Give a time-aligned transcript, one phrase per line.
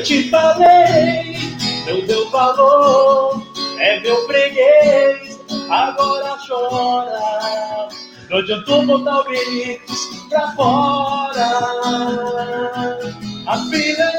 [0.00, 1.36] Eu te falei,
[1.86, 3.42] não deu valor,
[3.78, 5.38] é meu freguês,
[5.68, 7.88] agora chora.
[8.30, 11.50] Não adiantou botar o Benítez pra fora.
[13.46, 14.10] A filha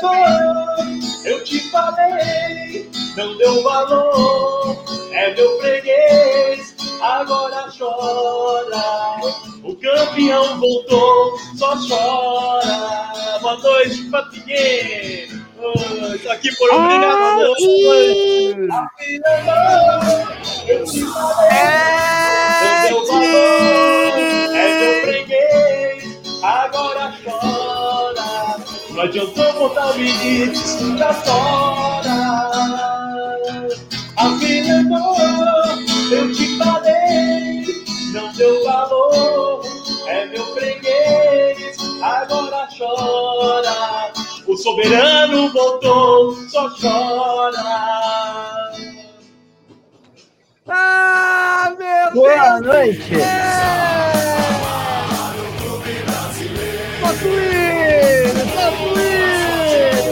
[1.25, 2.87] eu te falei,
[3.17, 9.19] não deu valor, é meu freguês, agora chora.
[9.63, 13.39] O campeão voltou, só chora.
[13.41, 15.40] Boa noite, Papinheiro.
[15.61, 17.41] Estou aqui por obrigação.
[17.41, 17.53] Eu
[20.85, 21.59] te falei,
[23.05, 24.17] valor,
[24.55, 26.03] é meu freguês,
[26.41, 28.57] agora chora.
[28.89, 32.09] Não adiantou botar o Benítez pra fora.
[34.17, 35.75] A vida é boa,
[36.11, 37.65] eu te falei,
[38.13, 39.63] não deu valor,
[40.07, 44.20] é meu freguês, agora chora.
[44.51, 47.63] O soberano voltou, só chora.
[50.67, 52.65] Ah, meu Boa Deus!
[52.65, 53.11] noite.
[57.01, 60.11] Tatuíno, Tatuíno!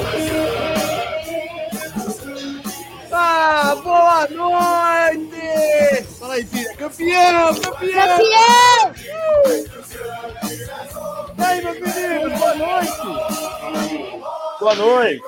[3.12, 6.04] Ah, boa noite!
[6.18, 6.74] Fala aí, filha.
[6.78, 8.18] Campeão, campeão!
[8.18, 8.94] Campeão!
[11.40, 12.92] E aí, meu menino, boa noite!
[14.60, 15.22] Boa noite.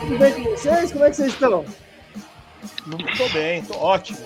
[0.00, 0.92] Tudo bem com vocês?
[0.92, 1.64] Como é que vocês estão?
[3.16, 4.18] Tô bem, tô ótimo.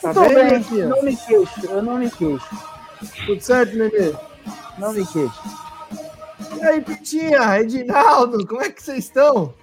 [0.00, 2.46] Tá Tô bem, bem, não me queixo, eu não me queixo,
[3.26, 4.14] Tudo certo, Nenê?
[4.78, 5.42] não me queixo.
[6.58, 9.54] E aí, Pitinha, Edinaldo, como é que vocês estão?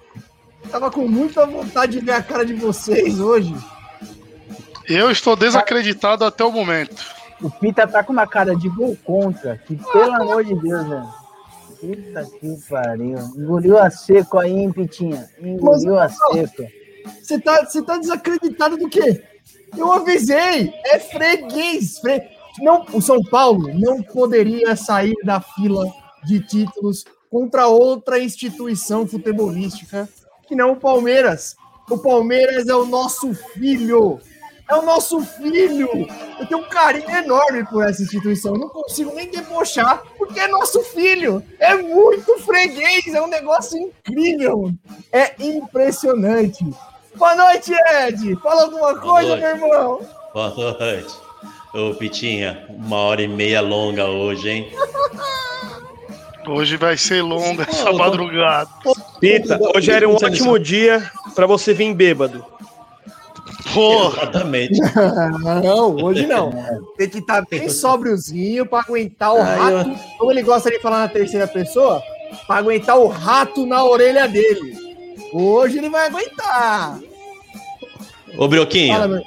[0.70, 3.54] Tava com muita vontade de ver a cara de vocês hoje.
[4.88, 7.21] Eu estou desacreditado até o momento.
[7.42, 11.22] O Pita tá com uma cara de gol contra, que pelo amor de Deus, velho.
[11.80, 13.18] Puta que pariu.
[13.36, 15.28] Engoliu a seco aí, hein, Pitinha?
[15.40, 16.64] Engoliu a seco.
[17.20, 19.24] Você tá, você tá desacreditado do quê?
[19.76, 21.98] Eu avisei, é freguês.
[21.98, 22.22] Fre...
[22.60, 25.86] Não, o São Paulo não poderia sair da fila
[26.24, 30.08] de títulos contra outra instituição futebolística
[30.46, 31.56] que não o Palmeiras.
[31.90, 34.20] O Palmeiras é o nosso filho.
[34.72, 36.08] É o nosso filho.
[36.40, 38.54] Eu tenho um carinho enorme por essa instituição.
[38.54, 41.42] Eu não consigo nem debochar, porque é nosso filho.
[41.58, 43.06] É muito freguês.
[43.08, 44.72] É um negócio incrível.
[45.12, 46.64] É impressionante.
[47.14, 48.34] Boa noite, Ed.
[48.36, 50.00] Fala alguma coisa, meu irmão.
[50.32, 51.14] Boa noite.
[51.74, 54.72] Ô, Pitinha, uma hora e meia longa hoje, hein?
[56.48, 58.70] Hoje vai ser longa essa madrugada.
[59.20, 62.42] Pita, hoje era um ótimo dia pra você vir bêbado.
[63.72, 64.80] Porra, Exatamente.
[65.62, 66.52] Não, hoje não.
[66.96, 69.90] Tem que estar bem sóbriozinho para aguentar o Aí rato.
[70.18, 72.02] Como ele gosta de falar na terceira pessoa,
[72.46, 74.76] para aguentar o rato na orelha dele.
[75.32, 76.98] Hoje ele vai aguentar.
[78.34, 79.22] Ô, Fala, Brioquinho, meu...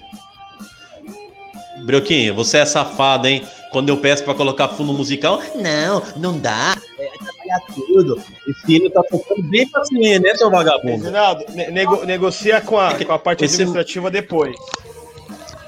[1.86, 3.44] Brioquinho, você é safado, hein?
[3.72, 6.76] Quando eu peço pra colocar fundo musical, não, não dá.
[7.56, 8.22] É atrapalhar tudo.
[8.48, 11.04] Esse filho tá tocando bem pra cima, né, seu vagabundo?
[11.04, 14.56] Reginaldo, ne- nego- negocia com a, com a parte Esse- administrativa depois.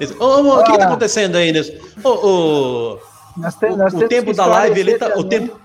[0.00, 1.72] Esse- Ô, amor, o que, que tá acontecendo aí, Nilson?
[2.04, 2.98] Ô, ô,
[3.36, 5.60] Nós te- o, nós o temos tempo que da live, ele tá, o, tempo,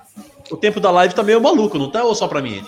[0.51, 2.03] o tempo da live tá meio maluco, não tá?
[2.03, 2.63] Ou só pra mim?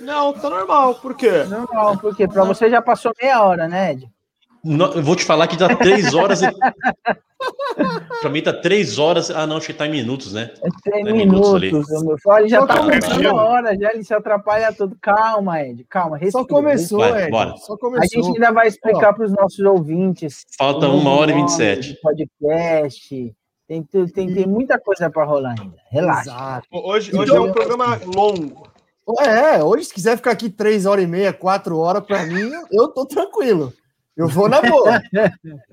[0.00, 1.44] Não, tá normal, por quê?
[1.48, 4.08] Não, não, porque pra você já passou meia hora, né, Ed?
[4.64, 6.46] Não, eu vou te falar que tá três horas e...
[8.20, 9.30] pra mim tá três horas...
[9.30, 10.50] Ah, não, acho que tá em minutos, né?
[10.62, 11.66] É três É minutos ali.
[11.72, 12.48] minutos, meu filho.
[12.48, 14.96] Já Só tá começando a hora, já ele se atrapalha tudo.
[15.02, 16.42] Calma, Ed, calma, respira.
[16.42, 17.30] Só começou, Vai, Ed.
[17.30, 17.56] bora.
[17.58, 18.22] Só A começou.
[18.24, 20.44] gente ainda vai explicar para os nossos ouvintes.
[20.56, 21.92] Falta uma hora e nome 27.
[21.92, 23.34] do Podcast.
[23.66, 25.76] Tem, tem, tem muita coisa para rolar ainda.
[25.90, 26.30] Relaxa.
[26.30, 26.68] Exato.
[26.72, 28.66] Hoje, hoje é um programa longo.
[29.20, 32.88] É, hoje, se quiser ficar aqui três horas e meia, quatro horas, pra mim, eu
[32.88, 33.72] tô tranquilo.
[34.16, 35.02] Eu vou na boa.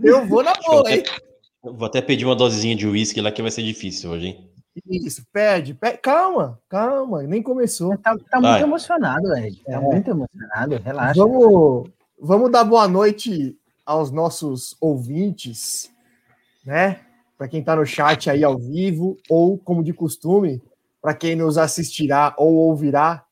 [0.02, 1.04] Eu vou na boa, hein?
[1.64, 4.52] Vou até pedir uma dosezinha de uísque lá que vai ser difícil hoje, hein?
[4.90, 5.98] Isso, pede, pede.
[6.00, 7.96] Calma, calma, nem começou.
[7.98, 9.62] Tá, tá muito emocionado, Ed.
[9.64, 9.80] Tá É.
[9.80, 10.78] muito emocionado.
[10.78, 11.20] Relaxa.
[11.20, 11.90] Vamos,
[12.20, 13.56] vamos dar boa noite
[13.86, 15.92] aos nossos ouvintes,
[16.66, 17.02] né?
[17.38, 20.62] Para quem está no chat aí ao vivo, ou como de costume,
[21.02, 23.24] para quem nos assistirá ou ouvirá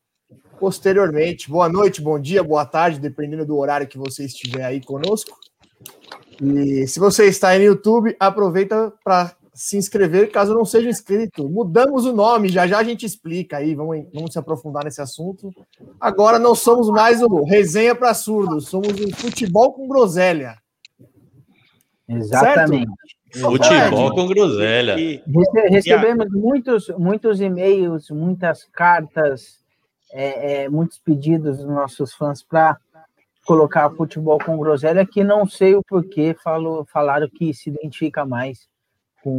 [0.60, 1.50] posteriormente.
[1.50, 5.38] Boa noite, bom dia, boa tarde, dependendo do horário que você estiver aí conosco.
[6.42, 11.50] E se você está aí no YouTube, aproveita para se inscrever, caso não seja inscrito.
[11.50, 15.50] Mudamos o nome, já já a gente explica aí, vamos, vamos se aprofundar nesse assunto.
[16.00, 20.56] Agora não somos mais o resenha para surdos, somos o futebol com groselha.
[22.08, 22.88] Exatamente.
[23.34, 24.98] Futebol com groselha.
[25.00, 29.60] E, Rece- recebemos muitos, muitos e-mails, muitas cartas
[30.12, 32.78] é, é, muitos pedidos dos nossos fãs para
[33.46, 38.68] colocar futebol com groselha, que não sei o porquê, falo, falaram que se identifica mais
[39.24, 39.38] com,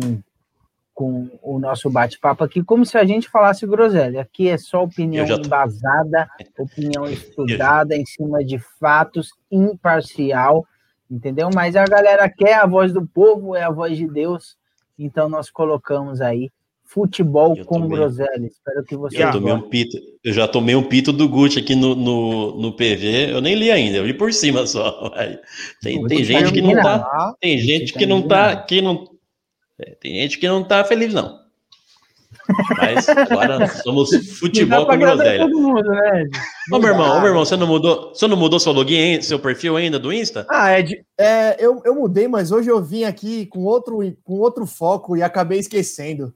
[0.92, 4.22] com o nosso bate-papo aqui, como se a gente falasse groselha.
[4.22, 6.28] Aqui é só opinião já tô- embasada,
[6.58, 10.66] opinião estudada, em cima de fatos, imparcial,
[11.10, 11.48] entendeu?
[11.54, 14.56] Mas a galera quer a voz do povo, é a voz de Deus,
[14.98, 16.50] então nós colocamos aí
[16.90, 17.96] futebol Eu com também.
[17.96, 18.46] groselha.
[18.46, 21.76] Espero que você Eu, tomei um pito, eu já tomei um pito do Gucci aqui
[21.76, 23.30] no, no, no PV.
[23.30, 25.10] Eu nem li ainda, eu li por cima só.
[25.80, 27.34] Tem, tem gente que não tá.
[27.40, 28.56] Tem gente que não tá.
[28.56, 29.08] Que não,
[29.78, 31.38] é, tem gente que não tá feliz, não.
[32.76, 34.10] Mas agora somos
[34.40, 35.44] futebol com groselha.
[35.44, 36.28] todo mundo, né?
[36.72, 39.38] Ô, meu irmão, ô, meu irmão, você não mudou, você não mudou seu login, seu
[39.38, 40.44] perfil ainda do Insta?
[40.50, 44.66] Ah, Ed, é, eu, eu mudei, mas hoje eu vim aqui com outro, com outro
[44.66, 46.34] foco e acabei esquecendo.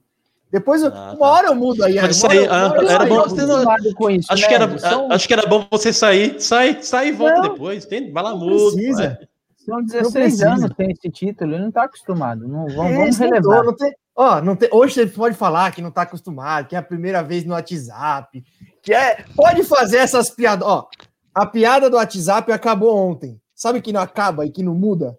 [0.51, 1.25] Depois, eu- Ah, uma tá.
[1.25, 1.95] hora eu mudo aí.
[1.95, 4.41] Pode uma hora sair, eu- ah, uma hora eu era bom- acostumado com isso, Acho
[4.43, 4.47] né?
[4.47, 7.41] que, era, São, acho que era bom você sair, sai, sai e volta Não.
[7.43, 7.85] depois.
[7.85, 8.75] Tem, vai lá, Não muda.
[8.75, 9.03] precisa.
[9.03, 9.27] vai.
[9.65, 10.49] são Não 16 precisa.
[10.51, 12.47] anos tem esse título, ele não tá acostumado.
[12.47, 13.63] Não, vamos, É, vamos esquentou, relevar.
[13.63, 16.77] não tem- ó, não tem- hoje você pode falar que não tá acostumado, que é
[16.77, 18.43] a primeira vez no WhatsApp,
[18.83, 19.25] que é.
[19.35, 20.67] Pode fazer essas piadas.
[20.67, 20.87] Ó,
[21.33, 23.41] a piada do WhatsApp acabou ontem.
[23.55, 25.17] Sabe que não acaba e que não muda?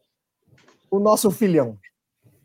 [0.88, 1.76] O nosso filhão.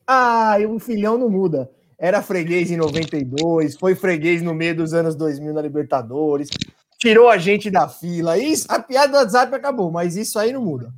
[0.07, 1.69] Ah, e o filhão não muda.
[2.03, 6.49] Era freguês em 92, foi freguês no meio dos anos 2000 na Libertadores,
[6.97, 8.39] tirou a gente da fila.
[8.39, 10.91] Isso, a piada do WhatsApp acabou, mas isso aí não muda.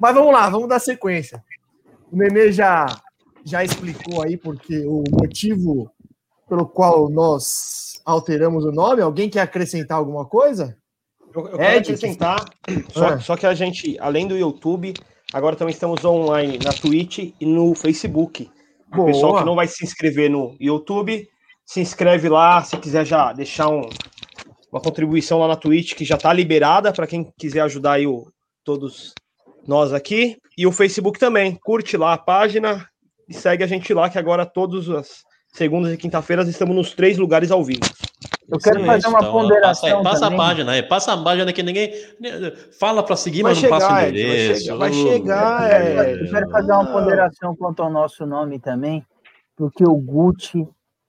[0.00, 1.44] Mas vamos lá, vamos dar sequência.
[2.10, 2.86] O Nenê já,
[3.44, 5.88] já explicou aí porque o motivo
[6.48, 9.00] pelo qual nós alteramos o nome.
[9.00, 10.76] Alguém quer acrescentar alguma coisa?
[11.34, 12.44] Eu, eu quero acrescentar,
[12.92, 13.20] só, Ah.
[13.20, 14.92] só que a gente, além do YouTube,
[15.32, 18.50] agora também estamos online na Twitch e no Facebook.
[18.96, 21.28] O pessoal que não vai se inscrever no YouTube,
[21.64, 23.88] se inscreve lá, se quiser já deixar um-
[24.70, 28.26] uma contribuição lá na Twitch, que já está liberada para quem quiser ajudar aí o,
[28.64, 29.14] todos
[29.66, 30.36] nós aqui.
[30.56, 32.86] E o Facebook também, curte lá a página
[33.28, 35.22] e segue a gente lá, que agora todas as
[35.52, 37.80] segundas e quinta-feiras estamos nos três lugares ao vivo.
[38.48, 41.52] Eu quero Excelente, fazer uma então, ponderação Passa, passa a página aí, passa a página
[41.52, 41.92] que ninguém.
[42.78, 44.62] Fala pra seguir, Vai mas não passa o chegar, Ed, vai endereço.
[44.62, 46.14] chegar, vai chegar, é.
[46.14, 49.06] Eu quero fazer uma ponderação quanto ao nosso nome também,
[49.56, 50.68] porque o Gucci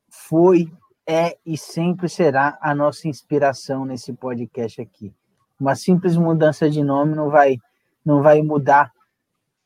[0.10, 0.72] foi,
[1.08, 5.12] é e sempre será a nossa inspiração nesse podcast aqui.
[5.60, 7.58] Uma simples mudança de nome não vai,
[8.06, 8.92] não vai mudar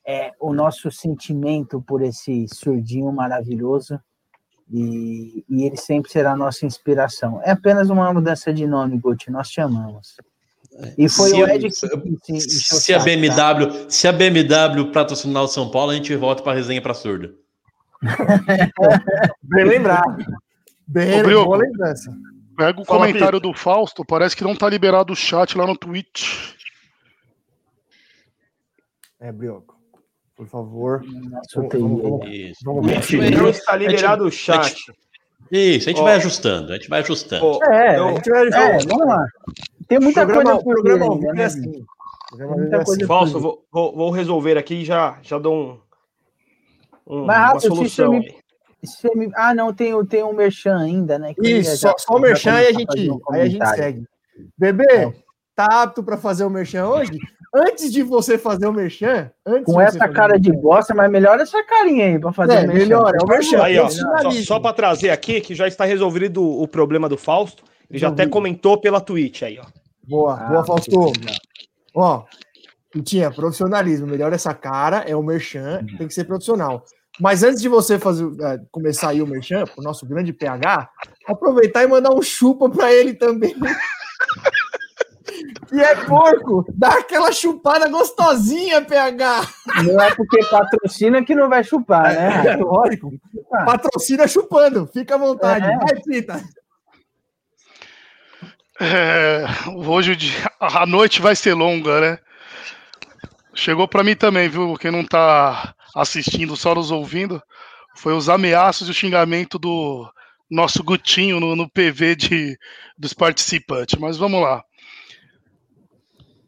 [0.07, 3.99] é, o nosso sentimento por esse surdinho maravilhoso.
[4.71, 7.41] E, e ele sempre será a nossa inspiração.
[7.43, 9.31] É apenas uma mudança de nome, Gucci.
[9.31, 10.15] Nós te amamos.
[10.97, 13.05] E foi Se o a- Ed que, encheu o Se a tá?
[13.05, 17.35] BMW, se a BMW patrocinar o São Paulo, a gente volta pra resenha pra surdo.
[19.41, 20.23] Bem lembrado.
[20.85, 22.11] Bem, Ô, boa lembrança.
[22.55, 25.77] Pega o Fala, comentário do Fausto, parece que não tá liberado o chat lá no
[25.77, 26.53] Twitch.
[29.19, 29.76] É, Brioco.
[30.37, 31.03] Por favor.
[31.55, 32.01] Vamos, vamos,
[32.63, 34.75] vamos, Não está liberado o chat.
[35.51, 36.03] Isso, a gente Ó.
[36.03, 37.43] vai ajustando, a gente vai ajustando.
[37.45, 39.25] Ó, É, eu- A gente vai- É, vamos lá.
[39.87, 41.43] Tem muita programa, coisa por programa ao vivo é né?
[41.45, 41.61] assim.
[42.37, 43.05] Vivo é coisa assim.
[43.05, 45.81] Falso, vou, vou, resolver aqui e já, já dou
[47.07, 48.21] um, um- Mas, uma solução.
[48.83, 51.33] você me- me- Ah, não, tem, o- tem um merchan ainda, né?
[51.41, 54.03] Isso, já- só, o merchan e a gente, um aí a gente segue.
[54.57, 55.13] Bebê,
[55.55, 57.17] tá apto para fazer o merchan hoje?
[57.55, 59.31] Antes de você fazer o merchan,
[59.65, 62.77] Com essa cara de bosta, mas melhor essa carinha aí pra fazer É, o merchan.
[62.79, 63.63] melhor, é o merchan.
[63.63, 67.63] Aí, ó, só, só para trazer aqui que já está resolvido o problema do Fausto.
[67.89, 69.65] Ele já até comentou pela Twitch aí, ó.
[70.07, 71.11] Boa, Ah, boa, Fausto.
[71.95, 72.25] Ó,
[73.03, 75.97] tinha profissionalismo, melhor essa cara, é o merchan, Uhum.
[75.97, 76.83] tem que ser profissional.
[77.19, 80.87] Mas antes de você fazer, é, começar aí o merchan, o nosso grande PH,
[81.27, 83.55] aproveitar e mandar um chupa para ele também.
[85.67, 89.47] que é porco, dá aquela chupada gostosinha, PH.
[89.83, 92.53] Não é porque patrocina que não vai chupar, né?
[92.53, 93.11] É, lógico.
[93.53, 93.65] Ah.
[93.65, 95.65] Patrocina chupando, fica à vontade.
[95.65, 95.77] É.
[95.77, 96.43] Vai, Pita.
[98.79, 99.43] É,
[99.75, 102.19] hoje o dia- a noite vai ser longa, né?
[103.55, 104.75] Chegou pra mim também, viu?
[104.75, 107.41] Quem não tá assistindo, só nos ouvindo,
[107.95, 110.07] foi os ameaços e o xingamento do
[110.49, 112.57] nosso Gutinho no, no PV de,
[112.95, 113.99] dos participantes.
[113.99, 114.61] Mas vamos lá.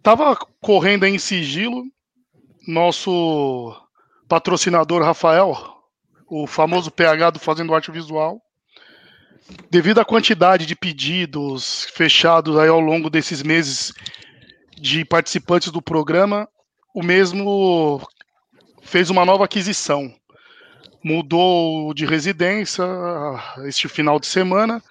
[0.01, 1.84] Tava correndo em sigilo,
[2.68, 3.75] nosso
[4.27, 5.58] patrocinador Rafael,
[6.27, 8.41] o famoso PH do Fazendo Arte Visual,
[9.70, 13.94] devido à quantidade de pedidos fechados aí ao longo desses meses
[14.77, 16.48] de participantes do programa,
[16.94, 18.01] o mesmo
[18.82, 20.13] fez uma nova aquisição.
[21.03, 22.86] Mudou de residência
[23.65, 24.82] este final de semana,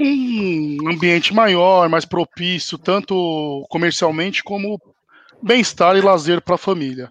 [0.00, 4.80] um ambiente maior, mais propício, tanto comercialmente como
[5.42, 7.10] bem-estar e lazer para a família.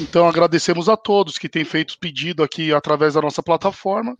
[0.00, 4.16] Então agradecemos a todos que têm feito pedido aqui através da nossa plataforma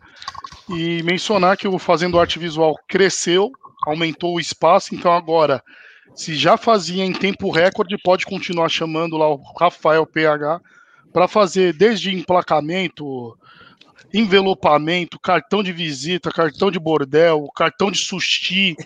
[0.68, 3.50] e mencionar que o Fazendo Arte Visual cresceu,
[3.86, 5.62] aumentou o espaço, então agora,
[6.14, 10.60] se já fazia em tempo recorde, pode continuar chamando lá o Rafael PH
[11.12, 13.36] para fazer desde emplacamento,
[14.12, 18.76] envelopamento, cartão de visita, cartão de bordel, cartão de sushi.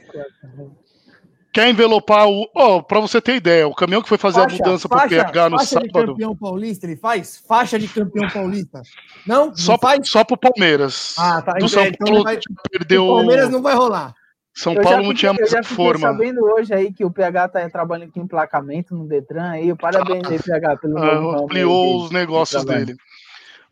[1.53, 2.49] Quer envelopar o.
[2.55, 5.09] Oh, para você ter ideia, o caminhão que foi fazer faixa, a mudança para o
[5.09, 5.93] PH no faixa sábado.
[5.93, 7.43] Faixa de campeão paulista, ele faz?
[7.47, 8.83] Faixa de campeão paulista.
[9.27, 9.49] Não?
[9.49, 10.09] não só, faz?
[10.09, 11.15] só pro Palmeiras.
[11.19, 11.53] Ah, tá.
[11.53, 12.39] Do São então Paulo vai...
[12.71, 13.07] perdeu.
[13.07, 14.15] O Palmeiras não vai rolar.
[14.55, 16.09] São eu Paulo não tinha mais eu já forma.
[16.09, 19.75] Sabendo hoje aí que o PH tá trabalhando com emplacamento no Detran aí.
[19.75, 22.97] Parabéns aí, PH, pelo ah, Ampliou os negócios dele.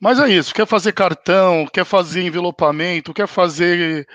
[0.01, 4.09] Mas é isso, quer fazer cartão, quer fazer envelopamento, quer fazer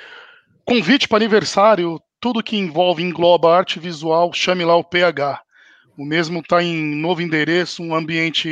[0.65, 5.41] convite para aniversário, tudo que envolve, engloba arte visual, chame lá o PH.
[5.95, 8.51] O mesmo está em novo endereço, um ambiente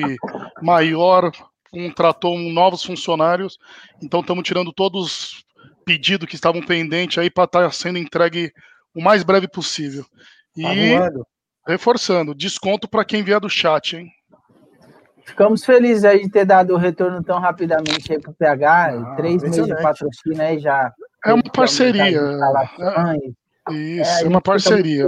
[0.62, 1.32] maior,
[1.72, 3.58] contratou novos funcionários,
[4.02, 5.46] então estamos tirando todos os
[5.84, 8.54] pedidos que estavam pendentes aí para estar tá sendo entregue
[8.96, 10.06] o mais breve possível.
[10.56, 10.64] E
[10.96, 11.10] tá
[11.68, 14.12] reforçando, desconto para quem vier do chat, hein?
[15.26, 19.16] Ficamos felizes aí de ter dado o retorno tão rapidamente aí para o PH, ah,
[19.16, 20.94] três meses de patrocínio aí já.
[21.26, 22.04] É uma parceria.
[22.06, 25.08] É, isso, é, uma parceria.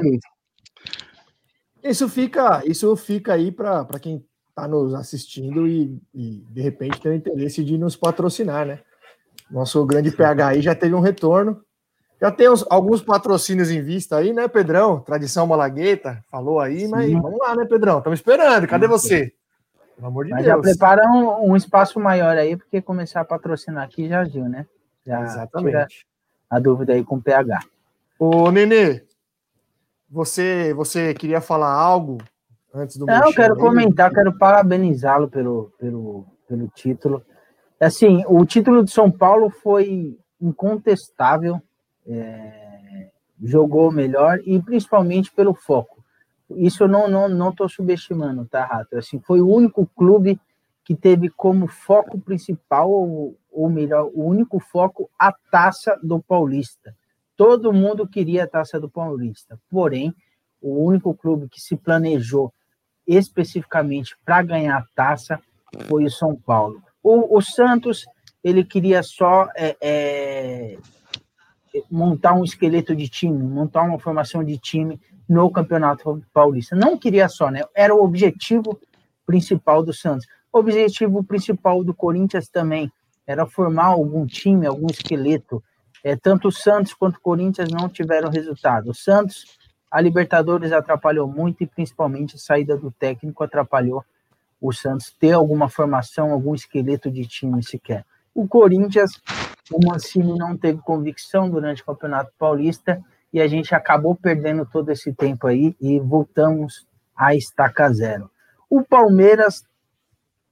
[1.83, 7.11] Isso fica, isso fica aí para quem está nos assistindo e, e, de repente tem
[7.11, 8.79] o interesse de nos patrocinar, né?
[9.51, 11.61] Nosso grande PH aí já teve um retorno.
[12.19, 15.01] Já tem uns, alguns patrocínios em vista aí, né, Pedrão?
[15.01, 16.87] Tradição Malagueta, falou aí, Sim.
[16.87, 17.97] mas vamos lá, né, Pedrão?
[17.97, 18.65] Estamos esperando.
[18.65, 19.33] Cadê você?
[19.95, 20.55] Pelo amor de Mas Deus.
[20.55, 24.65] já prepara um, um, espaço maior aí, porque começar a patrocinar aqui já viu, né?
[25.05, 26.05] Já Exatamente.
[26.49, 27.59] a dúvida aí com o PH.
[28.19, 29.03] Ô, Nenê,
[30.09, 32.17] você, você queria falar algo
[32.73, 37.23] antes do Não, eu quero comentar, quero parabenizá-lo pelo, pelo, pelo título.
[37.79, 41.61] Assim, o título de São Paulo foi incontestável,
[42.07, 43.09] é,
[43.41, 45.94] jogou melhor e principalmente pelo foco
[46.49, 48.97] isso eu não não não estou subestimando, tá, Rato?
[48.97, 50.39] Assim, foi o único clube
[50.83, 56.95] que teve como foco principal, ou, ou melhor, o único foco a taça do Paulista.
[57.35, 60.13] Todo mundo queria a taça do Paulista, porém,
[60.61, 62.53] o único clube que se planejou
[63.07, 65.39] especificamente para ganhar a taça
[65.87, 66.81] foi o São Paulo.
[67.03, 68.05] O, o Santos
[68.43, 70.77] ele queria só é, é,
[71.89, 76.75] montar um esqueleto de time, montar uma formação de time no Campeonato Paulista.
[76.75, 77.61] Não queria só, né?
[77.75, 78.79] Era o objetivo
[79.25, 80.27] principal do Santos.
[80.53, 82.91] O objetivo principal do Corinthians também
[83.25, 85.63] era formar algum time, algum esqueleto.
[86.03, 88.91] É, tanto o Santos quanto o Corinthians não tiveram resultado.
[88.91, 89.57] O Santos,
[89.89, 94.03] a Libertadores atrapalhou muito e principalmente a saída do técnico atrapalhou
[94.61, 98.05] o Santos ter alguma formação, algum esqueleto de time sequer.
[98.33, 99.11] O Corinthians,
[99.71, 103.01] o Mancini não teve convicção durante o Campeonato Paulista
[103.35, 108.31] e a gente acabou perdendo todo esse tempo aí e voltamos a estaca zero.
[108.69, 109.65] O Palmeiras,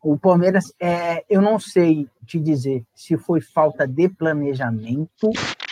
[0.03, 5.31] o Palmeiras, é, eu não sei te dizer se foi falta de planejamento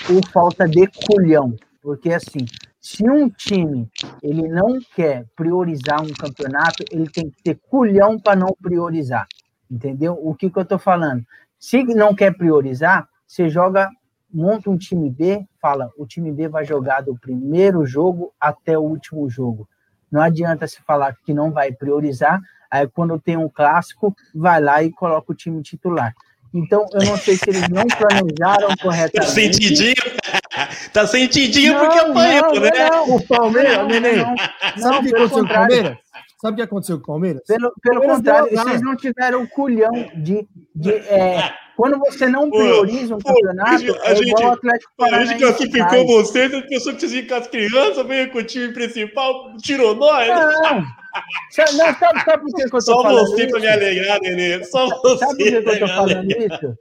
[0.10, 2.46] ou falta de culhão, porque assim,
[2.80, 3.90] se um time
[4.24, 9.28] ele não quer priorizar um campeonato, ele tem que ter culhão para não priorizar,
[9.70, 10.18] entendeu?
[10.24, 11.26] O que, que eu estou falando?
[11.60, 13.90] Se não quer priorizar, você joga
[14.34, 18.82] monta um time B, fala, o time B vai jogar do primeiro jogo até o
[18.82, 19.68] último jogo.
[20.12, 24.84] Não adianta se falar que não vai priorizar, aí quando tem um clássico, vai lá
[24.84, 26.14] e coloca o time titular.
[26.54, 29.14] Então, eu não sei se eles não planejaram corretamente.
[29.14, 29.96] Tá sentidinho?
[30.92, 32.90] Tá sentidinho porque apanhou, né?
[32.90, 34.36] Não, o Palmeiras, não, Neném, não,
[34.78, 35.98] sabe o que aconteceu com o Palmeiras?
[36.42, 37.42] Sabe o que aconteceu com o Palmeiras?
[37.48, 40.46] Pelo, pelo Palmeiras contrário, vocês não tiveram o culhão de,
[40.76, 43.72] de é, quando você não prioriza um pô, campeonato,
[44.04, 45.34] a é gente, igual o Atlético Paranaense.
[45.34, 49.56] A gente classificou vocês, a pessoa que com as crianças, veio com o time principal,
[49.58, 50.28] tirou nós.
[50.28, 50.86] Não, não
[51.52, 54.64] sabe, sabe por que, que eu tô Só falando você para me alegrar, Nenê.
[54.64, 55.26] Só você.
[55.26, 56.78] Sabe por que, que eu tô falando isso?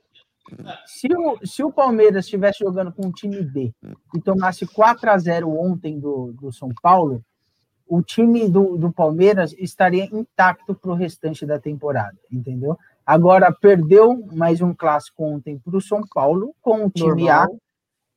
[0.87, 3.73] Se o, se o Palmeiras estivesse jogando com um time B
[4.15, 7.25] e tomasse 4 a 0 ontem do, do São Paulo,
[7.87, 12.79] o time do, do Palmeiras estaria intacto para o restante da temporada, entendeu?
[13.05, 17.45] Agora perdeu mais um clássico ontem para o São Paulo com o time Normal.
[17.45, 17.71] A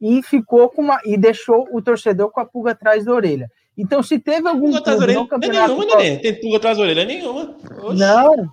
[0.03, 3.49] e ficou com uma e deixou o torcedor com a pulga atrás da orelha.
[3.77, 6.17] Então, se teve algum pulga atrás da orelha, campeonato, é nenhuma, Nenê.
[6.17, 7.55] Tem pulga atrás da orelha nenhuma.
[7.81, 7.99] Oxe.
[7.99, 8.51] Não,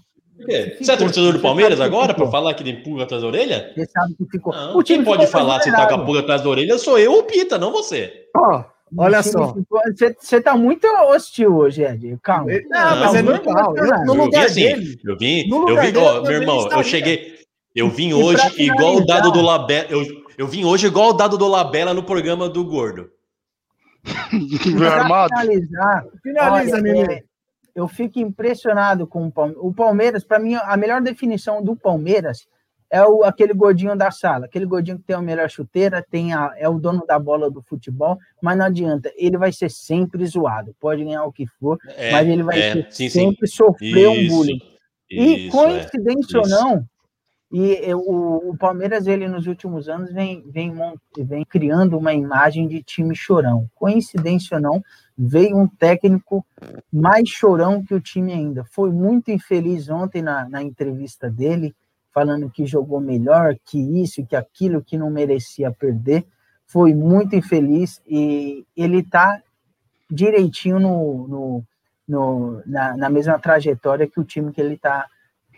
[0.81, 3.73] Você é torcedor do Palmeiras agora para falar que tem pulga atrás da orelha?
[3.75, 4.55] Você sabe que ficou.
[4.55, 6.97] Não, o time quem pode falar se tá com a pulga atrás da orelha sou
[6.97, 8.29] eu ou o Pita, não você.
[8.37, 8.63] Ó,
[8.97, 9.55] olha só.
[9.87, 12.19] Você, você tá muito hostil hoje, Ed.
[12.23, 12.51] Calma.
[12.69, 13.77] Não, não mas é normal.
[13.77, 14.63] Eu, no lugar assim,
[15.05, 17.39] eu vim, eu vim, ó, meu irmão, eu cheguei,
[17.75, 20.05] eu vim hoje igual o dado do Labela, eu,
[20.37, 23.11] eu vim hoje igual o dado do Labela no programa do Gordo.
[24.91, 25.29] Armado.
[25.29, 27.23] Finalizar, Finaliza, olha, é,
[27.75, 29.65] eu fico impressionado com o Palmeiras.
[29.65, 32.47] O Palmeiras, para mim, a melhor definição do Palmeiras
[32.91, 36.53] é o, aquele gordinho da sala, aquele gordinho que tem a melhor chuteira, tem a,
[36.57, 40.75] é o dono da bola do futebol, mas não adianta, ele vai ser sempre zoado,
[40.81, 43.57] pode ganhar o que for, é, mas ele vai é, sim, sempre sim.
[43.57, 44.61] sofrer isso, um bullying.
[45.09, 46.89] E isso, coincidência é, ou não,
[47.53, 50.73] e o, o, Palmeiras, ele nos últimos anos, vem, vem,
[51.19, 53.69] vem criando uma imagem de time chorão.
[53.75, 54.83] Coincidência ou não,
[55.19, 56.47] veio um técnico
[56.93, 58.65] mais chorão que o time ainda.
[58.71, 61.75] Foi muito infeliz ontem na, na entrevista dele,
[62.13, 66.25] falando que jogou melhor, que isso, que aquilo, que não merecia perder.
[66.67, 69.41] Foi muito infeliz e ele está
[70.11, 71.65] direitinho no, no,
[72.09, 75.07] no na, na mesma trajetória que o time que ele está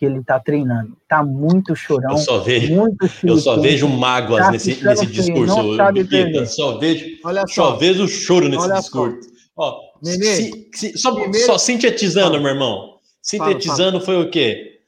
[0.02, 0.96] que ele está treinando.
[1.08, 2.10] Tá muito chorão.
[2.10, 5.60] Eu só vejo, muito eu só vejo mágoas tá nesse, nesse discurso.
[5.60, 7.70] Eu só vejo, Olha só.
[7.70, 9.30] só vejo choro nesse Olha discurso.
[9.56, 11.46] Ó, se, se, só, primeiro...
[11.46, 12.96] só sintetizando, meu irmão.
[13.20, 14.04] Sintetizando fala, fala.
[14.04, 14.80] foi o quê?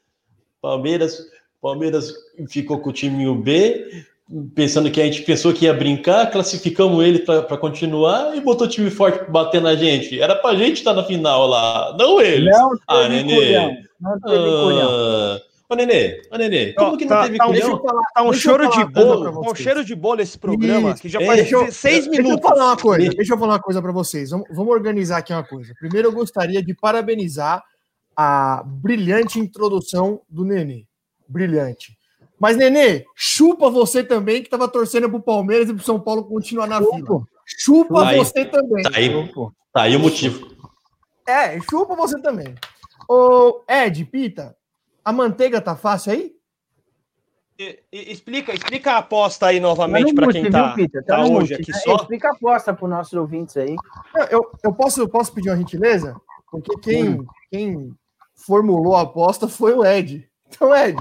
[0.60, 1.18] Palmeiras,
[1.64, 2.12] Palmeiras
[2.46, 4.04] ficou com o time B,
[4.54, 8.70] pensando que a gente pensou que ia brincar, classificamos ele para continuar e botou o
[8.70, 10.20] time forte para bater na gente.
[10.20, 12.54] Era para a gente estar tá na final lá, não eles.
[12.54, 13.82] Não ah, Nenê.
[13.98, 18.22] Não teve ah, Ô, Nenê, ô, Nenê, como que não tá, teve tá um, tá
[18.22, 21.00] um choro de bolo, tá um cheiro de bolo esse programa, Isso.
[21.00, 22.42] que já faz é, seis minutos.
[22.42, 24.28] Deixa eu falar uma coisa, deixa eu falar uma coisa para vocês.
[24.28, 25.72] Vamos, vamos organizar aqui uma coisa.
[25.80, 27.62] Primeiro, eu gostaria de parabenizar
[28.14, 30.84] a brilhante introdução do Nenê.
[31.28, 31.96] Brilhante.
[32.38, 36.00] Mas, Nenê, chupa você também, que estava torcendo para o Palmeiras e para o São
[36.00, 36.96] Paulo continuar na chupa.
[36.96, 37.28] fila.
[37.46, 38.82] Chupa tá você aí, também.
[38.82, 39.32] Tá aí,
[39.72, 40.54] tá aí o motivo.
[41.26, 42.54] É, chupa você também.
[43.08, 44.56] Ô, Ed, Pita,
[45.04, 46.34] a manteiga tá fácil aí?
[47.58, 51.54] E, e, explica, explica a aposta aí novamente para quem tá, viu, tá, tá hoje
[51.54, 51.78] aqui né?
[51.78, 51.96] só.
[51.96, 53.76] Explica a aposta para os nossos ouvintes aí.
[54.30, 56.16] Eu, eu, posso, eu posso pedir uma gentileza?
[56.50, 57.26] Porque quem, hum.
[57.50, 57.94] quem
[58.34, 60.28] formulou a aposta foi o Ed.
[60.54, 60.96] Então, Ed,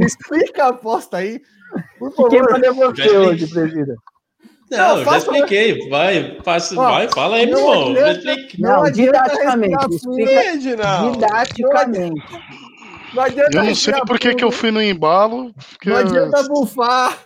[0.00, 1.40] explica a aposta aí.
[1.98, 2.30] Por favor.
[2.30, 3.98] Quem vai você hoje, presidente?
[4.70, 5.88] Não, não já expliquei.
[5.88, 7.94] Vai, faça, vai, fala aí, meu irmão.
[8.58, 9.94] Não, não didaticamente.
[9.94, 12.22] Explica didaticamente.
[13.14, 15.52] Não eu não sei por que, que eu fui no embalo.
[15.84, 17.18] Não adianta bufar.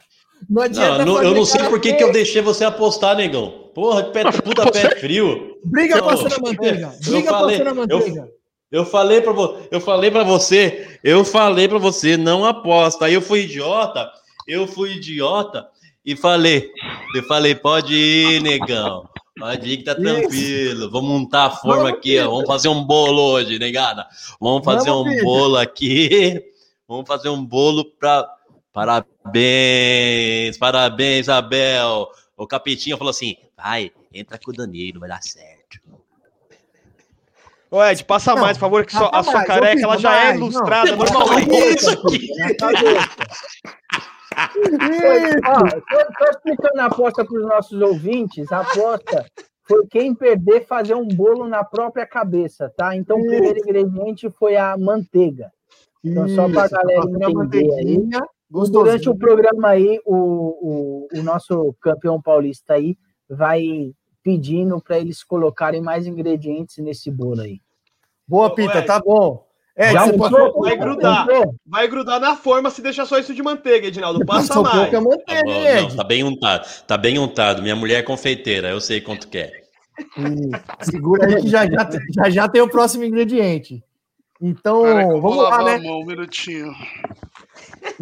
[0.48, 3.70] Não adianta não, eu não sei por que, que eu deixei você apostar, negão.
[3.74, 5.56] Porra, pé, puta pé frio.
[5.64, 6.92] Briga não, passando a manteiga.
[7.04, 8.20] Briga passando a manteiga.
[8.20, 8.41] Eu,
[8.72, 9.32] eu falei para
[9.70, 13.04] eu falei para você, eu falei para você, não aposta.
[13.04, 14.10] Aí eu fui idiota,
[14.48, 15.68] eu fui idiota
[16.04, 16.70] e falei,
[17.14, 19.08] eu falei, pode ir, negão.
[19.38, 20.90] Pode ir que tá tranquilo.
[20.90, 22.30] Vamos montar a forma Vamos, aqui, ó.
[22.30, 24.06] Vamos fazer um bolo hoje, negada.
[24.40, 25.24] Vamos fazer Vamos, um filho.
[25.24, 26.42] bolo aqui.
[26.88, 28.28] Vamos fazer um bolo para
[28.72, 32.08] Parabéns, parabéns, Abel.
[32.36, 35.51] O Capetinho falou assim: vai, entra com o Danilo, vai dar certo.
[37.72, 40.90] Ô, Ed, passa não, mais, por favor, que a sua careca ela já é ilustrada
[40.90, 41.76] não, normalmente.
[41.76, 42.28] Isso aqui.
[45.98, 48.52] Estou explicando a aposta para os nossos ouvintes.
[48.52, 49.24] A aposta
[49.66, 52.94] foi quem perder fazer um bolo na própria cabeça, tá?
[52.94, 55.50] Então, o primeiro ingrediente foi a manteiga.
[56.04, 57.98] Então, só para a galera entender aí.
[58.70, 62.98] Durante o programa aí, o, o, o nosso campeão paulista aí
[63.30, 67.60] vai pedindo para eles colocarem mais ingredientes nesse bolo aí.
[68.26, 69.46] Boa, Pita, tá bom.
[69.74, 70.34] É, Já pode...
[70.60, 71.26] vai grudar.
[71.66, 74.24] Vai grudar na forma se deixar só isso de manteiga, Edinaldo.
[74.26, 74.90] Passa mais.
[74.90, 76.82] Pouca manteiga, tá, bom, não, tá bem untado.
[76.86, 77.62] Tá bem untado.
[77.62, 79.62] Minha mulher é confeiteira, eu sei quanto quer.
[80.80, 83.82] segura aí que já já, já já tem o próximo ingrediente.
[84.40, 84.82] Então,
[85.20, 85.78] vamos lá, né?
[85.78, 86.72] Mão, um minutinho.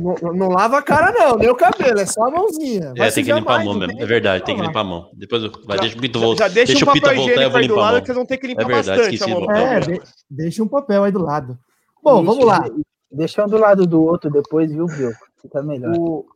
[0.01, 2.95] Não, não, lava a cara, não, nem o cabelo, é só a mãozinha.
[2.97, 4.01] Vai é, tem que limpar a mão mesmo.
[4.01, 5.11] É verdade, tem que limpar a mão.
[5.13, 6.49] Depois vai, deixa o Pito voltar.
[6.49, 8.01] Já deixa, deixa um o Pito voltar, eu vou limpar.
[8.01, 10.69] Que vocês vão ter que limpar é verdade, bastante esqueci a É, de, deixa um
[10.69, 11.59] papel aí do lado.
[12.03, 12.65] Bom, Isso, vamos lá.
[13.13, 15.13] Deixa um do lado do outro depois, viu, Bill?
[15.43, 15.95] Fica melhor.
[15.99, 16.27] O...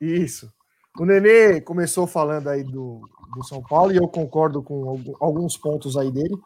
[0.00, 0.50] Isso.
[0.98, 3.00] O Nenê começou falando aí do,
[3.34, 6.36] do São Paulo e eu concordo com alguns pontos aí dele.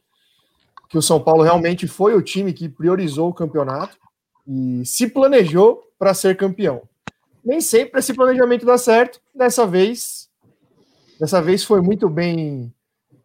[0.89, 3.97] Que o São Paulo realmente foi o time que priorizou o campeonato
[4.47, 6.83] e se planejou para ser campeão.
[7.45, 9.21] Nem sempre esse planejamento dá certo.
[9.35, 10.29] Dessa vez,
[11.21, 12.73] dessa vez foi muito bem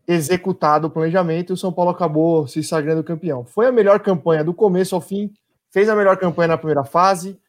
[0.07, 3.45] executado o planejamento e o São Paulo acabou se sagrando campeão.
[3.45, 5.31] Foi a melhor campanha do começo ao fim,
[5.69, 7.39] fez a melhor campanha na primeira fase,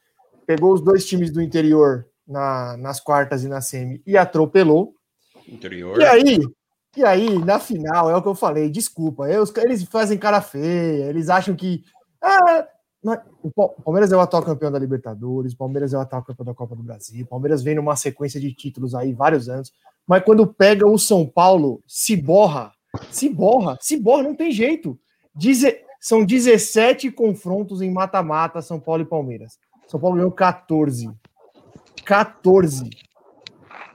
[0.47, 4.95] pegou os dois times do interior na, nas quartas e na semi e atropelou.
[5.49, 5.99] Interior.
[5.99, 6.39] E aí,
[6.97, 11.07] e aí, na final, é o que eu falei, desculpa, eu, eles fazem cara feia,
[11.07, 11.85] eles acham que.
[12.23, 12.67] Ah,
[13.43, 13.51] o
[13.83, 16.77] Palmeiras é o atual campeão da Libertadores, o Palmeiras é o atual campeão da Copa
[16.77, 19.73] do Brasil, o Palmeiras vem numa sequência de títulos aí vários anos,
[20.07, 22.73] mas quando pega o São Paulo, se borra,
[23.11, 24.99] se borra, se borra, não tem jeito.
[25.35, 29.59] Dize, são 17 confrontos em mata-mata, São Paulo e Palmeiras.
[29.87, 31.11] São Paulo ganhou 14.
[32.05, 32.91] 14.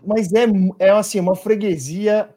[0.06, 0.46] Mas é,
[0.80, 2.30] é assim, uma freguesia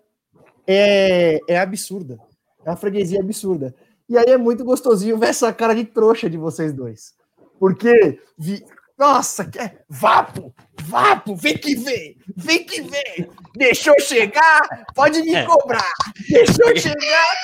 [0.66, 2.18] é, é absurda.
[2.64, 3.74] É uma freguesia absurda.
[4.08, 7.12] E aí é muito gostosinho ver essa cara de trouxa de vocês dois.
[7.60, 8.64] Porque, vi...
[8.98, 9.84] nossa, quer...
[9.88, 13.28] vapo, vapo, vem que vem, vem que vem.
[13.54, 14.62] Deixou chegar,
[14.94, 15.44] pode me é.
[15.44, 15.92] cobrar.
[16.28, 17.34] Deixou chegar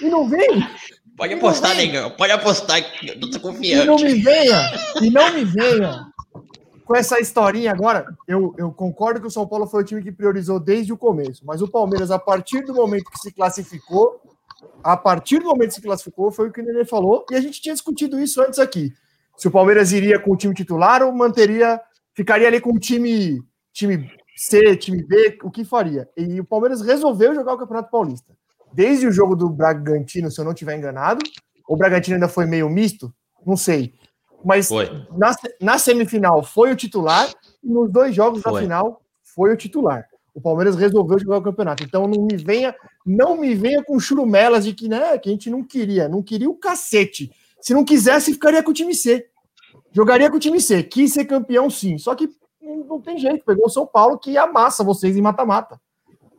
[0.00, 0.66] e não vem.
[1.16, 3.84] Pode apostar, negão, pode apostar, eu tô confiante.
[3.84, 6.06] E não me venha, e não me venha
[6.84, 8.04] com essa historinha agora.
[8.26, 11.44] Eu, eu concordo que o São Paulo foi o time que priorizou desde o começo,
[11.46, 14.20] mas o Palmeiras, a partir do momento que se classificou,
[14.82, 17.40] a partir do momento que se classificou, foi o que o Nenê falou, e a
[17.40, 18.92] gente tinha discutido isso antes aqui.
[19.36, 21.80] Se o Palmeiras iria com o time titular ou manteria,
[22.14, 26.08] ficaria ali com o time, time C, time B, o que faria?
[26.16, 28.36] E o Palmeiras resolveu jogar o Campeonato Paulista.
[28.72, 31.20] Desde o jogo do Bragantino, se eu não estiver enganado,
[31.68, 33.12] o Bragantino ainda foi meio misto,
[33.46, 33.94] não sei.
[34.44, 34.68] Mas
[35.16, 37.28] na, na, semifinal foi o titular,
[37.62, 38.52] e nos dois jogos foi.
[38.52, 40.06] da final foi o titular.
[40.34, 41.84] O Palmeiras resolveu jogar o campeonato.
[41.84, 42.74] Então não me venha,
[43.06, 46.50] não me venha com churumelas de que, né, que a gente não queria, não queria
[46.50, 47.30] o cacete.
[47.60, 49.28] Se não quisesse, ficaria com o time C.
[49.92, 50.82] Jogaria com o time C.
[50.82, 51.96] Quis ser campeão, sim.
[51.98, 52.28] Só que
[52.60, 53.44] não tem jeito.
[53.44, 55.80] Pegou o São Paulo que amassa vocês em mata-mata.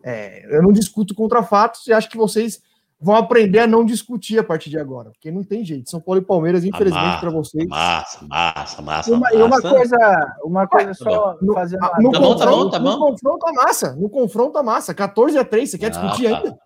[0.04, 2.62] É, eu não discuto contra fatos e acho que vocês
[3.00, 5.90] vão aprender a não discutir a partir de agora, porque não tem jeito.
[5.90, 7.68] São Paulo e Palmeiras, infelizmente, para vocês.
[7.68, 9.12] Massa, massa, massa.
[9.12, 9.36] Uma, massa.
[9.36, 11.92] E uma coisa, uma coisa só no, fazer uma...
[12.00, 12.92] no, tá bom, tá bom, tá bom.
[12.92, 16.30] No confronto a massa, no confronto a massa, 14 a 3, você quer ah, discutir
[16.30, 16.38] tá.
[16.38, 16.58] ainda?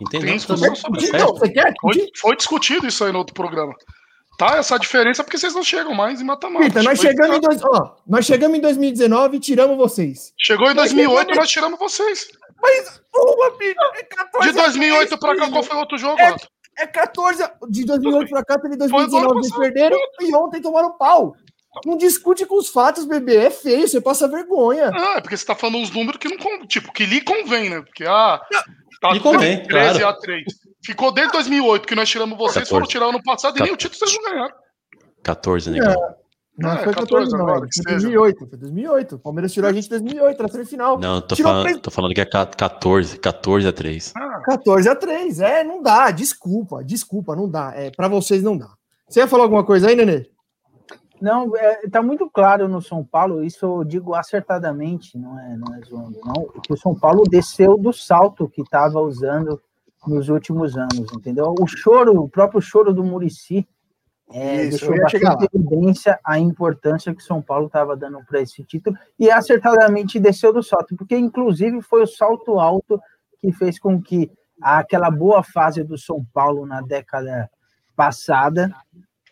[0.00, 0.36] Entendeu?
[1.18, 3.74] Não, você quer foi, foi discutido isso aí no outro programa.
[4.38, 6.80] Tá, essa diferença é porque vocês não chegam mais em mata-mata.
[6.80, 10.32] nós, chegamos em dois, ó, nós chegamos em 2019 e tiramos vocês.
[10.38, 12.28] Chegou em 2008 e nós tiramos vocês.
[12.60, 16.20] Mas uma, filho, é 14 De 2008 pra cá, qual foi o outro jogo?
[16.20, 16.36] É,
[16.78, 17.44] é 14.
[17.68, 21.34] De 2008 pra cá, teve 2019, eles perderam e ontem tomaram pau.
[21.84, 23.36] Não discute com os fatos, bebê.
[23.36, 24.90] É feio, você passa vergonha.
[24.92, 27.82] Ah, é porque você tá falando uns números que não tipo, que lhe convém, né?
[27.82, 28.40] Porque, ah,
[29.00, 30.16] tá lhe convém, 13 claro.
[30.16, 30.44] a 3.
[30.84, 32.70] Ficou desde 2008 que nós tiramos vocês, 14.
[32.70, 34.54] foram tirar ano passado e nem o título vocês não ganharam.
[35.22, 35.78] 14, né?
[35.78, 36.27] É.
[36.58, 39.14] Não, foi 14, 14 não, agora, foi 2008, foi 2008.
[39.14, 40.98] O Palmeiras tirou a gente em 2008, na semifinal.
[40.98, 44.12] Não, tô, falando, tô falando que é 14, 14 a 3.
[44.16, 44.40] Ah.
[44.44, 47.72] 14 a 3, é, não dá, desculpa, desculpa, não dá.
[47.76, 48.70] É, para vocês não dá.
[49.08, 50.28] Você ia falar alguma coisa aí, Nenê?
[51.20, 55.74] Não, é, tá muito claro no São Paulo, isso eu digo acertadamente, não é, não
[55.76, 56.44] é zoando, não.
[56.60, 59.60] Que o São Paulo desceu do salto que estava usando
[60.06, 61.54] nos últimos anos, entendeu?
[61.60, 63.66] O choro, o próprio choro do Murici
[64.30, 68.96] é, Isso, deixou bastante evidência a importância que São Paulo estava dando para esse título
[69.18, 73.00] e acertadamente desceu do salto, porque inclusive foi o salto alto
[73.38, 77.50] que fez com que aquela boa fase do São Paulo na década
[77.96, 78.70] passada,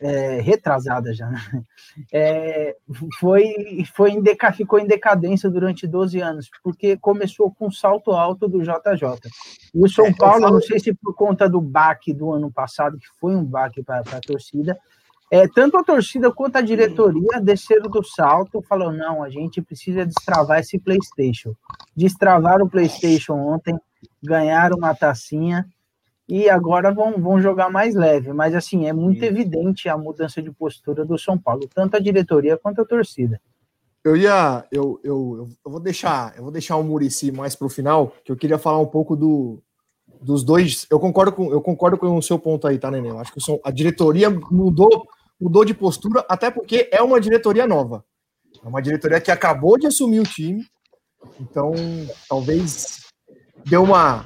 [0.00, 1.40] é, retrasada já, né?
[2.12, 2.76] é,
[3.18, 3.44] foi,
[3.94, 8.48] foi em deca, ficou em decadência durante 12 anos, porque começou com um salto alto
[8.48, 9.30] do JJ.
[9.74, 12.98] E o São é, Paulo, não sei se por conta do baque do ano passado,
[12.98, 14.78] que foi um baque para a torcida,
[15.30, 20.06] é, tanto a torcida quanto a diretoria desceram do salto, falou não, a gente precisa
[20.06, 21.52] destravar esse PlayStation.
[21.96, 23.76] Destravar o PlayStation ontem,
[24.22, 25.66] ganhar uma tacinha
[26.28, 28.32] e agora vão, vão jogar mais leve.
[28.32, 29.26] Mas assim, é muito Sim.
[29.26, 33.40] evidente a mudança de postura do São Paulo, tanto a diretoria quanto a torcida.
[34.02, 37.70] Eu ia, eu, eu, eu vou deixar, eu vou deixar o Murici mais para o
[37.70, 39.60] final, que eu queria falar um pouco do,
[40.20, 40.86] dos dois.
[40.90, 43.10] Eu concordo com, eu concordo com o seu ponto aí, tá, Nenê?
[43.10, 45.06] Eu acho que a diretoria mudou,
[45.40, 48.04] mudou de postura, até porque é uma diretoria nova.
[48.64, 50.64] É uma diretoria que acabou de assumir o time.
[51.40, 51.72] Então,
[52.28, 53.00] talvez
[53.64, 54.24] deu uma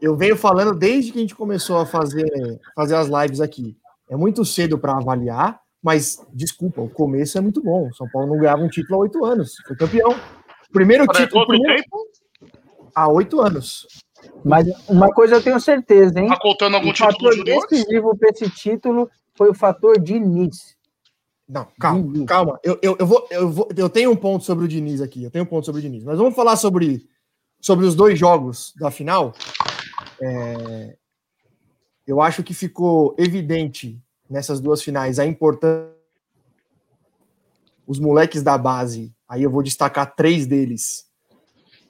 [0.00, 2.28] eu venho falando desde que a gente começou a fazer,
[2.74, 3.76] fazer as lives aqui.
[4.08, 7.92] É muito cedo para avaliar, mas desculpa, o começo é muito bom.
[7.92, 10.14] São Paulo não ganhava um título há oito anos, foi campeão.
[10.72, 11.46] Primeiro título.
[11.46, 11.82] Primeiro...
[12.94, 13.86] Há oito anos.
[14.44, 16.28] Mas uma coisa eu tenho certeza, hein?
[16.28, 20.76] Tá contando algum o título fator decisivo para esse título foi o fator Diniz.
[21.48, 22.26] Não, calma, Diniz.
[22.26, 22.60] calma.
[22.64, 25.24] Eu, eu, eu, vou, eu, vou, eu tenho um ponto sobre o Diniz aqui.
[25.24, 26.02] Eu tenho um ponto sobre o Diniz.
[26.02, 27.06] Mas vamos falar sobre,
[27.60, 29.32] sobre os dois jogos da final.
[30.20, 30.96] É,
[32.06, 35.94] eu acho que ficou evidente nessas duas finais a importância.
[37.86, 41.06] Os moleques da base, aí eu vou destacar três deles.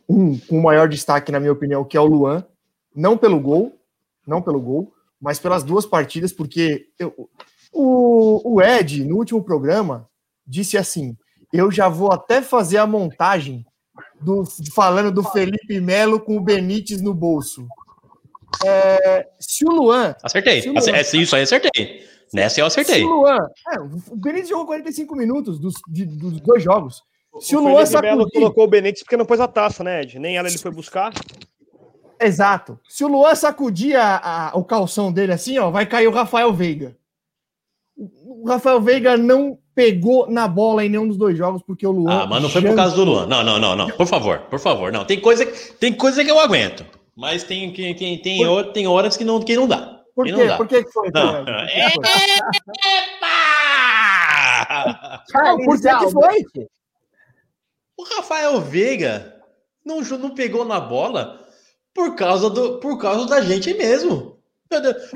[0.09, 2.45] Um com maior destaque, na minha opinião, que é o Luan.
[2.95, 3.81] Não pelo gol,
[4.27, 7.29] não pelo gol, mas pelas duas partidas, porque eu,
[7.73, 10.09] o, o Ed, no último programa,
[10.47, 11.17] disse assim:
[11.53, 13.65] eu já vou até fazer a montagem
[14.21, 17.67] do, falando do Felipe Melo com o Benítez no bolso.
[18.65, 20.15] É, se o Luan.
[20.23, 20.61] Acertei.
[20.61, 22.07] o Luan, isso aí acertei.
[22.33, 23.01] Nessa eu acertei.
[23.01, 23.39] Se o Luan.
[23.73, 27.03] É, o Benítez jogou 45 minutos dos, de, dos dois jogos.
[27.41, 28.33] Se o, o Luan sacudir...
[28.33, 30.19] Colocou o Benítez porque não pôs a taça, né, Ed?
[30.19, 31.13] Nem ela ele foi buscar.
[32.21, 32.79] Exato.
[32.89, 36.53] Se o Luan sacudir a, a, o calção dele assim, ó, vai cair o Rafael
[36.53, 36.97] Veiga.
[37.97, 42.23] O Rafael Veiga não pegou na bola em nenhum dos dois jogos, porque o Luan.
[42.23, 43.27] Ah, mas não foi por causa do Luan.
[43.27, 43.91] Não, não, não, não.
[43.91, 44.91] Por favor, por favor.
[44.91, 45.47] Não, tem coisa,
[45.79, 46.85] tem coisa que eu aguento.
[47.17, 48.73] Mas tem, tem, tem, tem, por...
[48.73, 50.05] tem horas que não, que não dá.
[50.15, 50.33] Por quê?
[50.33, 50.57] Não dá.
[50.59, 51.11] Por que foi?
[51.11, 51.41] Não.
[51.67, 51.97] Epa!
[55.35, 56.45] Não, por que, que foi?
[57.97, 59.43] O Rafael Veiga
[59.85, 61.41] não, não pegou na bola
[61.95, 64.36] por causa, do, por causa da gente mesmo.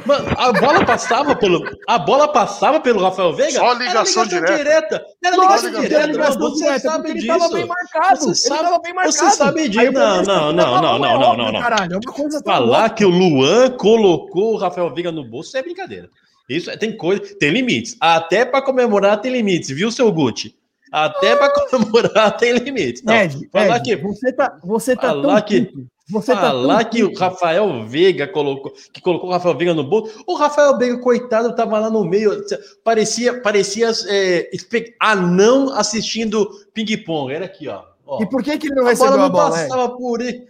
[0.06, 1.62] Mano, a bola passava pelo.
[1.88, 3.58] A bola passava pelo Rafael Veiga.
[3.58, 4.56] Só ligação, ligação direta.
[4.56, 5.06] direta.
[5.24, 6.06] Era ligação Nossa, direta.
[6.06, 7.18] Ligação você direta, sabe disso.
[7.18, 8.20] Ele tava bem marcado.
[8.20, 9.12] Você sabe, ele bem marcado.
[9.12, 9.92] Você sabe disso.
[9.92, 11.60] Não, não, não, não, não, não, não, não.
[11.60, 15.62] Caralho, é uma coisa Falar que o Luan colocou o Rafael Veiga no bolso é
[15.62, 16.08] brincadeira.
[16.48, 17.96] Isso é, tem coisa, tem limites.
[18.00, 20.54] Até para comemorar tem limites, viu, seu Gucci?
[20.92, 23.02] Até para comemorar tem limites.
[23.04, 25.86] Não, Ed, falar Ed, que você tá, você tá falar que puto.
[26.10, 30.22] Você tá Falar que o Rafael Veiga colocou, que colocou o Rafael Veiga no bolso.
[30.26, 32.42] O Rafael Veiga, coitado, tava lá no meio.
[32.82, 34.50] Parecia, parecia é,
[34.98, 37.32] anão assistindo ping-pong.
[37.32, 38.22] Era aqui, ó, ó.
[38.22, 39.28] E por que, que ele não recebeu a bola?
[39.28, 39.96] Não bola, passava é?
[39.96, 40.46] por ele.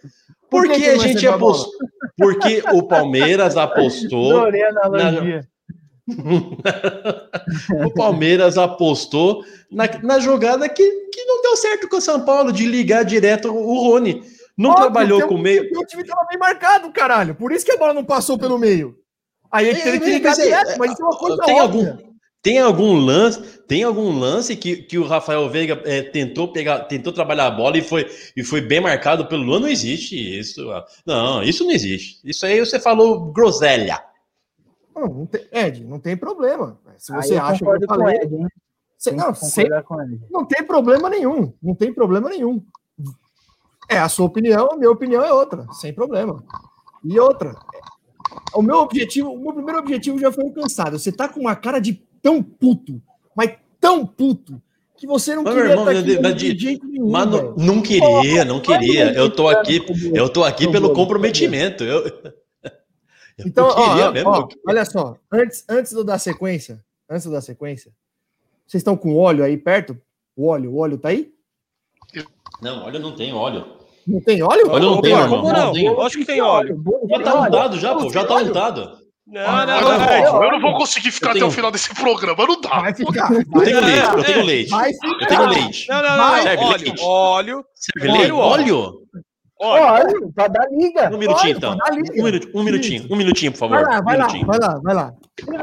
[0.50, 1.72] Por Porque a gente apostou.
[2.16, 4.44] Porque o Palmeiras apostou.
[4.48, 4.50] A.
[4.88, 5.44] Na...
[7.86, 12.52] o Palmeiras apostou na, na jogada que, que não deu certo com o São Paulo
[12.52, 14.22] de ligar direto o Rony.
[14.60, 15.62] Não Óbvio, trabalhou com o meio.
[15.74, 17.34] O time estava bem marcado, caralho.
[17.34, 18.94] Por isso que a bola não passou pelo meio.
[19.50, 21.90] Aí ele teve que ligar direto, mas isso é uma coisa tem óbvia.
[21.92, 22.10] algum
[22.42, 27.12] tem algum lance, tem algum lance que, que o Rafael Veiga é, tentou pegar, tentou
[27.12, 29.60] trabalhar a bola e foi, e foi bem marcado pelo Luan?
[29.60, 30.66] Não existe isso.
[31.06, 32.20] Não, isso não existe.
[32.22, 34.02] Isso aí você falou groselha.
[34.94, 36.78] Não, não tem, Ed, não tem problema.
[36.98, 38.48] Se você acha que eu falei, Ed, né?
[38.96, 39.66] Você, não, sem,
[40.30, 41.54] não tem problema nenhum.
[41.62, 42.62] Não tem problema nenhum.
[43.90, 46.44] É, a sua opinião, a minha opinião é outra, sem problema.
[47.04, 47.56] E outra,
[48.54, 50.96] o meu objetivo, o meu primeiro objetivo já foi alcançado.
[50.96, 53.02] Você tá com uma cara de tão puto,
[53.34, 54.62] mas tão puto,
[54.96, 57.10] que você não queria irmão, estar tá aqui de, de jeito nenhum.
[57.10, 59.12] Mas não, não queria, não queria.
[59.14, 59.82] Eu tô aqui,
[60.14, 61.82] eu tô aqui pelo comprometimento.
[61.82, 62.04] Eu,
[63.38, 67.40] então, ó, ó, olha só, antes, antes de eu dar sequência, antes de eu dar
[67.40, 67.90] sequência,
[68.66, 69.98] vocês estão com óleo aí perto?
[70.36, 71.32] O óleo, o óleo tá aí?
[72.60, 73.79] Não, óleo não tem óleo.
[74.10, 74.70] Não tem óleo?
[74.70, 75.40] Óleo não tem, irmão.
[75.40, 75.72] Como não?
[75.72, 76.82] não Acho que tem óleo.
[77.08, 78.10] Já tá untado já, pô.
[78.10, 79.00] Já tá untado.
[79.26, 82.80] Não, não, não, Eu não vou conseguir ficar até o final desse programa, não dá.
[82.80, 83.30] Vai ficar.
[83.32, 84.72] Eu tenho leite, eu tenho leite.
[84.72, 85.88] Eu tenho leite.
[85.88, 86.42] Não, não, não.
[86.42, 87.00] Serve leite.
[87.00, 87.64] Óleo.
[87.74, 88.32] Serve leite.
[88.32, 89.00] Óleo?
[89.62, 91.14] Óleo, pra dar liga.
[91.14, 91.76] Um minutinho, então.
[91.92, 93.74] Um, minutinho, um minutinho, um minutinho, por favor.
[93.74, 95.14] Vai lá, vai lá, vai lá, vai lá.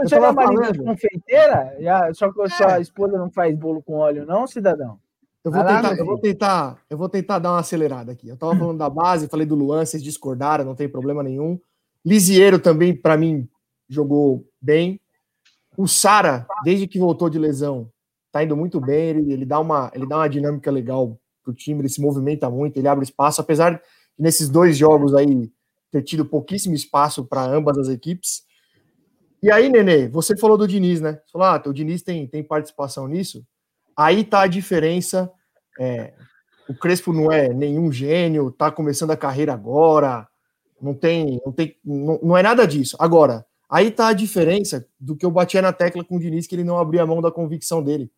[0.03, 1.73] Você é uma liga de confeiteira?
[2.13, 4.99] Só que a sua esposa não faz bolo com óleo, não, cidadão?
[5.47, 8.27] Eu vou, tentar, eu vou tentar, eu vou tentar dar uma acelerada aqui.
[8.27, 11.57] Eu estava falando da base, falei do Luan, vocês discordaram, não tem problema nenhum.
[12.05, 13.47] Lisieiro também, para mim,
[13.87, 14.99] jogou bem.
[15.77, 17.89] O Sara, desde que voltou de lesão,
[18.31, 19.09] tá indo muito bem.
[19.09, 22.77] Ele, ele, dá, uma, ele dá uma dinâmica legal pro time, ele se movimenta muito,
[22.77, 23.81] ele abre espaço, apesar de
[24.19, 25.49] nesses dois jogos aí
[25.89, 28.43] ter tido pouquíssimo espaço para ambas as equipes.
[29.41, 31.21] E aí, Nenê, você falou do Diniz, né?
[31.25, 33.45] Você falou, ah, o Diniz tem, tem participação nisso.
[33.95, 35.31] Aí tá a diferença
[35.79, 36.13] é,
[36.69, 40.27] o Crespo não é nenhum gênio, está começando a carreira agora,
[40.81, 42.95] não tem, não tem, não, não é nada disso.
[42.99, 46.55] Agora, aí está a diferença do que eu batia na tecla com o Diniz que
[46.55, 48.11] ele não abria mão da convicção dele.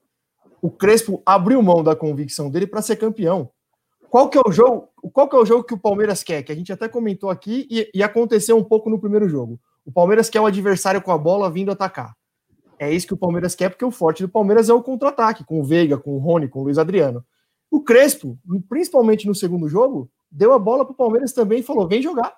[0.61, 3.49] O Crespo abriu mão da convicção dele para ser campeão.
[4.09, 4.89] Qual que é o jogo?
[5.13, 6.43] Qual que é o jogo que o Palmeiras quer?
[6.43, 9.59] Que a gente até comentou aqui e, e aconteceu um pouco no primeiro jogo.
[9.85, 12.13] O Palmeiras quer o adversário com a bola vindo atacar.
[12.79, 15.59] É isso que o Palmeiras quer, porque o forte do Palmeiras é o contra-ataque, com
[15.59, 17.23] o Veiga, com o Rony, com o Luiz Adriano.
[17.71, 21.87] O Crespo, principalmente no segundo jogo, deu a bola para o Palmeiras também e falou:
[21.87, 22.35] vem jogar.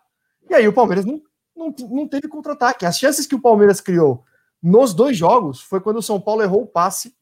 [0.50, 1.22] E aí o Palmeiras não,
[1.56, 2.86] não, não teve contra-ataque.
[2.86, 4.24] As chances que o Palmeiras criou
[4.62, 7.15] nos dois jogos foi quando o São Paulo errou o passe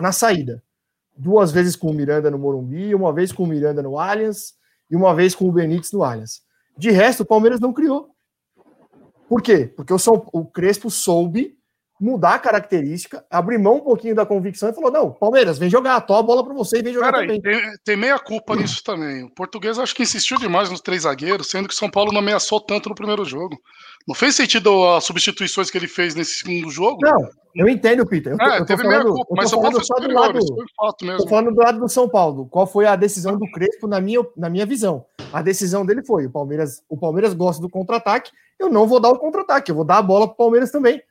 [0.00, 0.62] na saída.
[1.16, 4.54] Duas vezes com o Miranda no Morumbi, uma vez com o Miranda no Allianz
[4.90, 6.42] e uma vez com o Benítez no Allianz.
[6.76, 8.10] De resto, o Palmeiras não criou.
[9.28, 9.66] Por quê?
[9.66, 11.55] Porque o, São, o Crespo soube
[12.00, 16.00] mudar a característica, abrir mão um pouquinho da convicção e falou: não, Palmeiras, vem jogar,
[16.02, 17.40] tô a bola para você e vem jogar também.
[17.40, 19.24] Tem, tem, meia culpa nisso também.
[19.24, 22.60] O português acho que insistiu demais nos três zagueiros, sendo que São Paulo não ameaçou
[22.60, 23.56] tanto no primeiro jogo.
[24.06, 26.98] Não fez sentido as substituições que ele fez nesse segundo jogo?
[27.02, 28.32] Não, eu entendo, Peter.
[28.32, 30.38] Eu, é, eu teve falando, meia culpa, mas São Paulo só do lado,
[31.18, 32.46] Tô falando do lado do São Paulo.
[32.46, 35.06] Qual foi a decisão do Crespo na minha, na minha visão?
[35.32, 38.30] A decisão dele foi: o Palmeiras, o Palmeiras gosta do contra-ataque,
[38.60, 41.02] eu não vou dar o contra-ataque, eu vou dar a bola pro Palmeiras também.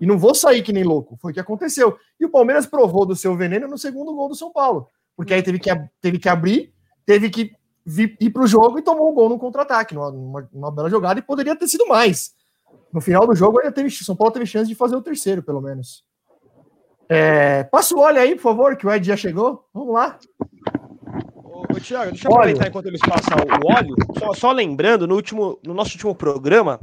[0.00, 1.16] E não vou sair que nem louco.
[1.20, 1.96] Foi o que aconteceu.
[2.18, 4.88] E o Palmeiras provou do seu veneno no segundo gol do São Paulo.
[5.16, 6.72] Porque aí teve que, teve que abrir,
[7.04, 7.52] teve que
[7.84, 11.18] vir, ir para o jogo e tomou um gol no contra-ataque, numa, numa, bela jogada,
[11.18, 12.32] e poderia ter sido mais.
[12.92, 15.60] No final do jogo, ainda teve, São Paulo teve chance de fazer o terceiro, pelo
[15.60, 16.04] menos.
[17.08, 19.64] É, passa o óleo aí, por favor, que o Ed já chegou.
[19.72, 20.18] Vamos lá.
[21.44, 23.96] Ô, Thiago, deixa eu aproveitar enquanto eles passam o óleo.
[24.18, 26.78] Só, só, lembrando, no, último, no nosso último programa,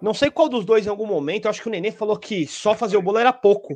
[0.00, 2.74] não sei qual dos dois em algum momento, acho que o Nenê falou que só
[2.74, 3.74] fazer o bolo era pouco.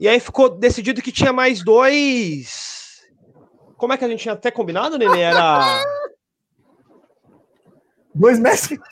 [0.00, 3.02] E aí ficou decidido que tinha mais dois.
[3.76, 5.20] Como é que a gente tinha até combinado, Nenê?
[5.20, 5.84] Era.
[8.14, 8.78] Dois Messi.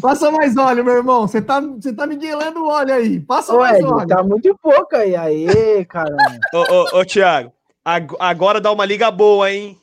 [0.00, 1.26] Passa mais óleo, meu irmão.
[1.26, 3.20] Você tá, você tá miguelando o óleo aí.
[3.20, 4.06] Passa mais óleo.
[4.06, 5.14] Tá muito pouco aí.
[5.14, 6.16] Aí, caramba.
[6.52, 7.52] ô, ô, ô, Thiago,
[8.18, 9.80] agora dá uma liga boa, hein?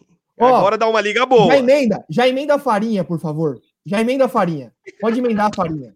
[0.48, 1.48] Agora dá uma liga boa.
[1.48, 3.60] Já emenda, já emenda a farinha, por favor.
[3.86, 4.74] Já emenda a farinha.
[5.00, 5.94] Pode emendar a farinha.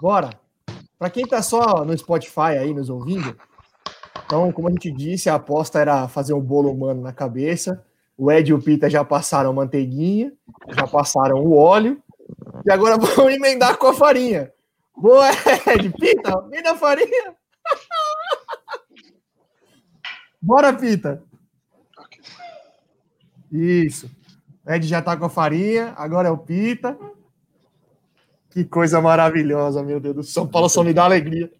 [0.00, 0.30] Bora.
[0.98, 3.36] Para quem tá só no Spotify aí nos ouvindo,
[4.24, 7.84] então, como a gente disse, a aposta era fazer um bolo humano na cabeça.
[8.16, 10.32] O Ed e o Pita já passaram manteiguinha,
[10.68, 12.00] já passaram o óleo,
[12.64, 14.50] e agora vão emendar com a farinha.
[14.96, 15.28] Boa,
[15.74, 17.34] Ed, Pita, emenda a farinha.
[20.42, 21.22] Bora, Pita.
[23.50, 24.10] Isso.
[24.66, 26.98] Ed já tá com a farinha, agora é o Pita.
[28.50, 31.50] Que coisa maravilhosa, meu Deus do São Paulo só me dá alegria.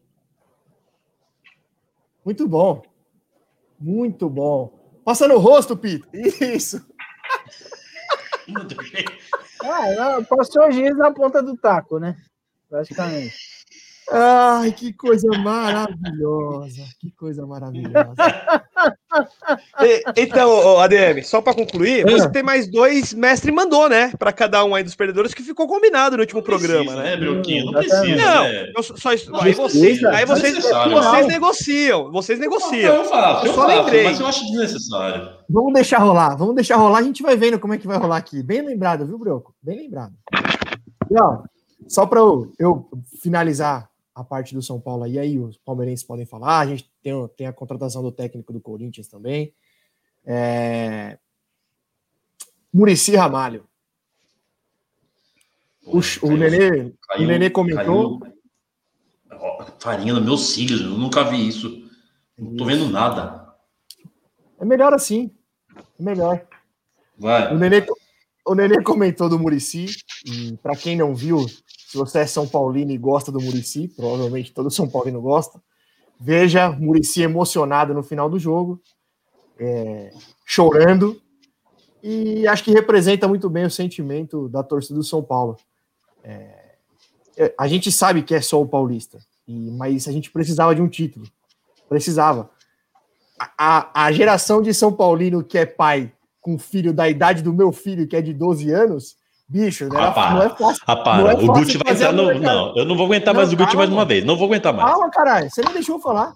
[2.24, 2.82] Muito bom.
[3.78, 5.00] Muito bom.
[5.04, 6.08] Passa no rosto, Pita.
[6.14, 6.84] Isso.
[9.62, 12.16] ah, passou giz na ponta do taco, né?
[12.68, 13.51] Praticamente.
[14.10, 16.82] Ai, que coisa maravilhosa.
[16.98, 18.14] Que coisa maravilhosa.
[20.16, 24.12] então, ADM, só para concluir, você tem mais dois mestre mandou, né?
[24.18, 27.16] Para cada um aí dos perdedores que ficou combinado no último não programa, precisa, né?
[27.16, 27.66] Brioquinho?
[27.66, 28.16] Não precisa.
[28.16, 28.72] Não, né?
[28.76, 29.10] eu só,
[29.40, 32.10] aí vocês, aí vocês, vocês negociam.
[32.10, 32.94] Vocês negociam.
[32.94, 34.04] Eu, faço, eu, só faço, lembrei.
[34.04, 35.30] Mas eu acho desnecessário.
[35.48, 38.16] Vamos deixar rolar, vamos deixar rolar, a gente vai vendo como é que vai rolar
[38.16, 38.42] aqui.
[38.42, 39.54] Bem lembrado, viu, Brioco?
[39.62, 40.12] Bem lembrado.
[41.10, 41.44] Não,
[41.88, 42.88] só para eu, eu
[43.22, 47.12] finalizar a parte do São Paulo aí, aí os palmeirenses podem falar, a gente tem,
[47.36, 49.54] tem a contratação do técnico do Corinthians também.
[50.24, 51.18] É...
[52.72, 53.66] Murici Ramalho.
[55.84, 58.20] O, o, Nenê, caiu, o Nenê comentou.
[58.20, 58.32] Caiu.
[59.80, 61.90] Farinha no meu cílios, eu nunca vi isso.
[62.38, 63.52] Não tô vendo nada.
[64.60, 65.34] É melhor assim.
[65.98, 66.46] É melhor.
[67.18, 67.52] Vai.
[67.52, 67.84] O Nenê,
[68.46, 69.86] o Nenê comentou do Murici.
[70.62, 71.44] Para quem não viu,
[71.92, 75.62] se você é São Paulino e gosta do Murici, provavelmente todo São Paulino gosta,
[76.18, 78.80] veja Murici emocionado no final do jogo,
[79.58, 80.10] é,
[80.46, 81.20] chorando,
[82.02, 85.58] e acho que representa muito bem o sentimento da torcida do São Paulo.
[86.24, 86.76] É,
[87.36, 90.88] é a gente sabe que é só o paulista, mas a gente precisava de um
[90.88, 91.26] título.
[91.90, 92.48] Precisava.
[93.58, 97.70] A, a geração de São Paulino que é pai com filho da idade do meu
[97.70, 99.16] filho, que é de 12 anos,
[99.48, 99.98] Bicho, né?
[100.00, 100.82] Ah, não é fácil.
[100.86, 101.32] Ah, para.
[101.32, 102.34] É o Gucci vai entrar no.
[102.40, 104.24] Não, eu não vou aguentar não, mais o Gucci mais uma vez.
[104.24, 104.90] Não vou aguentar mais.
[104.90, 105.50] Calma, caralho.
[105.50, 106.32] Você não deixou eu falar.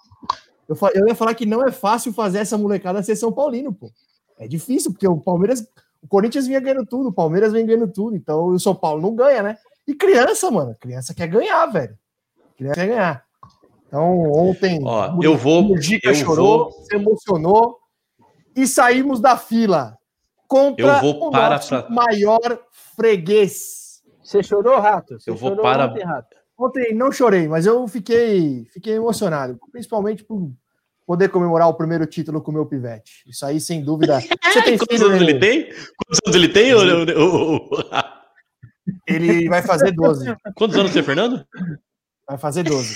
[0.69, 3.91] Eu, eu ia falar que não é fácil fazer essa molecada ser São Paulino, pô.
[4.39, 5.67] É difícil, porque o Palmeiras.
[6.03, 9.15] O Corinthians vinha ganhando tudo, o Palmeiras vem ganhando tudo, então o São Paulo não
[9.15, 9.57] ganha, né?
[9.89, 10.77] E criança, mano.
[10.79, 11.97] Criança quer ganhar, velho.
[12.57, 13.25] Criança quer ganhar.
[13.89, 14.81] Então, ontem.
[14.85, 15.73] Ó, eu vou.
[15.73, 16.85] O Dica chorou, vou...
[16.85, 17.79] se emocionou
[18.55, 19.97] e saímos da fila
[20.47, 21.89] contra eu vou o para nosso pra...
[21.91, 22.61] maior
[22.97, 24.03] freguês.
[24.23, 25.19] Você chorou, Rato?
[25.21, 25.87] Você eu vou para.
[25.87, 26.37] Ontem, Rato?
[26.59, 30.51] ontem não chorei, mas eu fiquei, fiquei emocionado, principalmente por
[31.07, 33.23] poder comemorar o primeiro título com o meu pivete.
[33.27, 34.19] Isso aí, sem dúvida.
[34.43, 35.65] Você tem Quantos anos ele tem?
[35.65, 36.73] Quantos anos ele tem?
[39.07, 40.37] Ele vai fazer 12.
[40.55, 41.45] Quantos anos você, Fernando?
[42.29, 42.95] Vai fazer 12.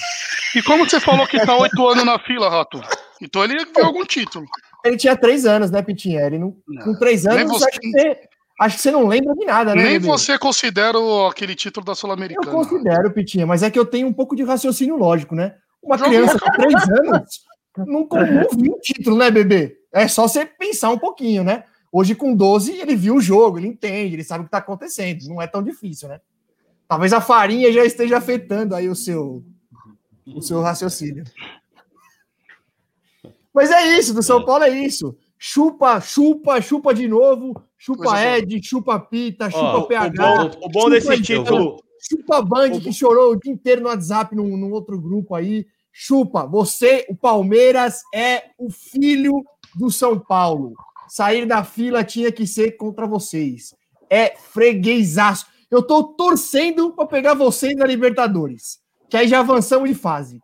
[0.56, 2.80] E como você falou que tá oito anos na fila, Rato?
[3.20, 4.46] Então ele viu algum título.
[4.84, 6.22] Ele tinha três anos, né, Pitinha?
[6.22, 6.84] Ele não, não.
[6.84, 7.68] com três anos, você...
[7.68, 8.18] acho, que você,
[8.60, 9.82] acho que você não lembra de nada, né?
[9.82, 10.06] Nem bebê?
[10.06, 12.46] você considera aquele título da Sul-Americana.
[12.46, 15.54] Eu considero, Pitinha, mas é que eu tenho um pouco de raciocínio lógico, né?
[15.82, 19.78] Uma criança com três anos não, não viu um título, né, bebê?
[19.92, 21.64] É só você pensar um pouquinho, né?
[21.92, 25.28] Hoje, com 12, ele viu o jogo, ele entende, ele sabe o que está acontecendo.
[25.28, 26.20] Não é tão difícil, né?
[26.86, 29.44] Talvez a farinha já esteja afetando aí o seu,
[30.26, 31.24] o seu raciocínio.
[33.54, 34.44] Mas é isso, do São é.
[34.44, 35.16] Paulo é isso.
[35.38, 37.54] Chupa, chupa, chupa de novo.
[37.78, 40.12] Chupa Ed, chupa Pita, chupa Ó, PH.
[40.12, 41.82] O bom, o bom desse título.
[42.00, 45.66] Chupa Band, que chorou o dia inteiro no WhatsApp, num, num outro grupo aí.
[45.92, 49.42] Chupa, você, o Palmeiras é o filho
[49.74, 50.74] do São Paulo.
[51.08, 53.74] Sair da fila tinha que ser contra vocês.
[54.08, 55.46] É freguesaço.
[55.70, 58.78] Eu tô torcendo para pegar vocês na Libertadores.
[59.08, 60.40] Que aí já avançamos de fase.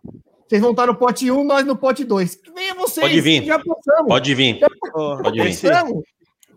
[0.49, 2.41] Vocês vão estar no pote 1, nós no pote 2.
[2.55, 3.07] Venha vocês.
[3.07, 3.45] Pode vir.
[3.45, 4.09] Já passamos.
[4.09, 4.59] Pode vir.
[4.59, 6.05] Já Pode vir.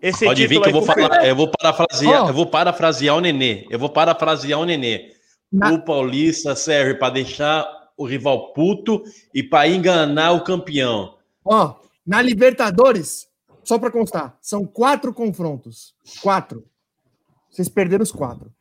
[0.01, 2.29] Esse Pode vir que eu vou falar, eu vou parafrasear, oh.
[2.29, 3.67] eu vou parafrasear o Nenê.
[3.69, 5.11] Eu vou parafrasear o Nenê.
[5.51, 5.73] Na...
[5.73, 7.67] O Paulista serve para deixar
[7.97, 11.15] o rival puto e para enganar o campeão.
[11.43, 13.27] Ó, oh, na Libertadores,
[13.63, 15.93] só para constar, são quatro confrontos.
[16.21, 16.63] Quatro.
[17.49, 18.53] Vocês perderam os quatro.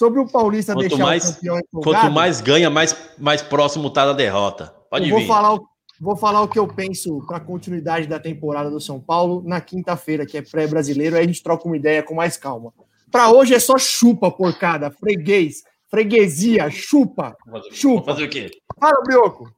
[0.00, 3.90] Sobre o Paulista quanto deixar mais, o campeão empolgado, Quanto mais ganha, mais, mais próximo
[3.90, 4.74] tá da derrota.
[4.88, 5.26] Pode vou vir.
[5.26, 5.68] Falar o,
[6.00, 9.60] vou falar o que eu penso para a continuidade da temporada do São Paulo na
[9.60, 12.72] quinta-feira, que é pré-brasileiro, aí a gente troca uma ideia com mais calma.
[13.12, 17.36] Para hoje é só chupa, porcada, freguês, freguesia, chupa,
[17.70, 18.14] chupa.
[18.14, 18.50] fazer o quê?
[18.80, 19.52] Fala, Brioco.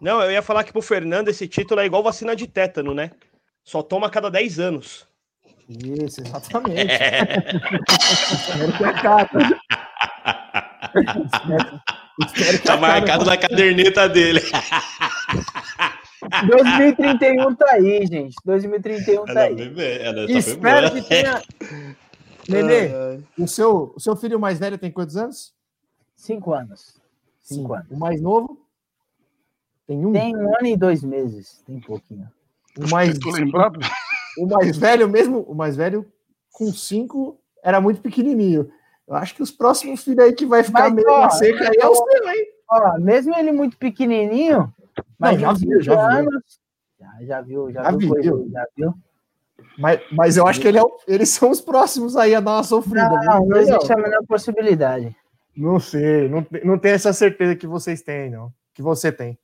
[0.00, 3.10] Não, eu ia falar que pro Fernando esse título é igual vacina de tétano, né?
[3.62, 5.06] Só toma a cada 10 anos.
[5.68, 6.92] Isso, exatamente.
[8.32, 9.30] espero que acabe.
[12.24, 14.40] espero, tá marcado na caderneta dele.
[16.46, 18.36] 2031 tá aí, gente.
[18.44, 19.56] 2031 tá aí.
[20.28, 21.42] espero que tenha.
[22.48, 25.52] Nenê, o seu, o seu filho mais velho tem quantos anos?
[26.14, 27.00] Cinco anos.
[27.40, 27.74] Cinco Sim.
[27.74, 27.90] anos.
[27.90, 28.64] O mais novo?
[29.86, 30.12] Tem um?
[30.12, 31.62] Tem um ano e dois meses.
[31.66, 32.28] Tem pouquinho.
[32.78, 33.18] O mais.
[33.18, 33.80] Tô lembrado.
[34.38, 36.06] O mais velho mesmo, o mais velho
[36.52, 38.70] com cinco era muito pequenininho.
[39.06, 41.76] Eu acho que os próximos filhos aí que vai ficar mas, meio ó, seca aí
[41.80, 42.46] é o seu, hein?
[42.70, 44.72] Ó, mesmo ele muito pequenininho,
[45.18, 46.40] mas Não, já viu, já anos, viu.
[46.98, 48.94] Já, já viu, já, já viu, coisa, já viu.
[49.78, 52.62] Mas, mas eu acho que ele é, eles são os próximos aí a dar uma
[52.62, 53.08] sofrida.
[53.08, 55.14] Não, não existe a menor possibilidade.
[55.56, 58.52] Não sei, não, não tenho essa certeza que vocês têm, não.
[58.74, 59.38] Que você tem.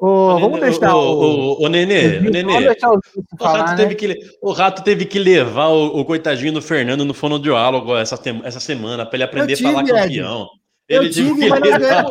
[0.00, 2.70] Vamos deixar o, o, o, o Nenê, o Nenê.
[2.70, 3.76] O, falar, rato né?
[3.76, 8.18] teve que, o Rato teve que levar o, o coitadinho do Fernando no fonoaudiólogo essa,
[8.44, 10.48] essa semana para ele aprender tive, a falar campeão.
[10.88, 11.60] Ele eu tive, que levar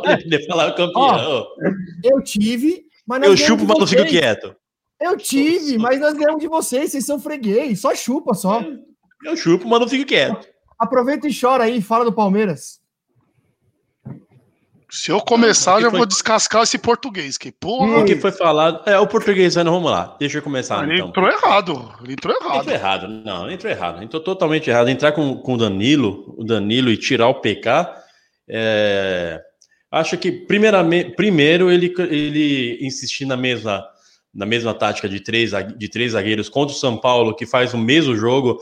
[0.02, 1.48] para aprender a falar campeão.
[2.04, 4.56] eu tive, mas Eu chupo, mas não fico quieto.
[5.02, 8.64] Eu tive, mas nós ganhamos de vocês, vocês são freguês, só chupa só.
[9.26, 10.48] Eu chupo, mas não fico quieto.
[10.78, 12.80] Aproveita e chora aí, fala do Palmeiras.
[14.90, 16.00] Se eu começar, já foi...
[16.00, 17.38] vou descascar esse português.
[17.38, 18.00] Que porra.
[18.00, 18.82] O que foi falado.
[18.90, 19.64] É, o português, né?
[19.64, 20.18] vamos lá.
[20.20, 20.84] Deixa eu começar.
[20.84, 21.10] Ele então.
[21.10, 21.94] entrou errado.
[22.04, 22.62] Ele entrou errado.
[22.62, 23.08] Entrou errado.
[23.08, 24.04] Não, entrou errado.
[24.04, 24.90] Entrou totalmente errado.
[24.90, 27.94] Entrar com, com o Danilo, o Danilo e tirar o PK.
[28.48, 29.40] É...
[29.92, 33.86] Acho que, primeiramente, primeiro, ele, ele insistir na mesma,
[34.34, 37.78] na mesma tática de três, de três zagueiros contra o São Paulo, que faz o
[37.78, 38.60] mesmo jogo.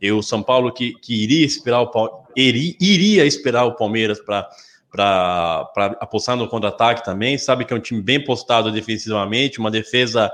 [0.00, 1.90] E o São Paulo que, que iria esperar o
[2.36, 4.48] iria, iria esperar o Palmeiras para
[4.92, 7.38] para apostar no contra-ataque também.
[7.38, 10.30] Sabe que é um time bem postado defensivamente, uma defesa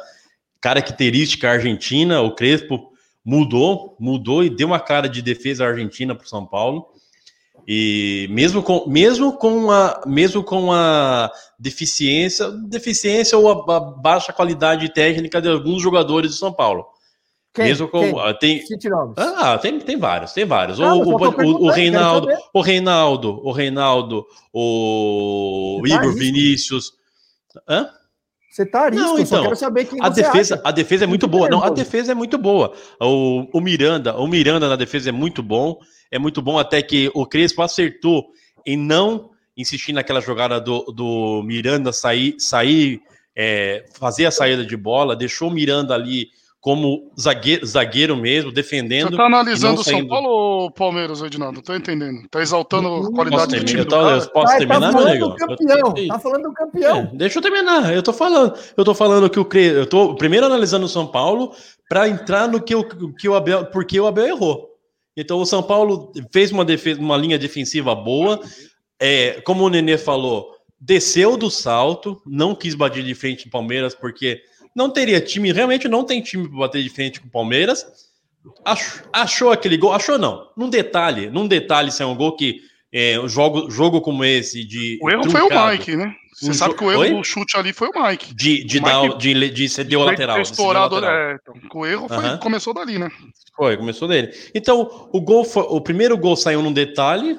[0.60, 2.20] característica argentina.
[2.20, 2.92] O Crespo
[3.24, 6.88] mudou, mudou e deu uma cara de defesa argentina para o São Paulo.
[7.66, 14.32] E mesmo com, mesmo com a mesmo com a deficiência, deficiência ou a, a baixa
[14.32, 16.86] qualidade técnica de alguns jogadores do São Paulo.
[17.54, 17.66] Quem?
[17.66, 18.00] Mesmo com.
[18.00, 18.18] Quem?
[18.18, 18.64] Ah, tem,
[19.16, 20.78] ah, tem, tem vários, tem vários.
[20.78, 26.92] Não, o, o, o, Reinaldo, o Reinaldo, o Reinaldo, o tá Igor Vinícius.
[27.68, 27.90] Hã?
[28.50, 30.62] Você tá arisco, não, então, quero saber quem a defesa, acha.
[30.64, 31.48] A defesa é muito boa.
[31.48, 32.72] Não, a defesa é muito boa.
[33.00, 35.78] O, o Miranda, o Miranda na defesa é muito bom.
[36.10, 38.30] É muito bom até que o Crespo acertou
[38.66, 43.00] em não insistir naquela jogada do, do Miranda sair, sair
[43.36, 46.28] é, fazer a saída de bola, deixou o Miranda ali
[46.60, 49.10] como zagueiro, zagueiro mesmo, defendendo.
[49.10, 51.62] Você tá analisando o São Paulo ou Palmeiras, Edinaldo?
[51.62, 52.28] Tô entendendo.
[52.28, 53.80] Tá exaltando a qualidade do time.
[53.80, 55.34] Eu, tô, eu posso tá terminar, tá meu?
[55.34, 56.98] Campeão, eu, tá falando do campeão.
[56.98, 57.94] É, deixa eu terminar.
[57.94, 61.54] Eu tô falando, eu tô falando que o eu tô primeiro analisando o São Paulo
[61.88, 62.84] para entrar no que o
[63.14, 64.68] que o Abel, porque o Abel errou.
[65.16, 68.40] Então o São Paulo fez uma defesa, uma linha defensiva boa.
[69.00, 70.50] É, como o Nenê falou,
[70.80, 74.42] desceu do salto, não quis bater de frente em Palmeiras porque
[74.78, 77.84] não teria time, realmente não tem time para bater de frente com o Palmeiras.
[78.64, 80.48] Achou, achou aquele gol, achou não.
[80.56, 82.60] Num detalhe, num detalhe, se é um gol que
[82.92, 84.96] é, um jogo, jogo como esse de.
[85.02, 86.14] O erro truncado, foi o Mike, né?
[86.32, 88.32] Você um sabe que o erro do chute ali foi o Mike.
[88.32, 90.40] De, de, o dar, Mike, de, de ceder o lateral.
[90.40, 91.16] Estourado, lateral.
[91.16, 93.10] É, então, o erro foi, começou dali, né?
[93.56, 94.30] Foi, começou dele.
[94.54, 97.36] Então, o gol foi, o primeiro gol saiu num detalhe.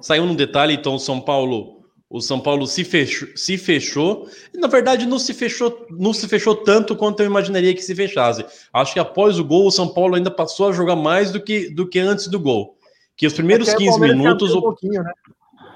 [0.00, 1.79] Saiu num detalhe, então o São Paulo.
[2.10, 4.28] O São Paulo se fechou, se fechou.
[4.54, 8.44] Na verdade, não se fechou, não se fechou tanto quanto eu imaginaria que se fechasse.
[8.72, 11.70] Acho que após o gol, o São Paulo ainda passou a jogar mais do que,
[11.70, 12.76] do que antes do gol
[13.20, 14.54] que os primeiros até 15 minutos.
[14.54, 15.12] Um pouquinho, né?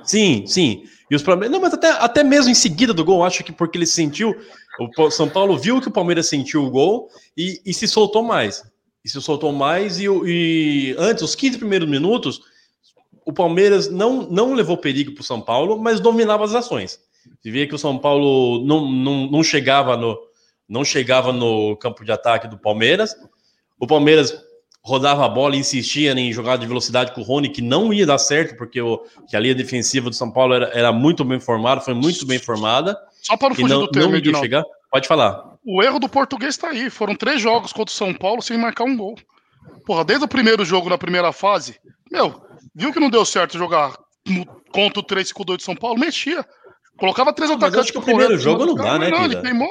[0.03, 0.85] Sim, sim.
[1.11, 3.85] E os Não, mas até, até mesmo em seguida do gol, acho que porque ele
[3.85, 4.35] sentiu.
[4.97, 8.64] O São Paulo viu que o Palmeiras sentiu o gol e, e se soltou mais.
[9.05, 12.41] E se soltou mais, e, e antes, os 15 primeiros minutos,
[13.26, 17.00] o Palmeiras não, não levou perigo para o São Paulo, mas dominava as ações.
[17.40, 20.18] Você via que o São Paulo não, não, não, chegava no,
[20.68, 23.14] não chegava no campo de ataque do Palmeiras.
[23.78, 24.36] O Palmeiras
[24.82, 28.04] rodava a bola e insistia em jogar de velocidade com o Rony, que não ia
[28.04, 31.40] dar certo, porque o, que a linha defensiva do São Paulo era, era muito bem
[31.40, 32.96] formada, foi muito bem formada.
[33.22, 34.64] Só para não fugir não, do termo, não chegar.
[34.90, 35.54] Pode falar.
[35.66, 36.90] O erro do português está aí.
[36.90, 39.14] Foram três jogos contra o São Paulo sem marcar um gol.
[39.86, 41.80] Porra, desde o primeiro jogo na primeira fase,
[42.12, 42.43] meu,
[42.74, 43.96] viu que não deu certo jogar
[44.72, 45.98] contra o 3-5-2 de São Paulo?
[45.98, 46.44] Mexia.
[46.96, 49.68] Colocava três não, atacantes para o primeiro jogo não dá, né, não, ele queimou.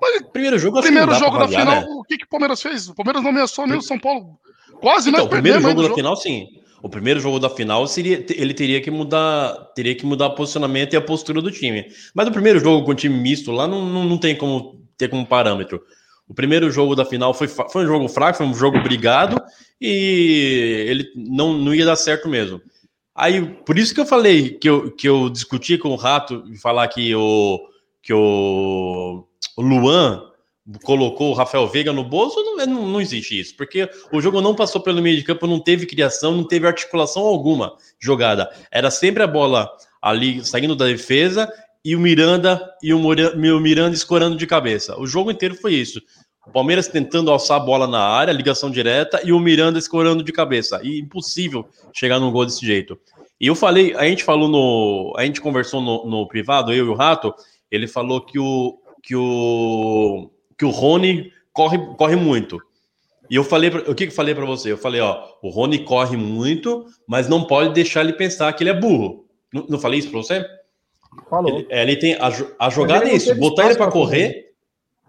[0.00, 1.86] Mas, primeiro jogo, primeiro jogo da final, né?
[1.88, 2.88] o que, que o Palmeiras fez?
[2.88, 4.38] O Palmeiras não ameaçou nem o São Paulo.
[4.80, 5.94] Quase então, o primeiro jogo da jogo.
[5.94, 6.48] final, sim.
[6.82, 10.92] O primeiro jogo da final seria, ele teria que mudar, teria que mudar o posicionamento
[10.92, 11.86] e a postura do time.
[12.14, 15.08] Mas o primeiro jogo com o time misto lá não, não, não tem como ter
[15.08, 15.82] como parâmetro.
[16.26, 19.40] O primeiro jogo da final foi, foi um jogo fraco, foi um jogo brigado
[19.80, 22.60] e ele não, não ia dar certo mesmo.
[23.14, 26.56] Aí, por isso que eu falei que eu, que eu discuti com o Rato e
[26.56, 27.60] falar que o,
[28.02, 29.24] que o,
[29.56, 30.30] Luan
[30.82, 34.54] colocou o Rafael Veiga no bolso, não, não, não, existe isso, porque o jogo não
[34.54, 38.50] passou pelo meio de campo, não teve criação, não teve articulação alguma jogada.
[38.70, 39.70] Era sempre a bola
[40.02, 41.52] ali saindo da defesa
[41.84, 44.98] e o Miranda e o, o Miranda escorando de cabeça.
[44.98, 46.00] O jogo inteiro foi isso.
[46.46, 50.32] O Palmeiras tentando alçar a bola na área, ligação direta, e o Miranda escorando de
[50.32, 50.80] cabeça.
[50.82, 52.98] E impossível chegar num gol desse jeito.
[53.40, 55.14] E eu falei, a gente falou no.
[55.16, 57.34] A gente conversou no, no privado, eu e o Rato,
[57.70, 62.60] ele falou que o, que o que o Rony corre, corre muito.
[63.30, 64.70] E eu falei, o que eu falei para você?
[64.70, 68.70] Eu falei, ó, o Rony corre muito, mas não pode deixar ele pensar que ele
[68.70, 69.26] é burro.
[69.52, 70.46] Não, não falei isso para você?
[71.28, 71.58] Falou.
[71.58, 74.52] Ele, é, ele, tem a, a jogada é isso, botar ele para correr.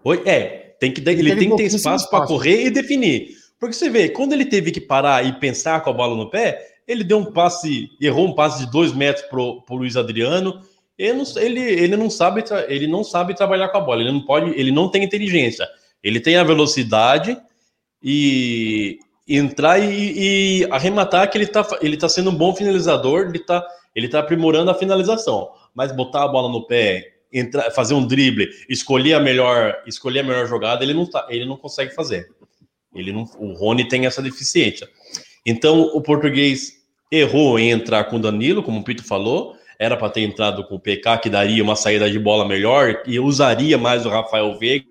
[0.04, 3.28] Oi, é, tem que ele, ele tem que ter espaço para correr e definir.
[3.58, 6.60] Porque você vê, quando ele teve que parar e pensar com a bola no pé,
[6.86, 10.60] ele deu um passe, errou um passe de dois metros pro, pro Luiz Adriano,
[10.98, 14.24] ele não, ele, ele não sabe ele não sabe trabalhar com a bola, ele não
[14.24, 15.66] pode, ele não tem inteligência.
[16.02, 17.36] Ele tem a velocidade
[18.02, 18.98] e
[19.28, 23.66] entrar e, e arrematar que ele está ele tá sendo um bom finalizador, ele está
[23.94, 28.48] ele tá aprimorando a finalização, mas botar a bola no pé, entrar, fazer um drible,
[28.68, 32.26] escolher a melhor, escolher a melhor jogada, ele não tá, ele não consegue fazer.
[32.94, 34.88] Ele não, o Rony tem essa deficiência.
[35.44, 36.72] Então o português
[37.12, 40.76] errou em entrar com o Danilo, como o Pito falou, era para ter entrado com
[40.76, 44.86] o PK, que daria uma saída de bola melhor e usaria mais o Rafael Veiga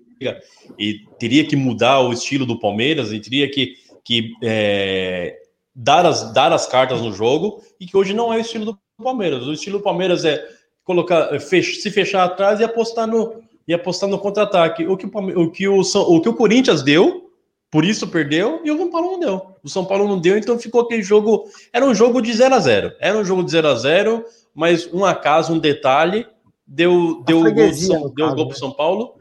[0.78, 3.74] e teria que mudar o estilo do Palmeiras e teria que,
[4.04, 5.36] que é,
[5.74, 8.78] dar, as, dar as cartas no jogo e que hoje não é o estilo do
[9.02, 9.46] Palmeiras.
[9.46, 10.55] O estilo do Palmeiras é
[10.86, 14.86] colocar, fech, se fechar atrás e apostar no, e apostar no contra-ataque.
[14.86, 17.30] O que o, o, que o, o que o Corinthians deu,
[17.68, 19.46] por isso perdeu, e o São Paulo não deu.
[19.62, 21.50] O São Paulo não deu, então ficou aquele jogo.
[21.72, 24.24] Era um jogo de 0 a 0 Era um jogo de 0 a 0
[24.54, 26.26] mas um acaso, um detalhe,
[26.66, 29.16] deu, deu o gol, São, deu gol para São Paulo.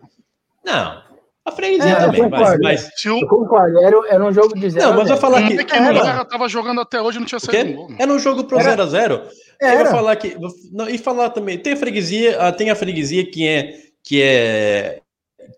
[0.64, 1.04] Não,
[1.44, 3.06] a freguesia é, também, mas, mas...
[3.06, 5.64] Eu concordo, era, era um jogo de 0 Não, mas vai falar que...
[5.64, 6.26] que era.
[6.26, 7.90] tava jogando até hoje não tinha saído um gol.
[8.00, 9.22] Era um jogo pro 0x0.
[9.60, 10.38] Eu vou falar que...
[10.72, 13.86] Não, e falar também, tem a freguesia, ah, tem a freguesia que é...
[14.04, 15.02] Que é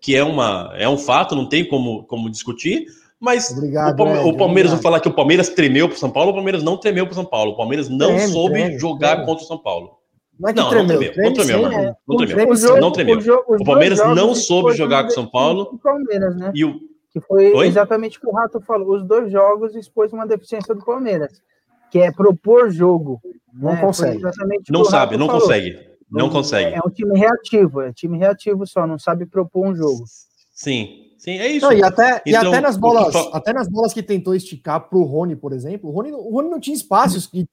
[0.02, 2.86] que é, uma, é um fato, não tem como, como discutir,
[3.20, 6.10] mas obrigado, o, Palme o Palmeiras, vou falar que o Palmeiras tremeu para o São
[6.10, 7.52] Paulo, o Palmeiras não tremeu para o São Paulo.
[7.52, 9.26] O Palmeiras não treme, soube treme, jogar treme.
[9.26, 9.98] contra o São Paulo.
[10.38, 11.74] Não, é não, tremeu, não tremeu, não tremeu, mano.
[11.74, 11.96] É.
[12.06, 12.56] Não tremeu.
[12.56, 13.18] Jogo, não tremeu.
[13.18, 15.68] O, jogo, o Palmeiras não soube jogar com o São Paulo.
[15.72, 16.52] O Palmeiras, né?
[16.54, 16.78] E o...
[17.10, 17.66] Que foi Oi?
[17.66, 18.94] exatamente o que o Rato falou.
[18.94, 21.42] Os dois jogos expôs uma deficiência do Palmeiras,
[21.90, 23.20] que é propor jogo.
[23.52, 23.80] Não né?
[23.80, 24.22] consegue.
[24.70, 25.40] Não sabe, não falou.
[25.42, 25.88] consegue.
[26.10, 26.74] Não consegue.
[26.74, 30.04] É um time reativo, é time reativo só, não sabe propor um jogo.
[30.52, 31.66] Sim, Sim, é isso.
[31.66, 34.96] Não, e até, então, e até nas bolas, até nas bolas que tentou esticar para
[34.96, 37.26] o Rony, por exemplo, o Rony, o Rony não tinha espaços.
[37.26, 37.46] Que,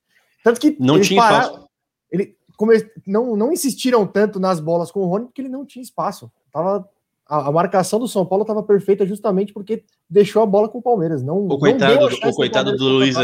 [0.44, 1.70] tanto que não tinha pararam, espaço.
[2.12, 5.66] Ele, como eles não, não insistiram tanto nas bolas com o Rony, porque ele não
[5.66, 6.32] tinha espaço.
[6.52, 6.88] Tava,
[7.28, 10.84] a, a marcação do São Paulo estava perfeita justamente porque deixou a bola com o
[10.84, 11.24] Palmeiras.
[11.24, 13.16] Não, o coitado, não o coitado do Luiz,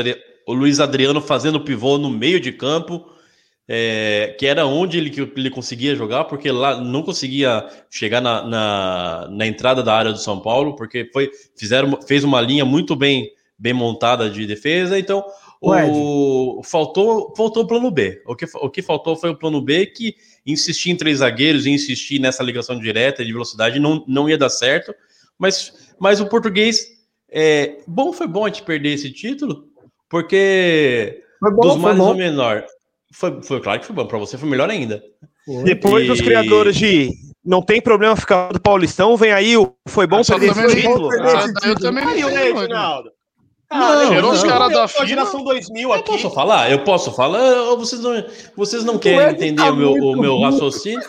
[0.51, 3.09] o Luiz Adriano fazendo pivô no meio de campo,
[3.67, 9.27] é, que era onde ele, ele conseguia jogar, porque lá não conseguia chegar na, na,
[9.31, 13.31] na, entrada da área do São Paulo, porque foi, fizeram, fez uma linha muito bem,
[13.57, 15.23] bem montada de defesa, então
[15.61, 18.21] o, faltou, faltou o plano B.
[18.25, 21.69] O que, o que faltou foi o plano B que insistir em três zagueiros e
[21.69, 24.93] insistir nessa ligação direta de velocidade não, não ia dar certo.
[25.37, 26.99] Mas, mas o português.
[27.33, 29.70] É, bom, foi bom a gente perder esse título,
[30.11, 32.65] porque bom, dos mais ou menor.
[33.13, 34.05] Foi, foi claro que foi bom.
[34.05, 35.01] Para você foi melhor ainda.
[35.63, 36.07] Depois e...
[36.07, 37.09] dos criadores de
[37.43, 41.09] não tem problema ficar do Paulistão, vem aí o foi bom perder esse título.
[41.13, 43.09] Ah, eu também não, Reginaldo.
[43.69, 45.07] Ah, não, os caras da FIBA.
[45.07, 46.01] Geração 2000 aqui.
[46.01, 46.69] Eu posso falar?
[46.69, 47.73] Eu posso falar?
[47.77, 51.01] Vocês não, vocês não querem entender tá o meu, o meu raciocínio?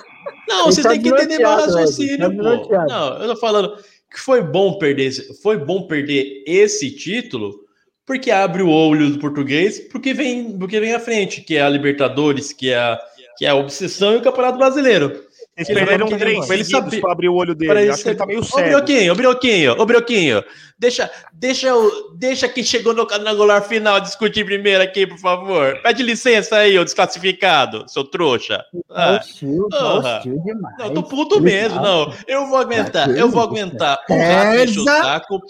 [0.48, 2.86] Não, vocês tá têm que entender meu raciocínio, tá pô.
[2.86, 3.76] Não, eu tô falando
[4.08, 5.10] que foi bom perder,
[5.42, 7.62] foi bom perder esse título
[8.06, 11.68] porque abre o olho do português, porque vem, porque vem à frente, que é a
[11.68, 12.98] Libertadores, que é a,
[13.36, 15.22] que é a obsessão e o Campeonato Brasileiro.
[15.54, 17.72] Eles perderam três ele sabe para abrir o olho dele.
[17.72, 18.78] Ele, Acho que ele tá meio sério.
[18.78, 20.44] Ô, Brioquinho, ô, Brioquinho, ô, Brioquinho.
[20.78, 21.70] Deixa, deixa,
[22.16, 25.78] deixa quem chegou no quadrangular final discutir primeiro aqui, por favor.
[25.82, 28.64] Pede licença aí, ô desclassificado, seu trouxa.
[28.90, 30.78] Ah, hostil, hostil demais.
[30.78, 32.12] Não, tô puto mesmo, não.
[32.26, 35.40] Eu vou aguentar, eu vou aguentar o rato o saco.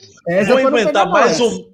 [0.48, 1.72] Vou aguentar mais um...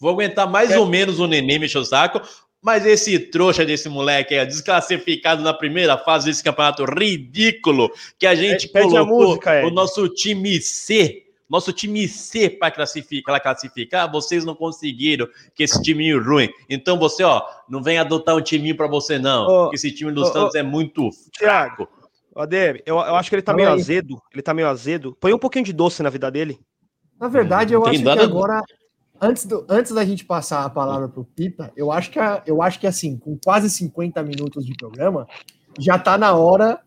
[0.00, 2.22] Vou aguentar mais ou menos o neném mexer o saco,
[2.62, 8.34] mas esse trouxa desse moleque é desclassificado na primeira fase desse campeonato ridículo que a
[8.34, 14.10] gente Pede colocou a música, o nosso time C, nosso time C para classificar, classificar,
[14.10, 16.48] vocês não conseguiram que esse time ruim.
[16.68, 20.22] Então você, ó, não vem adotar um time para você não, oh, esse time do
[20.22, 21.88] oh, Santos oh, é muito fraco.
[22.36, 25.16] Adeb, eu, eu acho que ele tá meio azedo, ele tá meio azedo.
[25.20, 26.58] Põe um pouquinho de doce na vida dele.
[27.18, 28.62] Na verdade, eu acho que agora
[29.20, 32.62] antes, do, antes da gente passar a palavra para o Pita, eu acho que eu
[32.62, 35.26] acho que assim, com quase 50 minutos de programa,
[35.78, 36.80] já está na hora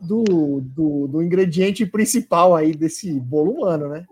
[0.00, 4.04] do, do, do, ingrediente principal aí desse bolo humano, né?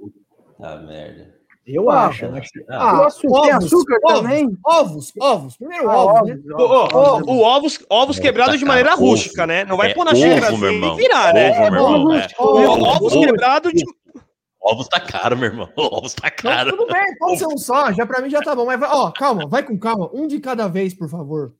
[0.60, 1.32] Ah, merda.
[1.64, 2.26] Eu ah, acho.
[2.28, 2.42] Né?
[2.68, 4.58] Ah, ovos, tem açúcar ovos, também?
[4.66, 5.56] Ovos, ovos.
[5.56, 6.54] Primeiro ah, ovos, né?
[6.54, 9.64] O, ovos, o, ovos, ovos quebrados de maneira rústica, né?
[9.64, 11.50] Não vai é, pôr na xícara assim e virar, né?
[11.50, 12.28] Ovo, meu irmão, é.
[12.38, 13.84] Ovos quebrados de
[14.62, 15.68] Ovos tá caro, meu irmão.
[15.76, 16.70] Ovos tá caro.
[16.70, 17.92] Não, tudo bem, pode ser um só.
[17.92, 18.64] Já pra mim já tá bom.
[18.64, 20.08] Mas, ó, calma, vai com calma.
[20.12, 21.52] Um de cada vez, por favor.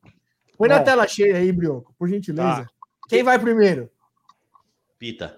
[0.56, 2.62] Põe na tela cheia aí, Brioco, por gentileza.
[2.62, 2.68] Tá.
[3.08, 3.90] Quem vai primeiro?
[4.98, 5.36] Pita.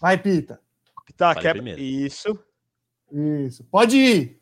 [0.00, 0.60] Vai, Pita.
[1.06, 1.52] Pita, quer...
[1.52, 1.80] Primeiro.
[1.80, 2.36] Isso.
[3.12, 3.62] Isso.
[3.70, 4.40] Pode ir.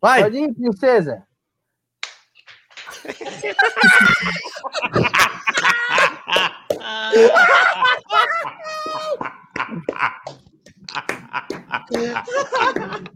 [0.00, 0.22] Vai.
[0.22, 1.22] Pode ir, princesa.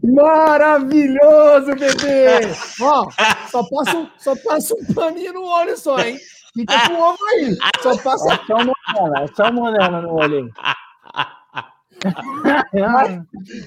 [0.03, 2.47] Maravilhoso, bebê!
[2.81, 3.07] Ó,
[3.49, 6.17] só passa, só passa um paninho no olho só, hein?
[6.53, 7.57] Fica com o ovo aí.
[7.81, 8.33] Só passa.
[8.33, 10.49] É só uma monela, é só monela no olho aí.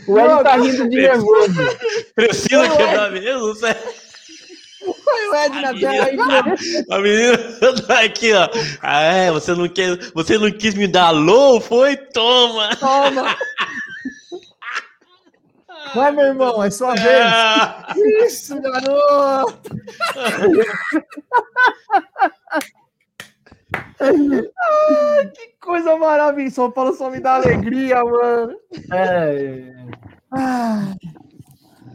[0.08, 1.54] o Ed tá rindo de nervoso.
[2.14, 3.82] Precisa quebrar mesmo, sério?
[5.04, 6.18] Foi o Ed na tela aí.
[6.90, 7.38] A menina
[7.86, 8.48] tá aqui, ó.
[8.82, 11.60] Ah, é, você não, quer, você não quis me dar alô?
[11.60, 11.96] Foi?
[11.96, 12.74] Toma!
[12.76, 13.36] Toma!
[15.94, 17.06] Vai, meu irmão, é sua vez.
[17.06, 18.26] É.
[18.26, 19.70] Isso, garoto!
[24.00, 26.54] Ai, que coisa maravilhosa.
[26.54, 28.56] São Paulo só me dá alegria, mano.
[28.92, 29.72] É.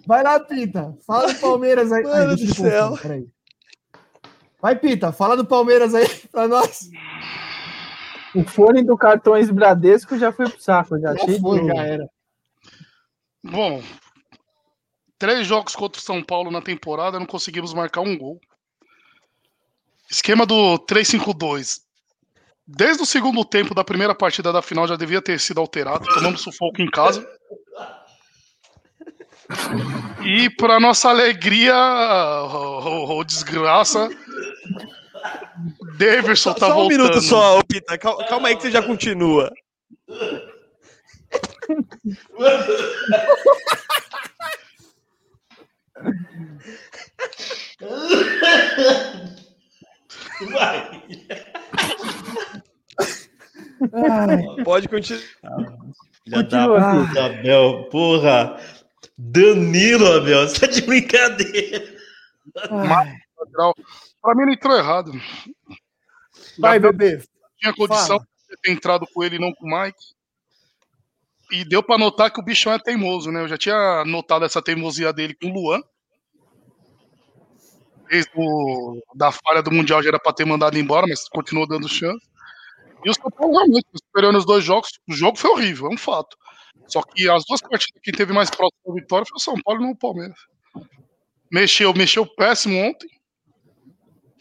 [0.08, 0.96] Vai lá, Pita.
[1.06, 2.04] Fala do Palmeiras aí.
[2.04, 2.98] Mano Ai, do céu.
[4.62, 5.12] Vai, Pita.
[5.12, 6.90] Fala do Palmeiras aí pra nós.
[8.36, 11.00] O fone do cartões Bradesco já foi pro saco.
[11.00, 12.10] Já, já foi, já era.
[13.52, 13.84] Bom,
[15.18, 18.40] três jogos contra o São Paulo na temporada, não conseguimos marcar um gol.
[20.10, 21.82] Esquema do 3-5-2.
[22.66, 26.06] Desde o segundo tempo da primeira partida da final já devia ter sido alterado.
[26.14, 27.28] Tomamos sufoco em casa.
[30.24, 31.76] E para nossa alegria
[32.44, 34.10] ou, desgraça,
[35.98, 36.76] Davidson tá só voltando.
[36.76, 37.98] Só um minuto só, Pita.
[37.98, 39.52] Calma aí que você já continua.
[50.52, 51.02] Vai.
[54.64, 55.24] Pode continuar.
[56.26, 57.88] Já dá puta, Abel.
[57.92, 58.60] Porra.
[59.18, 60.48] Danilo, Abel.
[60.48, 61.98] Você tá de brincadeira.
[64.22, 65.12] Pra mim, ele entrou errado.
[66.58, 67.22] Vai, bebê.
[67.58, 68.28] Tinha condição Fala.
[68.50, 70.19] de ter entrado com ele não com o Mike.
[71.52, 73.42] E deu para notar que o bichão é teimoso, né?
[73.42, 75.82] Eu já tinha notado essa teimosia dele com o Luan.
[78.10, 81.88] desde o, da falha do Mundial já era para ter mandado embora, mas continuou dando
[81.88, 82.28] chance.
[83.06, 85.98] E o São Paulo realmente, esperando os dois jogos, o jogo foi horrível, é um
[85.98, 86.36] fato.
[86.88, 89.82] Só que as duas partidas, quem teve mais próximo da vitória foi o São Paulo
[89.82, 90.38] e não o Palmeiras.
[91.52, 93.08] Mexeu, mexeu péssimo ontem.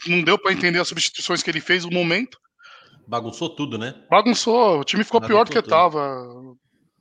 [0.07, 2.37] Não deu para entender as substituições que ele fez no momento.
[3.07, 3.95] Bagunçou tudo, né?
[4.09, 5.69] Bagunçou, o time ficou Bagunçou pior do que tudo.
[5.69, 6.25] tava.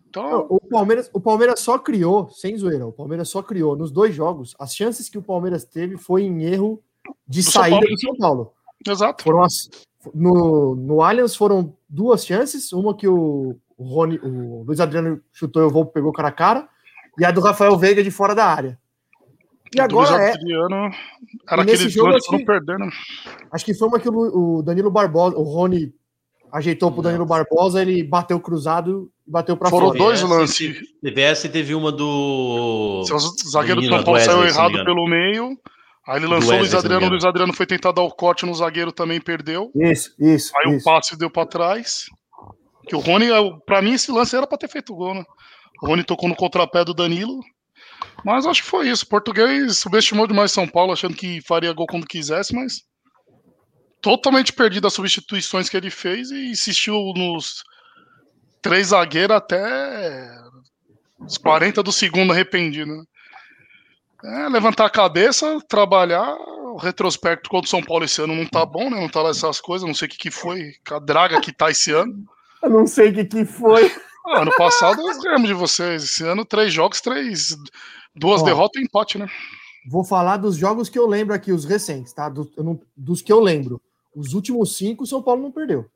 [0.09, 0.47] Então...
[0.49, 4.55] O, Palmeiras, o Palmeiras só criou, sem zoeira, o Palmeiras só criou nos dois jogos.
[4.59, 6.83] As chances que o Palmeiras teve foi em erro
[7.27, 8.53] de do saída São do São Paulo.
[8.87, 9.25] Exato.
[9.25, 9.69] Foram as,
[10.15, 15.63] no, no Allianz foram duas chances, uma que o, o, Rony, o Luiz Adriano chutou
[15.63, 16.69] e o Volpe pegou cara a cara,
[17.19, 18.79] e a do Rafael Veiga de fora da área.
[19.75, 20.33] E agora é.
[20.33, 20.91] Adriano,
[21.47, 22.89] era aquele jogo acho que, perdendo.
[23.51, 25.93] Acho que foi uma que o, o Danilo Barbosa, o Rony
[26.53, 29.87] ajeitou pro Danilo Barbosa, ele bateu cruzado e bateu para fora.
[29.87, 30.79] Foram dois lances.
[31.03, 33.03] TVS teve uma do.
[33.03, 35.57] O zagueiro do São Paulo saiu errado pelo meio.
[36.07, 38.55] Aí ele lançou o Luiz Adriano, o Luiz Adriano foi tentar dar o corte no
[38.55, 39.71] zagueiro, também perdeu.
[39.77, 40.53] Isso, isso.
[40.57, 40.81] Aí isso.
[40.81, 42.07] o passe deu para trás.
[42.87, 43.27] Que o Rony,
[43.67, 45.23] para mim, esse lance era para ter feito gol, né?
[45.83, 47.39] O Rony tocou no contrapé do Danilo.
[48.25, 49.05] Mas acho que foi isso.
[49.05, 52.83] O português subestimou demais São Paulo, achando que faria gol quando quisesse, mas
[54.01, 57.65] totalmente perdido as substituições que ele fez e insistiu nos
[58.61, 60.31] três zagueiros até
[61.19, 62.97] os 40 do segundo arrependido.
[62.97, 63.05] Né?
[64.25, 66.37] É, levantar a cabeça, trabalhar.
[66.69, 69.01] O retrospecto contra o São Paulo esse ano não tá bom, né?
[69.01, 69.87] Não tá lá essas coisas.
[69.87, 72.25] Não sei o que, que foi, a draga que tá esse ano.
[72.63, 73.91] Eu não sei o que, que foi.
[74.27, 76.05] Ah, ano passado nós ganhamos de vocês.
[76.05, 77.57] Esse ano, três jogos, três.
[78.15, 79.29] Duas Ó, derrotas e empate, né?
[79.89, 82.29] Vou falar dos jogos que eu lembro aqui, os recentes, tá?
[82.29, 83.81] Do, não, dos que eu lembro.
[84.15, 85.87] Os últimos cinco, o São Paulo não perdeu.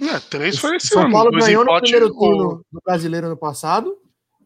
[0.00, 1.10] É, três foi esse São ano.
[1.10, 3.96] São Paulo ganhou no primeiro turno do brasileiro ano passado,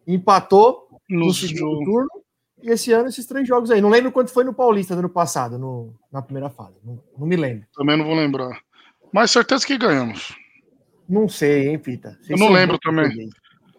[0.07, 1.85] empatou no, no segundo jogo.
[1.85, 2.25] turno
[2.63, 3.81] e esse ano, esses três jogos aí.
[3.81, 6.75] Não lembro quanto foi no Paulista do ano passado, no, na primeira fase.
[6.83, 7.67] Não, não me lembro.
[7.75, 8.59] Também não vou lembrar.
[9.13, 10.35] Mas certeza que ganhamos.
[11.09, 12.19] Não sei, hein, Pita?
[12.23, 13.05] Vocês eu não lembro também.
[13.05, 13.31] Freguês.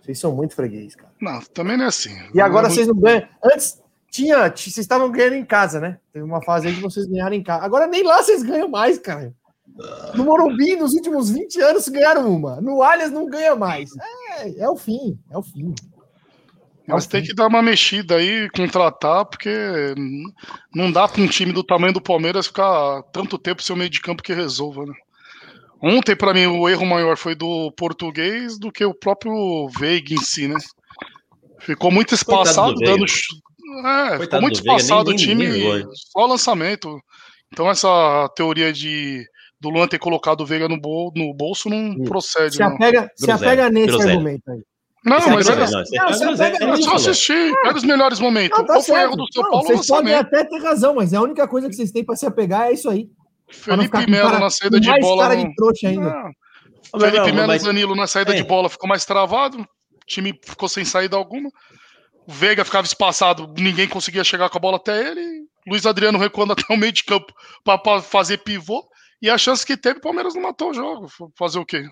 [0.01, 1.11] Vocês são muito freguês, cara.
[1.20, 2.16] Não, também não é assim.
[2.32, 3.28] E agora vocês não ganham.
[3.43, 3.82] Antes,
[4.16, 5.99] tinha, vocês estavam ganhando em casa, né?
[6.13, 7.66] Teve uma fase aí que vocês ganharam em casa.
[7.66, 9.34] Agora nem lá vocês ganham mais, cara.
[10.13, 12.61] No Morumbi, nos últimos 20 anos, ganharam uma.
[12.61, 13.89] No Allianz não ganha mais.
[14.39, 15.76] É, é o fim, é o fim.
[16.88, 19.49] Mas tem que dar uma mexida aí, contratar, porque
[20.74, 23.89] não dá para um time do tamanho do Palmeiras ficar tanto tempo sem o meio
[23.89, 24.93] de campo que resolva, né?
[25.82, 30.22] Ontem, para mim, o erro maior foi do português do que o próprio Veiga em
[30.22, 30.55] si, né?
[31.59, 33.05] Ficou muito espaçado, dando.
[33.86, 36.99] É, ficou muito espaçado o time, nem só lançamento.
[37.51, 39.26] Então, essa teoria de
[39.59, 42.57] do Luan ter colocado o Veiga no, bol, no bolso não procede.
[42.57, 44.61] Se apega, se apega nesse argumento aí.
[45.05, 48.57] Não, mas é, não, é, só assistir, pega os melhores momentos.
[48.57, 49.68] Não, tá Qual foi o erro do São não, Paulo?
[49.68, 52.70] Vocês podem até ter razão, mas a única coisa que vocês têm para se apegar
[52.70, 53.07] é isso aí.
[53.47, 55.24] Felipe Melo na saída de bola.
[55.24, 56.09] Cara de trouxa ainda.
[56.09, 56.99] Não.
[56.99, 57.63] Felipe Melo mas...
[57.63, 58.36] Danilo na saída é.
[58.36, 59.59] de bola ficou mais travado.
[59.59, 61.51] O time ficou sem saída alguma.
[62.28, 65.45] O Veiga ficava espaçado, ninguém conseguia chegar com a bola até ele.
[65.67, 68.84] Luiz Adriano recuando até o meio de campo para fazer pivô.
[69.21, 71.07] E a chance que teve, o Palmeiras não matou o jogo.
[71.36, 71.89] Fazer o quê?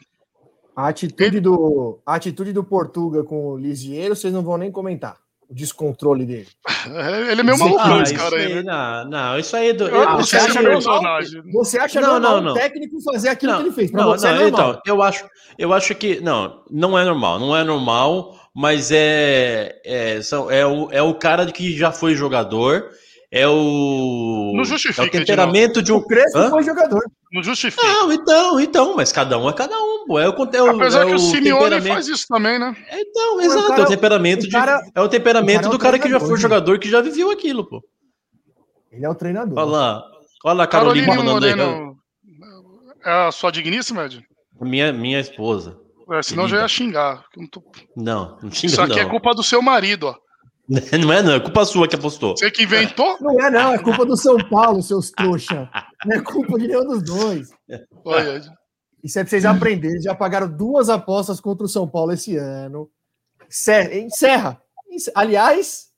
[0.76, 5.18] A atitude do, a atitude do Portuga com o Lisieiro, vocês não vão nem comentar.
[5.48, 6.48] O descontrole dele.
[6.88, 8.64] É, ele é meio maluco, ah, esse cara aí, né?
[8.64, 9.88] Não, não, isso aí é do.
[9.88, 11.20] Eu, você, acha normal,
[11.52, 12.54] você acha não, normal não, não.
[12.56, 13.92] técnico fazer aquilo não, que ele fez?
[13.92, 16.20] Pra não, você não, é então, eu acho, eu acho que.
[16.22, 17.40] Não, não é normal.
[17.40, 19.82] Não é normal, mas é.
[19.84, 22.90] É, são, é, o, é o cara que já foi jogador
[23.36, 24.54] é o.
[24.56, 25.02] Não justifica.
[25.02, 25.96] É o temperamento de, de um.
[25.96, 27.02] O Crespo foi jogador.
[27.32, 27.84] Não justifica.
[27.84, 30.20] Não, então, então, mas cada um é cada um, pô.
[30.20, 32.76] É o, é o, Apesar é que o, o Simeone faz isso também, né?
[32.88, 33.70] É, então, exato.
[33.70, 36.10] Cara, é o temperamento, o cara, de, é o temperamento cara é do cara que
[36.10, 37.84] já foi jogador, que já viveu aquilo, pô.
[38.92, 39.58] Ele é o treinador.
[39.58, 40.04] Olha lá.
[40.46, 41.98] Olha lá Carolina, Carolina Moreno.
[43.04, 44.24] É a sua digníssima, Ed?
[44.62, 45.80] Minha, minha esposa.
[46.12, 47.26] É, senão já ia xingar.
[47.36, 47.64] Não, tô...
[47.96, 49.10] não, não xinga Isso aqui é não.
[49.10, 50.16] é culpa do seu marido, ó.
[50.98, 52.38] Não é, não, é culpa sua que apostou.
[52.38, 53.18] Você que inventou?
[53.20, 55.70] Não é, não, é culpa do São Paulo, seus trouxa.
[56.06, 57.50] Não é culpa de nenhum dos dois.
[58.06, 58.42] Olha.
[59.04, 60.02] Isso é pra vocês aprenderem.
[60.02, 62.90] Já pagaram duas apostas contra o São Paulo esse ano.
[63.92, 64.62] Encerra.
[65.14, 65.90] Aliás,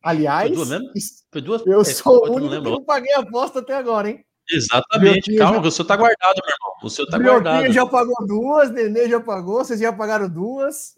[0.00, 0.46] aliás.
[0.46, 0.92] Foi duas mesmo?
[1.32, 1.66] Foi duas?
[1.66, 4.24] Eu é, sou o único que não paguei a aposta até agora, hein?
[4.52, 5.34] Exatamente.
[5.36, 5.68] Calma, já...
[5.68, 6.72] o seu tá guardado, meu irmão.
[6.82, 7.72] O seu tá guardado.
[7.72, 10.94] já pagou duas, Nenê já pagou, vocês já pagaram duas.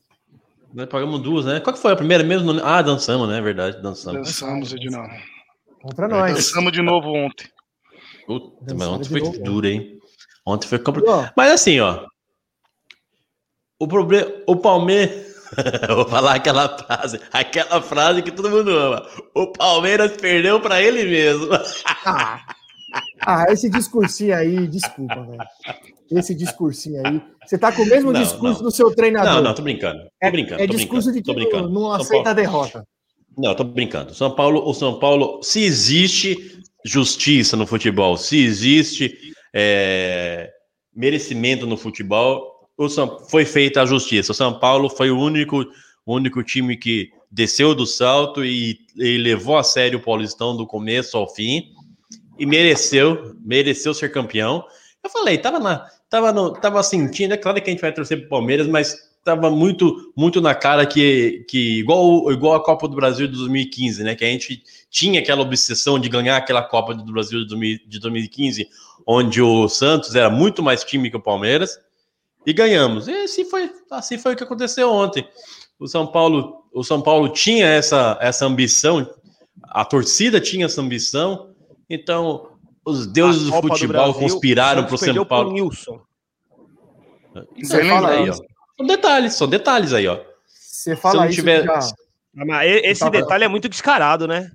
[0.75, 1.61] Nós pagamos duas, né?
[1.61, 2.51] Qual que foi a primeira mesmo?
[2.65, 3.41] Ah, dançamos, né?
[3.41, 4.27] Verdade, dançamos.
[4.27, 5.15] Dançamos, Edinaldo.
[5.81, 6.35] Contra nós.
[6.35, 7.47] Dançamos de novo ontem.
[8.27, 10.01] Puta, mas ontem foi novo, duro, hein?
[10.45, 11.33] Ontem foi complicado.
[11.37, 12.07] Mas assim, ó.
[13.79, 14.33] O problema.
[14.47, 15.35] O Palmeiras.
[15.95, 19.07] Vou falar aquela frase, aquela frase que todo mundo ama.
[19.35, 21.49] O Palmeiras perdeu para ele mesmo.
[22.07, 22.45] Ah,
[23.27, 25.39] ah, esse discursinho aí, desculpa, velho.
[26.11, 27.22] Esse discursinho aí.
[27.45, 28.68] Você tá com o mesmo não, discurso não.
[28.68, 29.35] do seu treinador.
[29.35, 30.03] Não, não, tô brincando.
[30.03, 30.62] Tô é, brincando.
[30.62, 32.87] É, tô discurso brincando, de que não, não aceita a derrota.
[33.37, 34.14] Não, tô brincando.
[34.14, 39.16] São Paulo, o São Paulo, se existe justiça no futebol, se existe
[39.55, 40.51] é,
[40.95, 44.33] merecimento no futebol, o São, foi feita a justiça.
[44.33, 45.64] O São Paulo foi o único,
[46.07, 51.16] único time que desceu do salto e, e levou a sério o Paulistão do começo
[51.16, 51.72] ao fim
[52.39, 54.64] e mereceu, mereceu ser campeão.
[55.03, 58.20] Eu falei, tava na, tava no, tava sentindo, é claro que a gente vai torcer
[58.20, 62.95] pro Palmeiras, mas tava muito muito na cara que, que igual, igual a Copa do
[62.95, 64.14] Brasil de 2015, né?
[64.14, 68.68] Que a gente tinha aquela obsessão de ganhar aquela Copa do Brasil de 2015,
[69.07, 71.78] onde o Santos era muito mais time que o Palmeiras,
[72.47, 73.09] e ganhamos.
[73.09, 75.26] E assim foi, assim foi o que aconteceu ontem.
[75.78, 79.09] O São Paulo, o São Paulo tinha essa, essa ambição,
[79.62, 81.54] a torcida tinha essa ambição,
[81.89, 82.51] então
[82.85, 85.53] os deuses do futebol do Brasil, conspiraram para o São Paulo.
[85.53, 86.01] Nilson.
[87.61, 88.35] Você fala aí, ó.
[88.76, 90.20] São detalhes, são detalhes aí, ó.
[90.47, 91.64] Você fala Se não tiver...
[91.64, 91.80] Já...
[92.35, 94.51] Mas esse detalhe é muito descarado, né?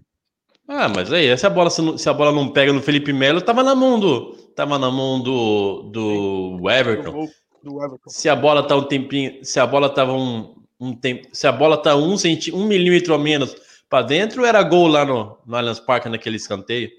[0.67, 3.63] Ah, mas aí, se a bola, se a bola não pega no Felipe Melo, tava
[3.63, 4.36] na mão do.
[4.55, 7.27] Tava na mão do, do Everton.
[7.63, 8.07] Do Everton.
[8.09, 9.43] Se a bola tá um tempinho.
[9.43, 11.27] Se a bola tava um, um tempo.
[11.34, 13.55] Se a bola tá um, centi, um milímetro a menos
[13.89, 16.91] para dentro, era gol lá no, no Allianz Parque naquele escanteio.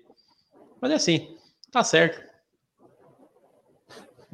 [0.81, 1.37] Mas é assim,
[1.71, 2.21] tá certo.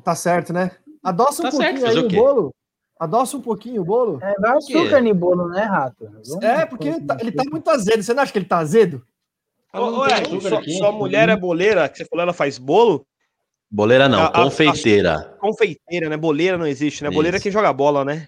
[0.02, 0.70] Tá certo, né?
[1.02, 2.54] Adoça um tá pouquinho certo, aí o, o bolo.
[2.98, 4.18] Adoça um pouquinho o bolo.
[4.22, 6.10] É, vai açúcar no bolo, né, Rato?
[6.26, 8.02] Vamos é, porque ele tá, ele tá, muito azedo.
[8.02, 9.04] Você não acha que ele tá azedo?
[9.72, 10.08] Ô,
[10.40, 13.06] sua, sua mulher é boleira, que você falou, ela faz bolo?
[13.70, 15.14] Boleira não, a, confeiteira.
[15.14, 16.16] A, a, confeiteira, né?
[16.16, 17.08] Boleira não existe, né?
[17.08, 17.14] Isso.
[17.14, 18.26] Boleira é quem joga bola, né?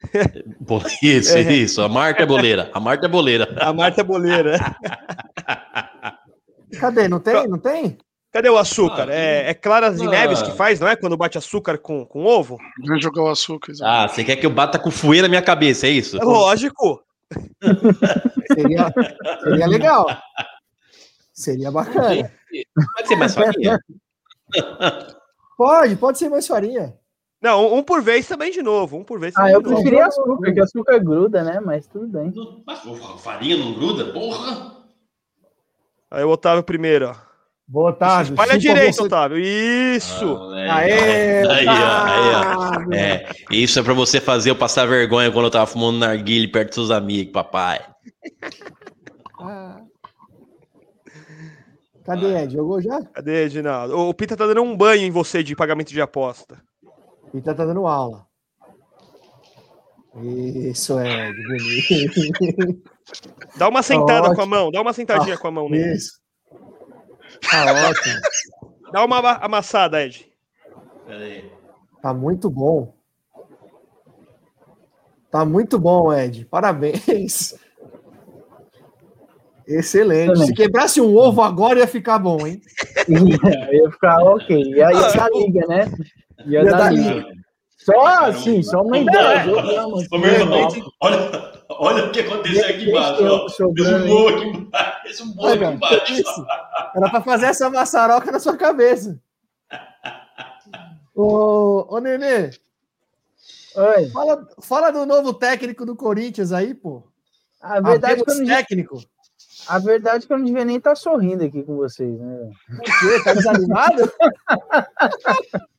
[1.02, 1.52] Isso, é.
[1.52, 1.82] isso.
[1.82, 2.70] A Marta é boleira.
[2.72, 3.56] A Marta é boleira.
[3.60, 4.58] A Marta é boleira.
[6.78, 7.08] Cadê?
[7.08, 7.48] Não tem?
[7.48, 7.98] Não tem?
[8.36, 9.08] Cadê o açúcar?
[9.08, 10.94] Ah, é, é Claras de Neves que faz, não é?
[10.94, 12.58] Quando bate açúcar com, com ovo?
[12.86, 13.72] Vem jogar o açúcar.
[13.82, 16.20] Ah, você quer que eu bata com fuê na minha cabeça, é isso?
[16.20, 17.02] É lógico.
[18.52, 18.92] seria,
[19.42, 20.06] seria legal.
[21.32, 22.30] Seria bacana.
[22.94, 23.78] Pode ser mais farinha?
[25.56, 26.94] pode, pode ser mais farinha.
[27.40, 28.98] Não, um por vez também de novo.
[28.98, 29.34] Um por vez.
[29.36, 31.60] Ah, eu preferia açúcar, porque açúcar gruda, né?
[31.60, 32.34] Mas tudo bem.
[32.66, 32.80] Mas
[33.22, 34.12] farinha não gruda?
[34.12, 34.85] Porra!
[36.10, 37.26] Aí o Otávio primeiro, ó.
[37.68, 38.30] Boa tarde.
[38.30, 39.02] Espalha direito, você...
[39.02, 39.38] Otávio.
[39.38, 40.38] Isso.
[40.68, 45.50] Ah, Aê, aí, aí, É, isso é para você fazer eu passar vergonha quando eu
[45.50, 47.84] tava fumando narguile perto dos seus amigos, papai.
[49.40, 49.80] Ah.
[52.04, 52.52] Cadê Ed?
[52.52, 53.02] Jogou já?
[53.02, 53.98] Cadê, Edinaldo?
[53.98, 56.62] O Pita tá dando um banho em você de pagamento de aposta.
[57.32, 58.25] Pita tá dando aula.
[60.22, 62.82] Isso, Ed, bonito.
[63.56, 65.94] Dá uma sentada tá com a mão, dá uma sentadinha ah, com a mão nele.
[65.94, 66.18] Isso.
[67.48, 68.20] Tá ótimo.
[68.92, 70.28] Dá uma amassada, Ed.
[72.02, 72.92] Tá muito bom.
[75.30, 76.46] Tá muito bom, Ed.
[76.46, 77.54] Parabéns.
[79.66, 80.46] Excelente.
[80.46, 82.60] Se quebrasse um ovo agora ia ficar bom, hein?
[83.08, 84.56] ia ficar ok.
[84.56, 85.92] Ia, ia dar liga, né?
[86.46, 87.14] Ia, ia dar liga.
[87.14, 87.35] liga.
[87.76, 89.44] Só assim, só uma ideia.
[91.00, 93.48] Olha, olha o que aconteceu aqui embaixo.
[93.50, 95.02] Fez um gol aqui embaixo.
[95.02, 96.46] Fez um gol aqui embaixo.
[96.96, 99.20] Era para fazer essa maçaroca na sua cabeça.
[101.14, 102.50] ô, ô Nenê.
[103.76, 104.08] Oi.
[104.10, 107.02] Fala, fala do novo técnico do Corinthians aí, pô.
[107.60, 108.98] A verdade é que eu não técnico.
[109.68, 112.50] A verdade é que eu não devia nem estar tá sorrindo aqui com vocês, né?
[112.68, 113.24] Por quê?
[113.24, 114.12] Tá desanimado?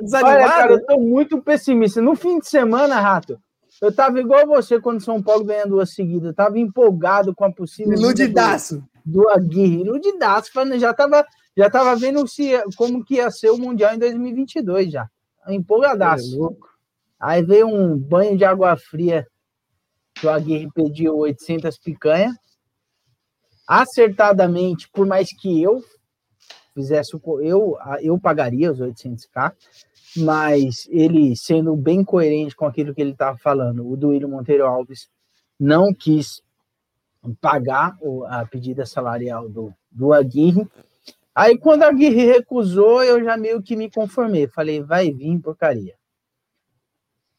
[0.00, 0.36] Desanimado?
[0.36, 2.00] Olha, cara, eu tô muito pessimista.
[2.00, 3.40] No fim de semana, Rato,
[3.80, 6.28] eu tava igual você quando São Paulo ganhou duas seguidas.
[6.28, 7.92] Eu tava empolgado com a possível.
[7.92, 8.82] Iludidaço.
[9.04, 9.80] Do, do Aguirre.
[9.80, 10.50] Iludidaço.
[10.78, 11.26] Já tava,
[11.56, 15.08] já tava vendo se, como que ia ser o Mundial em 2022 já.
[15.48, 16.56] Empolgadaço.
[16.58, 16.72] É
[17.18, 19.26] Aí veio um banho de água fria
[20.14, 22.32] que o Aguirre pediu 800 picanha.
[23.66, 25.82] Acertadamente, por mais que eu
[26.74, 27.12] fizesse.
[27.42, 29.52] Eu, eu pagaria os 800k,
[30.16, 35.08] mas ele, sendo bem coerente com aquilo que ele estava falando, o Duílio Monteiro Alves
[35.58, 36.42] não quis
[37.40, 37.96] pagar
[38.26, 40.66] a pedida salarial do, do Aguirre.
[41.34, 44.48] Aí, quando a Aguirre recusou, eu já meio que me conformei.
[44.48, 45.94] Falei, vai vir porcaria.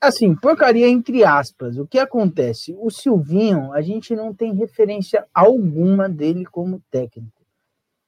[0.01, 1.77] Assim, porcaria entre aspas.
[1.77, 2.75] O que acontece?
[2.79, 7.42] O Silvinho, a gente não tem referência alguma dele como técnico.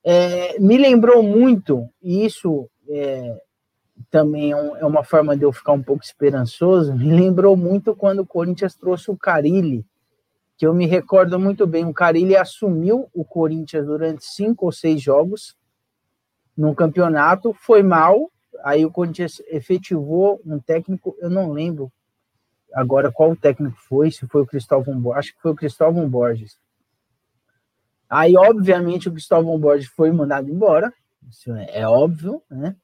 [0.08, 3.42] É, me lembrou muito, e isso é,
[4.12, 8.20] também é, é, uma forma de eu ficar um pouco esperançoso, me lembrou muito quando
[8.20, 9.84] o Corinthians trouxe o Carilli,
[10.58, 11.86] que eu me recordo muito bem.
[11.86, 15.58] O Carilli assumiu o Corinthians durante cinco ou seis jogos
[16.56, 18.32] no campeonato, foi mal,
[18.64, 21.92] aí o Corinthians efetivou um técnico, eu não lembro
[22.72, 26.08] agora qual o técnico foi, se foi o Cristóvão Borges, acho que foi o Cristóvão
[26.08, 26.60] Borges.
[28.10, 30.94] Aí, obviamente, o Cristóvão Borges foi mandado embora,
[31.30, 32.76] isso é óbvio, né?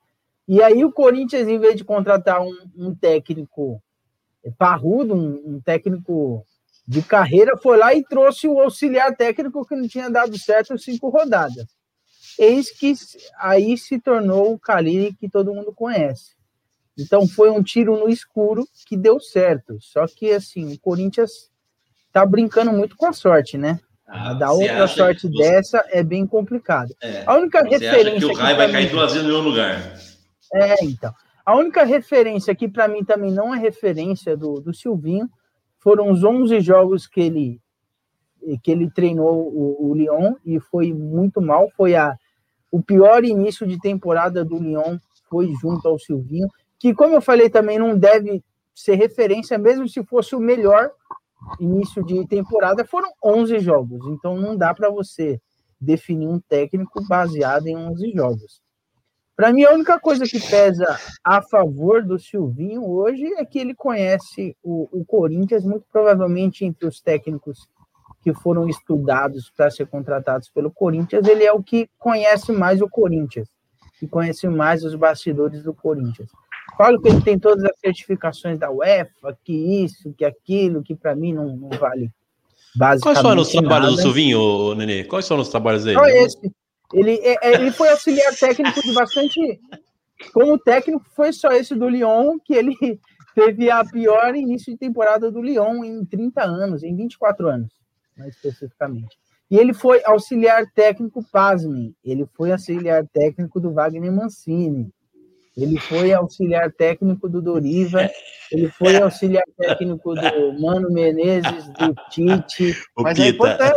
[0.48, 3.82] E aí o Corinthians, em vez de contratar um, um técnico
[4.58, 6.46] parrudo, um, um, técnico
[6.88, 11.10] de carreira, foi lá e trouxe o auxiliar técnico que não tinha dado certo cinco
[11.10, 11.68] rodadas.
[12.38, 12.94] Eis que
[13.38, 16.36] aí se tornou o Carilli que todo mundo conhece.
[16.98, 19.78] Então foi um tiro no escuro que deu certo.
[19.80, 21.52] Só que assim, o Corinthians
[22.12, 23.80] tá brincando muito com a sorte, né?
[24.14, 25.38] Ah, Dar outra sorte você...
[25.38, 26.94] dessa é bem complicado.
[27.02, 28.20] É, a única referência.
[28.20, 29.94] Que o Rai vai cair duas vezes no mesmo lugar.
[30.54, 31.14] É, então.
[31.46, 35.30] A única referência que para mim também não é referência do, do Silvinho
[35.80, 37.62] foram os 11 jogos que ele
[38.64, 41.72] que ele treinou o, o Lyon e foi muito mal.
[41.78, 42.16] Foi a,
[42.70, 44.98] o pior início de temporada do Lyon
[45.30, 48.44] foi junto ao Silvinho, que, como eu falei, também não deve
[48.74, 50.92] ser referência, mesmo se fosse o melhor
[51.60, 54.06] início de temporada, foram 11 jogos.
[54.08, 55.40] Então, não dá para você
[55.80, 58.62] definir um técnico baseado em 11 jogos.
[59.36, 63.74] Para mim, a única coisa que pesa a favor do Silvinho hoje é que ele
[63.74, 67.68] conhece o, o Corinthians, muito provavelmente entre os técnicos
[68.22, 72.90] que foram estudados para ser contratados pelo Corinthians, ele é o que conhece mais o
[72.90, 73.50] Corinthians,
[74.00, 76.30] que conhece mais os bastidores do Corinthians.
[76.78, 81.16] Falo que ele tem todas as certificações da UEFA, que isso, que aquilo, que para
[81.16, 82.12] mim não, não vale
[82.76, 83.96] basicamente Quais foram os trabalhos nada.
[83.96, 85.04] do Silvinho, Nenê?
[85.04, 85.98] Quais são os trabalhos dele?
[85.98, 86.52] Só esse.
[86.94, 89.60] Ele, é, é, ele foi auxiliar técnico de bastante.
[90.34, 92.76] Como técnico, foi só esse do Lyon, que ele
[93.34, 97.72] teve a pior início de temporada do Lyon em 30 anos, em 24 anos,
[98.18, 99.18] mais especificamente.
[99.50, 104.90] E ele foi auxiliar técnico, pasmem, ele foi auxiliar técnico do Wagner Mancini,
[105.56, 108.10] ele foi auxiliar técnico do Doriva,
[108.52, 113.48] ele foi auxiliar técnico do Mano Menezes, do Tite, o mas é Pita.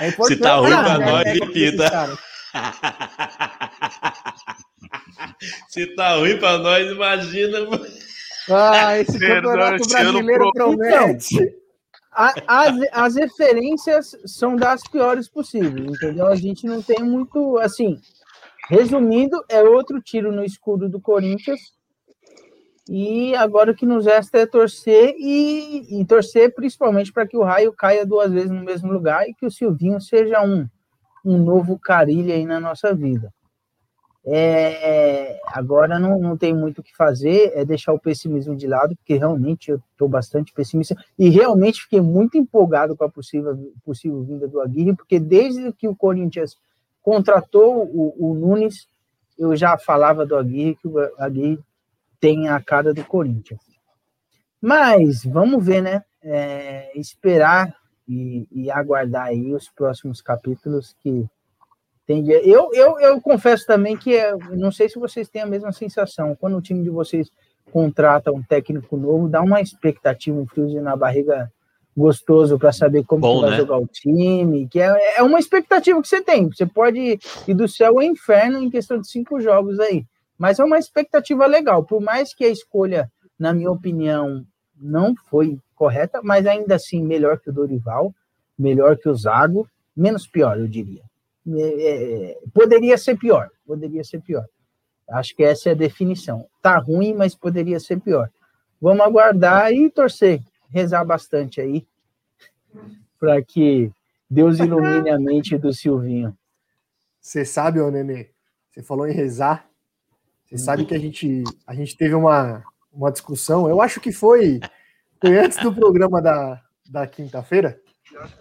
[0.00, 0.08] é importante.
[0.08, 0.34] É importante.
[0.34, 2.18] Se tá ruim ah, pra nós, é, Pita.
[5.68, 7.58] Se tá ruim pra nós, imagina.
[8.50, 11.34] Ah, esse campeonato brasileiro promete.
[11.34, 11.58] Então,
[12.48, 16.26] as, as referências são das piores possíveis, entendeu?
[16.26, 18.00] A gente não tem muito, assim,
[18.68, 21.72] resumindo, é outro tiro no escuro do Corinthians,
[22.88, 27.42] e agora o que nos resta é torcer e, e torcer principalmente para que o
[27.42, 30.66] raio caia duas vezes no mesmo lugar e que o Silvinho seja um,
[31.24, 33.32] um novo carilho aí na nossa vida.
[34.24, 38.94] É, agora não, não tem muito o que fazer, é deixar o pessimismo de lado,
[38.96, 44.22] porque realmente eu estou bastante pessimista e realmente fiquei muito empolgado com a possível, possível
[44.22, 46.56] vinda do Aguirre, porque desde que o Corinthians
[47.08, 48.86] contratou o, o Nunes,
[49.38, 51.58] eu já falava do Aguirre, que o Aguirre
[52.20, 53.62] tem a cara do Corinthians.
[54.60, 56.04] Mas vamos ver, né?
[56.22, 57.74] É, esperar
[58.06, 61.26] e, e, aguardar aí os próximos capítulos que
[62.06, 62.28] tem.
[62.28, 66.36] Eu, eu, eu confesso também que é, não sei se vocês têm a mesma sensação.
[66.36, 67.30] Quando o time de vocês
[67.72, 71.50] contrata um técnico novo, dá uma expectativa, um friozinho na barriga
[71.98, 73.56] gostoso para saber como Bom, vai né?
[73.56, 76.48] jogar o time, que é, é uma expectativa que você tem.
[76.48, 80.06] Você pode ir do céu ao inferno em questão de cinco jogos aí.
[80.38, 84.46] Mas é uma expectativa legal, por mais que a escolha, na minha opinião,
[84.80, 88.14] não foi correta, mas ainda assim melhor que o Dorival,
[88.56, 91.02] melhor que o Zago, menos pior, eu diria.
[91.56, 94.44] É, é, poderia ser pior, poderia ser pior.
[95.10, 96.46] Acho que essa é a definição.
[96.62, 98.30] Tá ruim, mas poderia ser pior.
[98.80, 101.86] Vamos aguardar e torcer, rezar bastante aí,
[103.18, 103.90] para que
[104.28, 106.36] Deus ilumine a mente do Silvinho.
[107.20, 108.30] Você sabe, ô Nenê,
[108.70, 109.68] você falou em rezar,
[110.44, 114.60] você sabe que a gente, a gente teve uma, uma discussão, eu acho que foi,
[115.20, 117.78] foi antes do programa da, da quinta-feira.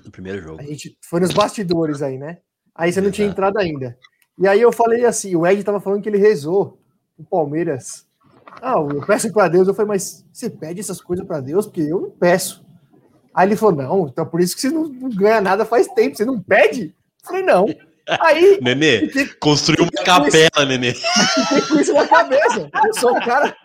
[0.05, 0.61] No primeiro jogo.
[0.61, 2.39] A gente foi nos bastidores aí, né?
[2.73, 3.97] Aí você não tinha entrado ainda.
[4.39, 6.79] E aí eu falei assim, o Ed tava falando que ele rezou
[7.17, 8.06] o Palmeiras.
[8.61, 9.67] Ah, eu peço para Deus.
[9.67, 11.65] Eu falei, mas você pede essas coisas para Deus?
[11.65, 12.65] Porque eu não peço.
[13.33, 16.15] Aí ele falou, não, então por isso que você não, não ganha nada faz tempo.
[16.15, 16.95] Você não pede?
[17.23, 17.67] Eu falei, não.
[18.21, 18.59] Aí.
[18.63, 20.93] Nenê, fiquei, construiu uma capela, isso, Nenê.
[20.93, 22.69] Fiquei com isso na cabeça.
[22.85, 23.55] Eu sou um cara,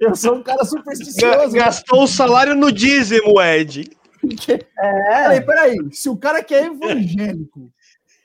[0.00, 1.54] eu sou um cara supersticioso.
[1.54, 3.90] Gastou o salário no dízimo, Ed.
[4.78, 5.38] É.
[5.38, 5.76] Peraí, peraí.
[5.92, 7.70] Se o cara que é evangélico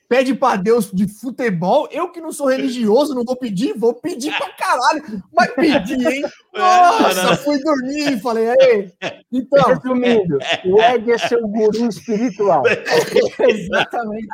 [0.09, 1.87] pede para Deus de futebol.
[1.91, 5.23] Eu que não sou religioso, não vou pedir, vou pedir pra caralho.
[5.31, 6.23] Mas pedi, hein?
[6.55, 8.91] É, Nossa, fui dormir, falei, aí.
[9.31, 9.69] Então.
[9.69, 12.63] Resumindo, o Ed é seu guru espiritual.
[13.39, 14.27] Exatamente.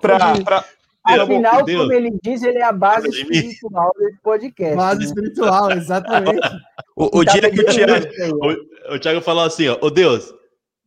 [0.00, 0.64] Pra, pra,
[1.04, 4.76] Afinal, como ele diz, ele é a base espiritual desse podcast.
[4.76, 5.06] Base né?
[5.06, 6.48] espiritual, exatamente.
[6.96, 8.06] o, o dia que o Thiago,
[8.90, 10.34] o, o Thiago falou assim, ó, ô oh, Deus,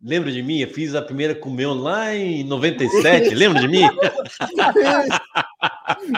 [0.04, 0.60] lembra de mim?
[0.60, 3.82] Eu fiz a primeira comunhão lá em 97, lembra de mim?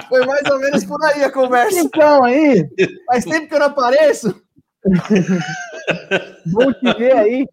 [0.09, 1.79] Foi mais ou menos por aí a conversa.
[1.79, 2.67] Então, aí.
[3.05, 4.41] Faz tempo que eu não apareço.
[6.47, 7.47] Bom te ver aí.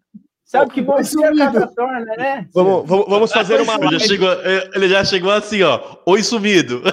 [0.53, 2.47] Sabe que bom que a casa torna, né?
[2.53, 3.97] Vamos, vamos, vamos fazer uma live.
[3.97, 4.29] Já chegou,
[4.75, 5.81] ele já chegou assim, ó.
[6.05, 6.83] Oi, sumido.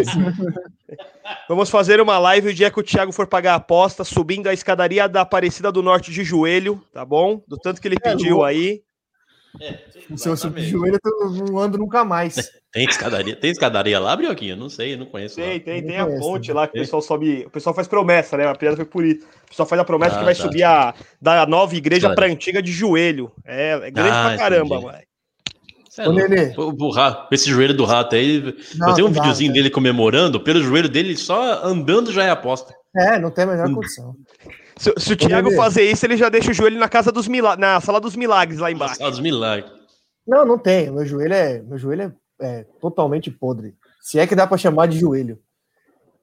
[0.00, 0.18] Isso.
[1.48, 4.52] vamos fazer uma live o dia que o Thiago for pagar a aposta, subindo a
[4.52, 7.40] escadaria da Aparecida do Norte de joelho, tá bom?
[7.46, 8.82] Do tanto que ele é, pediu aí.
[9.60, 9.78] É,
[10.16, 12.36] Se eu subir de joelho, eu não ando nunca mais.
[12.70, 14.54] Tem escadaria, tem escadaria lá, Brioquinho?
[14.54, 15.36] Não sei, não conheço.
[15.36, 15.64] Tem, lá.
[15.64, 17.46] tem, tem a ponte lá que o pessoal sobe.
[17.46, 18.46] O pessoal faz promessa, né?
[18.46, 19.24] A piada foi por isso.
[19.46, 20.42] O pessoal faz a promessa ah, que vai tá.
[20.42, 23.32] subir a, da nova igreja para a antiga de joelho.
[23.42, 24.98] É, é grande ah, pra caramba, mano.
[25.98, 26.54] É Ô, Nenê.
[26.56, 28.54] O, o, rato, esse joelho do rato aí.
[28.76, 32.30] Não, eu tenho um dá, videozinho dele comemorando, pelo joelho dele, só andando já é
[32.30, 32.74] aposta.
[32.94, 34.14] É, não tem a menor condição.
[34.78, 37.60] Se, se o Thiago fazer isso, ele já deixa o joelho na casa dos milagres,
[37.60, 38.96] na sala dos milagres lá embaixo.
[38.96, 39.70] Sala dos milagres.
[40.26, 40.90] Não, não tem.
[40.90, 43.74] Meu joelho é, meu joelho é, é totalmente podre.
[44.00, 45.38] Se é que dá para chamar de joelho.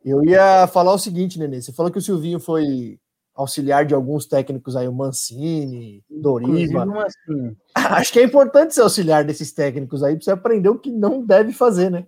[0.04, 1.62] Eu ia falar o seguinte, Nenê.
[1.62, 3.00] Você falou que o Silvinho foi
[3.34, 6.86] auxiliar de alguns técnicos aí, o Mancini, Doriva.
[7.04, 7.58] Assim.
[7.76, 11.26] Acho que é importante ser auxiliar desses técnicos aí para você aprender o que não
[11.26, 12.06] deve fazer, né?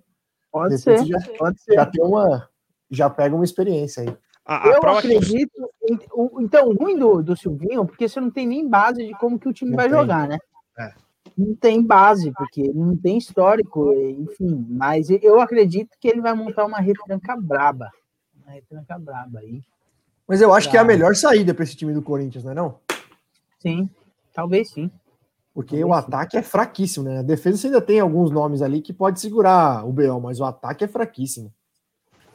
[0.51, 1.73] Pode ser, já, pode ser.
[1.73, 2.47] Já tem uma,
[2.89, 4.17] já pega uma experiência aí.
[4.47, 5.69] A, a eu acredito.
[5.85, 6.07] Que...
[6.39, 9.53] Então, ruim do, do Silvinho, porque você não tem nem base de como que o
[9.53, 9.99] time não vai tem.
[9.99, 10.37] jogar, né?
[10.79, 10.93] É
[11.37, 14.65] não tem base, porque não tem histórico, enfim.
[14.69, 17.91] Mas eu acredito que ele vai montar uma retranca braba.
[18.43, 19.61] Uma retranca braba aí.
[20.27, 20.71] Mas eu acho pra...
[20.71, 22.79] que é a melhor saída para esse time do Corinthians, não é não?
[23.59, 23.89] Sim,
[24.33, 24.91] talvez sim.
[25.53, 26.37] Porque talvez o ataque sim.
[26.37, 27.19] é fraquíssimo, né?
[27.19, 30.43] A defesa você ainda tem alguns nomes ali que pode segurar o BO, mas o
[30.43, 31.53] ataque é fraquíssimo.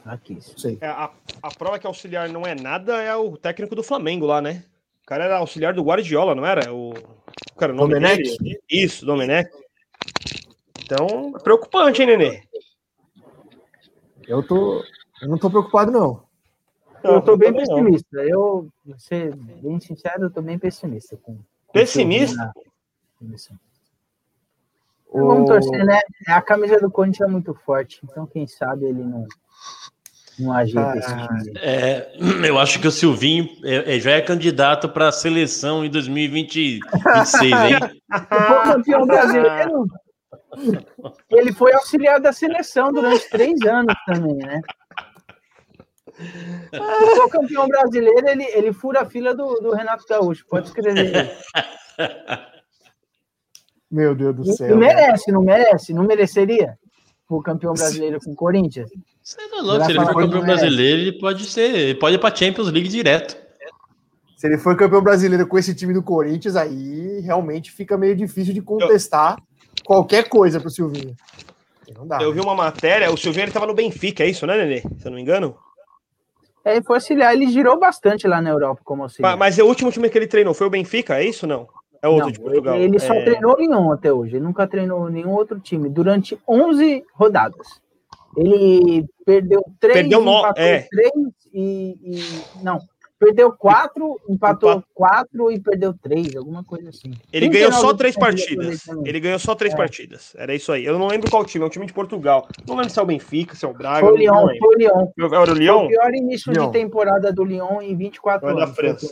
[0.03, 0.59] Fraquíssimo.
[0.59, 0.77] Sei.
[0.81, 1.09] É, a,
[1.41, 4.65] a prova que auxiliar não é nada é o técnico do Flamengo lá, né?
[5.01, 6.73] O cara era auxiliar do Guardiola, não era?
[6.73, 8.37] O, o cara, o nome Domenech?
[8.37, 8.61] dele?
[8.69, 9.49] Isso, Domenech.
[10.83, 12.43] Então, é preocupante, hein, Nenê?
[14.27, 14.83] Eu tô.
[15.21, 16.23] Eu não tô preocupado, não.
[17.01, 18.17] Eu tô bem pessimista.
[18.17, 21.17] Eu, vou ser bem sincero, eu tô bem pessimista.
[21.17, 22.53] Com, com pessimista?
[25.13, 25.99] Vamos torcer, né?
[26.27, 29.27] A camisa do Corinthians é muito forte, então quem sabe ele não,
[30.39, 31.53] não ajeita esse ah, time.
[31.57, 32.11] É,
[32.47, 37.51] eu acho que o Silvinho é, é já é candidato para a seleção em 2026,
[37.51, 37.79] hein?
[38.11, 39.85] o campeão brasileiro.
[41.31, 44.61] Ele foi auxiliar da seleção durante três anos também, né?
[47.25, 51.35] O campeão brasileiro, ele, ele fura a fila do, do Renato Gaúcho, pode escrever.
[53.89, 54.69] Meu Deus do céu.
[54.69, 56.77] Não merece, não merece, não mereceria
[57.29, 58.89] o campeão brasileiro com o Corinthians.
[59.23, 62.35] Você é louco, se ele for campeão brasileiro, ele pode ser, ele pode ir para
[62.35, 63.37] Champions League direto.
[64.35, 68.53] Se ele for campeão brasileiro com esse time do Corinthians, aí realmente fica meio difícil
[68.53, 69.85] de contestar eu...
[69.85, 71.15] qualquer coisa pro Silvinho.
[72.05, 72.35] Dá, eu né?
[72.35, 74.81] vi uma matéria, o Silvinho estava no Benfica, é isso, né, Nenê?
[74.81, 75.55] Se eu não me engano.
[76.65, 79.37] É, ele foi auxiliar, ele girou bastante lá na Europa como auxiliar.
[79.37, 81.65] Mas, mas o último time que ele treinou foi o Benfica, é isso não?
[82.01, 82.75] É outro não, de Portugal.
[82.75, 83.23] Ele, ele só é...
[83.23, 87.81] treinou nenhum até hoje, ele nunca treinou nenhum outro time durante 11 rodadas.
[88.37, 90.45] Ele perdeu três, perdeu no...
[90.57, 90.87] é.
[90.89, 91.11] três
[91.53, 92.79] e, e, Não,
[93.23, 97.13] perdeu quatro, empatou quatro e perdeu três, alguma coisa assim.
[97.31, 98.85] Ele ganhou só três partidas.
[99.05, 99.77] Ele ganhou só três é.
[99.77, 100.33] partidas.
[100.35, 100.83] Era isso aí.
[100.83, 102.47] Eu não lembro qual time, é um time de Portugal.
[102.67, 104.05] Não lembro se é o Benfica, se é o Braga.
[104.05, 105.07] Foi o Lyon, foi o Lyon.
[105.17, 105.77] Era o Lyon?
[105.77, 106.65] Foi o pior início Lyon.
[106.65, 108.69] de temporada do Lyon em 24 foi anos.
[108.69, 109.07] Da França.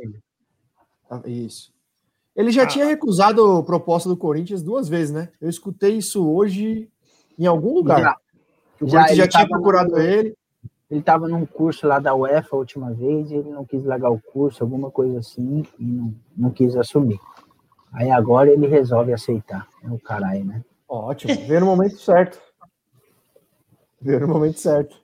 [1.10, 1.72] Ah, isso.
[2.36, 2.68] Ele já ah.
[2.68, 5.30] tinha recusado a proposta do Corinthians duas vezes, né?
[5.40, 6.90] Eu escutei isso hoje
[7.38, 8.00] em algum lugar.
[8.00, 8.16] Já.
[8.82, 10.36] O já, Corinthians já tinha procurado no, ele.
[10.90, 14.10] Ele estava num curso lá da UEFA a última vez e ele não quis largar
[14.10, 17.20] o curso, alguma coisa assim, e não, não quis assumir.
[17.94, 19.68] Aí agora ele resolve aceitar.
[19.84, 20.62] É o caralho, né?
[20.90, 21.34] Ótimo.
[21.48, 22.42] Veio no momento certo.
[24.02, 24.98] Veio no momento certo.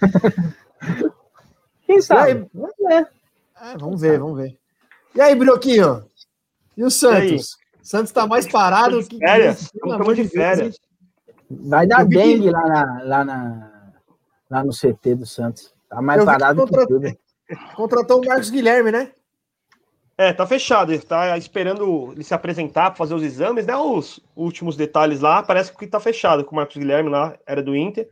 [1.86, 2.30] Quem sabe?
[2.30, 3.08] Aí, vamos ver.
[3.60, 4.56] É, vamos ver, vamos ver.
[5.14, 6.04] E aí, Brioquinho?
[6.76, 7.58] E o Santos?
[7.82, 9.18] E Santos está mais parado que.
[9.18, 9.62] Férias.
[9.74, 10.78] Estamos de férias.
[11.50, 13.92] Vai dar dengue lá, na, lá, na,
[14.48, 15.74] lá no CT do Santos.
[15.88, 17.18] Tá mais parado que, que tudo.
[17.74, 19.10] Contratou o Marcos Guilherme, né?
[20.16, 20.92] É, tá fechado.
[20.92, 23.76] Ele tá esperando ele se apresentar para fazer os exames, né?
[23.76, 25.42] Os últimos detalhes lá.
[25.42, 28.08] Parece que tá fechado com o Marcos Guilherme lá, era do Inter.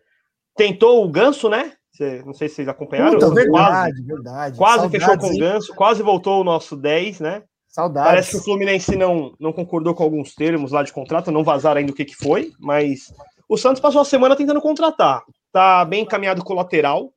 [0.56, 1.74] Tentou o Ganso, né?
[1.93, 3.12] Cê, não sei se vocês acompanharam.
[3.12, 4.59] Puta, verdade, quase, verdade.
[4.59, 7.43] Quase Saudades, fechou com o Ganso, quase voltou o nosso 10, né?
[7.78, 8.10] Saudades.
[8.10, 11.78] Parece que o Fluminense não, não concordou com alguns termos lá de contrato, não vazaram
[11.78, 13.14] ainda o que, que foi, mas
[13.48, 15.22] o Santos passou a semana tentando contratar.
[15.52, 17.12] Tá bem encaminhado com o lateral.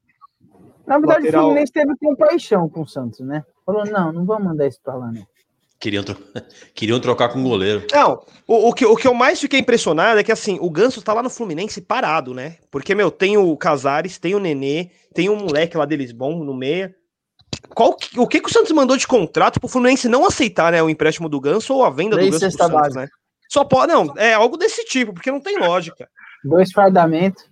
[0.86, 1.42] Na verdade, lateral...
[1.42, 3.44] o Fluminense teve compaixão com o Santos, né?
[3.66, 5.24] Falou, não, não vamos mandar isso pra lá, né?
[5.80, 6.16] Queriam, tro...
[6.76, 7.88] Queriam trocar com o goleiro.
[7.92, 11.02] Não, o, o, que, o que eu mais fiquei impressionado é que, assim, o Ganso
[11.02, 12.58] tá lá no Fluminense parado, né?
[12.70, 16.54] Porque, meu, tem o Casares, tem o Nenê, tem um moleque lá deles bom no
[16.54, 16.96] meia.
[17.70, 20.90] Qual, o que, que o Santos mandou de contrato pro Fluminense não aceitar, né, o
[20.90, 22.96] empréstimo do Ganso ou a venda do Ganso pro Santos, base.
[22.96, 23.08] né?
[23.50, 26.08] Só pode, não, é algo desse tipo, porque não tem lógica.
[26.44, 27.44] Dois fardamentos.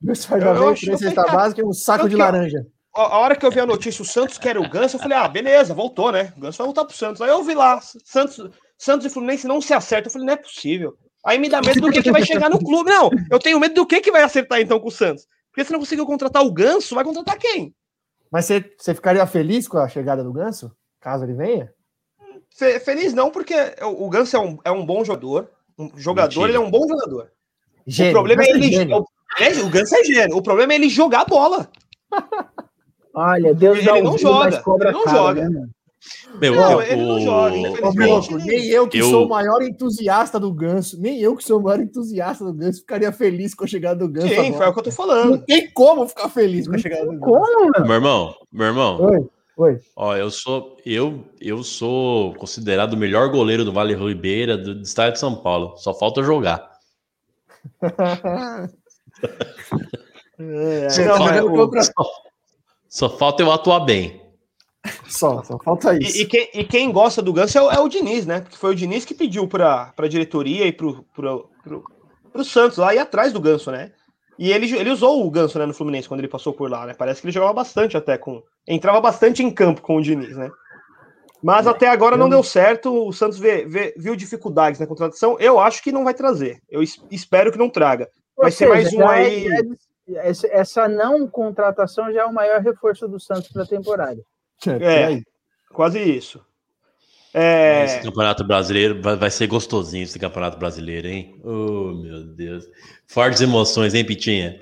[0.00, 2.64] Dois fardamentos, três cesta básica e um saco de laranja.
[2.94, 5.28] A, hora que eu vi a notícia, o Santos quer o Ganso, eu falei, ah,
[5.28, 6.32] beleza, voltou, né?
[6.36, 7.22] O Ganso vai voltar pro Santos.
[7.22, 10.08] Aí eu vi lá, Santos, Santos e Fluminense não se acertam.
[10.08, 10.94] Eu falei, não é possível.
[11.24, 12.90] Aí me dá medo do que, que vai chegar no clube.
[12.90, 15.26] Não, eu tenho medo do que, que vai acertar então com o Santos.
[15.50, 17.74] Porque se não conseguiu contratar o Ganso, vai contratar quem?
[18.30, 20.70] Mas você, você ficaria feliz com a chegada do Ganso?
[21.00, 21.72] Caso ele venha?
[22.54, 25.50] Fe, feliz não, porque o, Ganso é um, é um bom jogador.
[25.78, 26.48] Um jogador, Mentira.
[26.48, 27.30] ele é um bom jogador.
[27.86, 28.74] Gênio, o problema é ele.
[28.76, 29.06] É o,
[29.38, 30.36] é, o Ganso é gênio.
[30.36, 31.70] O problema é ele jogar a bola.
[33.14, 34.62] Olha, Deus ele, ele não joga.
[34.80, 35.48] Ele não cara, joga.
[35.48, 35.68] Né,
[36.40, 37.56] meu, não, ele não joga,
[38.44, 39.10] nem eu que eu...
[39.10, 42.80] sou o maior entusiasta do Ganso, nem eu que sou o maior entusiasta do Ganso,
[42.80, 44.28] ficaria feliz com a chegada do Ganso.
[44.28, 45.30] Sim, foi o que eu tô falando.
[45.32, 47.20] Não tem como ficar feliz com a chegada do Ganso.
[47.20, 48.98] Como, meu irmão, meu irmão.
[49.02, 49.28] Oi,
[49.58, 49.78] oi.
[49.94, 54.82] Ó, eu sou, eu, eu sou considerado o melhor goleiro do Vale Ribeira do, do
[54.82, 55.76] estado de São Paulo.
[55.76, 56.70] Só falta jogar.
[60.38, 61.92] é, só, não, só,
[62.88, 64.29] só falta eu atuar bem.
[65.06, 66.18] Só, só falta isso.
[66.18, 68.40] E, e, quem, e quem, gosta do Ganso é o, é o, Diniz, né?
[68.40, 71.84] Porque foi o Diniz que pediu para a diretoria e pro, pro, pro,
[72.32, 73.92] pro Santos lá ir atrás do Ganso, né?
[74.38, 76.94] E ele, ele usou o Ganso né, no Fluminense quando ele passou por lá, né?
[76.94, 78.42] Parece que ele jogava bastante até com.
[78.66, 80.50] Entrava bastante em campo com o Diniz, né?
[81.42, 83.08] Mas até agora não deu certo.
[83.08, 85.36] O Santos vê, vê, viu dificuldades na contratação.
[85.38, 86.62] Eu acho que não vai trazer.
[86.70, 88.08] Eu espero que não traga.
[88.36, 89.46] Vai ser mais um aí.
[90.08, 94.20] É, essa não contratação já é o maior reforço do Santos para a temporada.
[94.66, 95.22] É, é
[95.72, 96.40] quase isso.
[97.32, 97.84] É...
[97.84, 101.40] Esse campeonato brasileiro vai, vai, ser gostosinho esse campeonato brasileiro, hein?
[101.44, 102.64] Oh, meu Deus.
[103.06, 104.60] Fortes emoções, hein, Pitinha?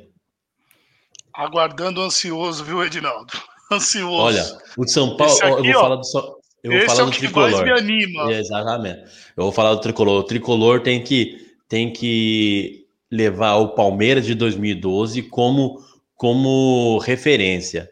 [1.35, 3.33] Aguardando ansioso, viu, Edinaldo?
[3.73, 4.17] Ansioso.
[4.17, 7.05] Olha, o de São Paulo, aqui, eu vou ó, falar do eu vou falar é
[7.07, 7.65] do tricolor.
[7.65, 8.33] me anima.
[8.33, 9.01] exatamente.
[9.37, 10.21] Eu vou falar do tricolor.
[10.21, 15.83] O tricolor tem que tem que levar o Palmeiras de 2012 como
[16.15, 17.89] como referência.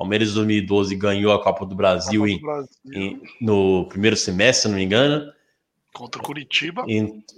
[0.00, 2.68] Palmeiras de 2012 ganhou a Copa do Brasil, Copa do Brasil.
[2.86, 5.30] Em, em, no primeiro semestre, se não me engano.
[5.92, 6.86] Contra o Curitiba.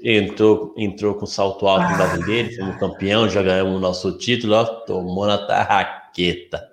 [0.04, 4.64] Entrou, entrou com salto alto no brasileiro, fomos campeão, já ganhamos o nosso título, ó,
[4.64, 6.70] tomou na tarraqueta.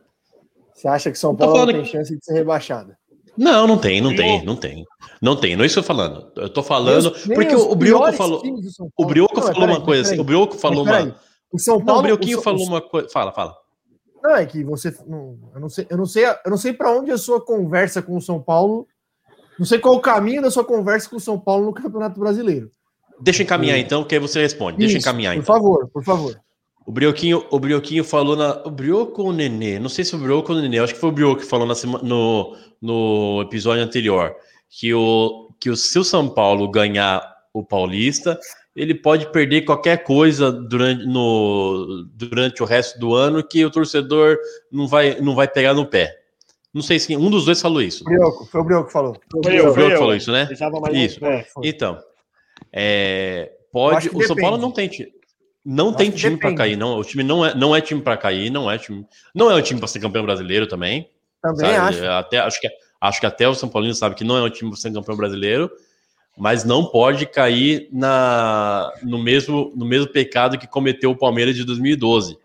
[0.75, 1.73] Você acha que São Paulo falando...
[1.73, 2.95] tem chance de ser rebaixada?
[3.35, 4.85] Não, não tem, não tem, não tem.
[5.19, 6.31] Não tem, não é isso que eu tô falando.
[6.35, 7.11] Eu tô falando.
[7.33, 8.43] porque o, o Brioco falou.
[8.95, 10.19] O Brioco falou uma coisa assim.
[10.19, 11.15] O Brioco falou uma.
[11.51, 11.87] O São Paulo.
[11.87, 13.09] Não, o Brioquinho falou uma coisa.
[13.09, 13.55] Fala, fala.
[14.23, 14.95] Não, é que você.
[15.07, 18.01] Não, eu não sei, eu não sei, eu não sei para onde a sua conversa
[18.01, 18.87] com o São Paulo.
[19.57, 22.71] Não sei qual o caminho da sua conversa com o São Paulo no Campeonato Brasileiro.
[23.19, 23.79] Deixa eu encaminhar é.
[23.79, 24.77] então, que aí você responde.
[24.77, 25.55] Deixa eu encaminhar por então.
[25.55, 26.41] Por favor, por favor.
[26.85, 28.63] O Brioquinho, o Brioquinho falou na.
[28.65, 29.77] O Brioco ou o Nenê?
[29.77, 30.79] Não sei se o Brioco ou o Nenê.
[30.79, 34.35] Acho que foi o Brioco que falou na sema, no, no episódio anterior.
[34.69, 37.21] Que o, que o, se o São Paulo ganhar
[37.53, 38.39] o Paulista,
[38.79, 44.37] ele pode perder qualquer coisa durante, no, durante o resto do ano que o torcedor
[44.71, 46.17] não vai, não vai pegar no pé.
[46.73, 48.05] Não sei se um dos dois falou isso.
[48.05, 49.17] Brioco, foi o Brioco que falou.
[49.31, 50.47] Foi, foi o Brioco que falou isso, né?
[50.93, 51.25] Isso.
[51.25, 51.99] É, então,
[52.71, 54.09] é, pode.
[54.13, 54.89] O São Paulo não tem
[55.65, 56.97] não tem time para cair, não.
[56.97, 59.61] O time não é, não é time para cair, não é time, não é um
[59.61, 61.09] time para ser campeão brasileiro também.
[61.41, 61.97] Também sabe?
[61.97, 62.05] acho.
[62.05, 62.69] Até acho que
[63.01, 65.17] acho que até o São Paulino sabe que não é um time para ser campeão
[65.17, 65.69] brasileiro
[66.39, 71.65] mas não pode cair na, no, mesmo, no mesmo pecado que cometeu o Palmeiras de
[71.65, 72.37] 2012,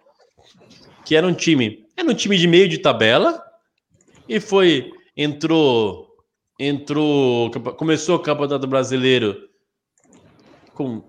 [1.04, 3.40] que era um time, era um time de meio de tabela
[4.28, 6.08] e foi entrou
[6.58, 9.48] entrou começou o Campeonato Brasileiro
[10.74, 11.04] com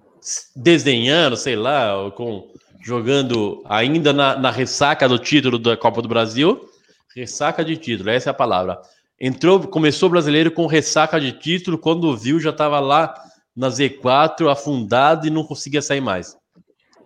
[0.56, 2.52] desdenhando, sei lá, com
[2.84, 6.70] jogando ainda na, na ressaca do título da Copa do Brasil,
[7.16, 8.80] ressaca de título, essa é a palavra
[9.20, 13.14] Entrou, começou o brasileiro com ressaca de título, quando viu já estava lá
[13.56, 16.38] na Z4, afundado e não conseguia sair mais.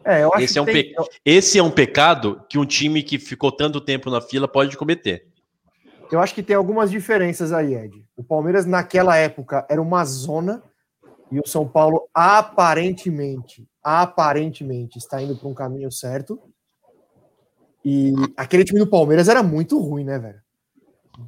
[0.04, 0.74] É, esse, é um tem...
[0.74, 0.96] pe...
[1.24, 5.28] esse é um pecado que um time que ficou tanto tempo na fila pode cometer.
[6.12, 8.04] eu acho que tem algumas diferenças aí, Ed.
[8.18, 10.64] O Palmeiras, naquela época, era uma zona
[11.32, 16.42] e o São Paulo, aparentemente, aparentemente, está indo para um caminho certo.
[17.86, 20.42] E aquele time do Palmeiras era muito ruim, né, velho?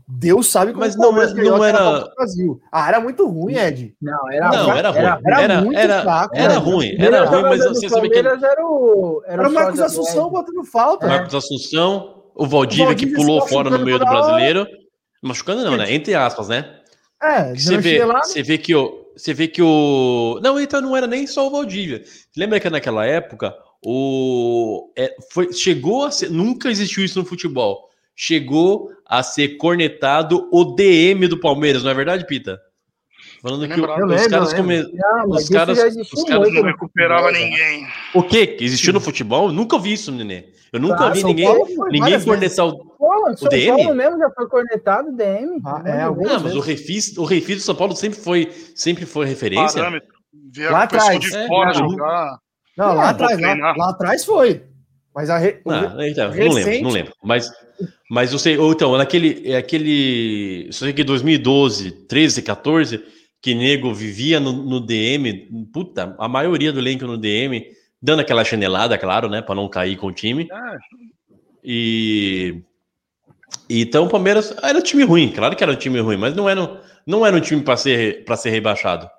[0.07, 2.09] Deus sabe como Mas não, não era.
[2.15, 2.61] Brasil.
[2.71, 3.95] Ah, era muito ruim, Ed.
[4.01, 4.99] Não, era, não, era ruim.
[4.99, 6.35] Era, era, era muito era, fraco.
[6.35, 8.19] Era, ruim, era ruim, mas você sabe que.
[8.19, 11.07] Era o, era o Marcos Assunção botando falta.
[11.07, 14.67] Marcos Assunção, o Valdívia, o Valdívia que pulou fora no meio do brasileiro.
[15.21, 15.93] Machucando não, né?
[15.93, 16.77] Entre aspas, né?
[17.21, 18.23] É, você vê, lá...
[18.23, 19.11] você vê que o.
[19.15, 20.39] Você vê que o.
[20.41, 22.01] Não, então não era nem só o Valdívia.
[22.35, 23.53] Lembra que naquela época
[23.85, 24.91] o.
[24.97, 26.31] É, foi, chegou a ser.
[26.31, 27.90] Nunca existiu isso no futebol.
[28.23, 32.61] Chegou a ser cornetado o DM do Palmeiras, não é verdade, Pita?
[33.41, 34.79] Falando que o, os caras come...
[35.27, 37.87] os caras, os caras não recuperava ninguém.
[38.13, 38.57] O que?
[38.61, 39.51] Existiu no futebol?
[39.51, 40.53] nunca vi isso, Nenê.
[40.71, 41.47] Eu nunca ah, vi ninguém,
[41.89, 43.65] ninguém cornetar o, Pô, o DM.
[43.65, 45.59] São Paulo mesmo já foi cornetado DM.
[45.65, 49.25] Ah, é, não, mas o refis, o refis do São Paulo sempre foi, sempre foi
[49.25, 49.81] referência.
[49.81, 50.09] Parâmetro.
[50.69, 51.19] lá atrás.
[51.19, 52.37] De é, fora jogar.
[52.77, 54.61] Não, lá atrás, lá, lá, atrás foi.
[55.13, 55.59] Mas a re...
[55.67, 56.47] ah, então, recente...
[56.47, 57.13] não lembro, não lembro.
[57.21, 57.51] Mas,
[58.09, 63.03] mas eu sei, ou então, naquele, é aquele, eu sei que 2012, 13, 14,
[63.41, 67.65] que nego vivia no, no, DM, puta, a maioria do elenco no DM,
[68.01, 70.47] dando aquela chinelada, claro, né, para não cair com o time.
[70.51, 70.77] Ah.
[71.63, 72.61] E
[73.69, 76.49] então o Palmeiras era um time ruim, claro que era um time ruim, mas não
[76.49, 79.09] era, não era um time para ser para ser rebaixado.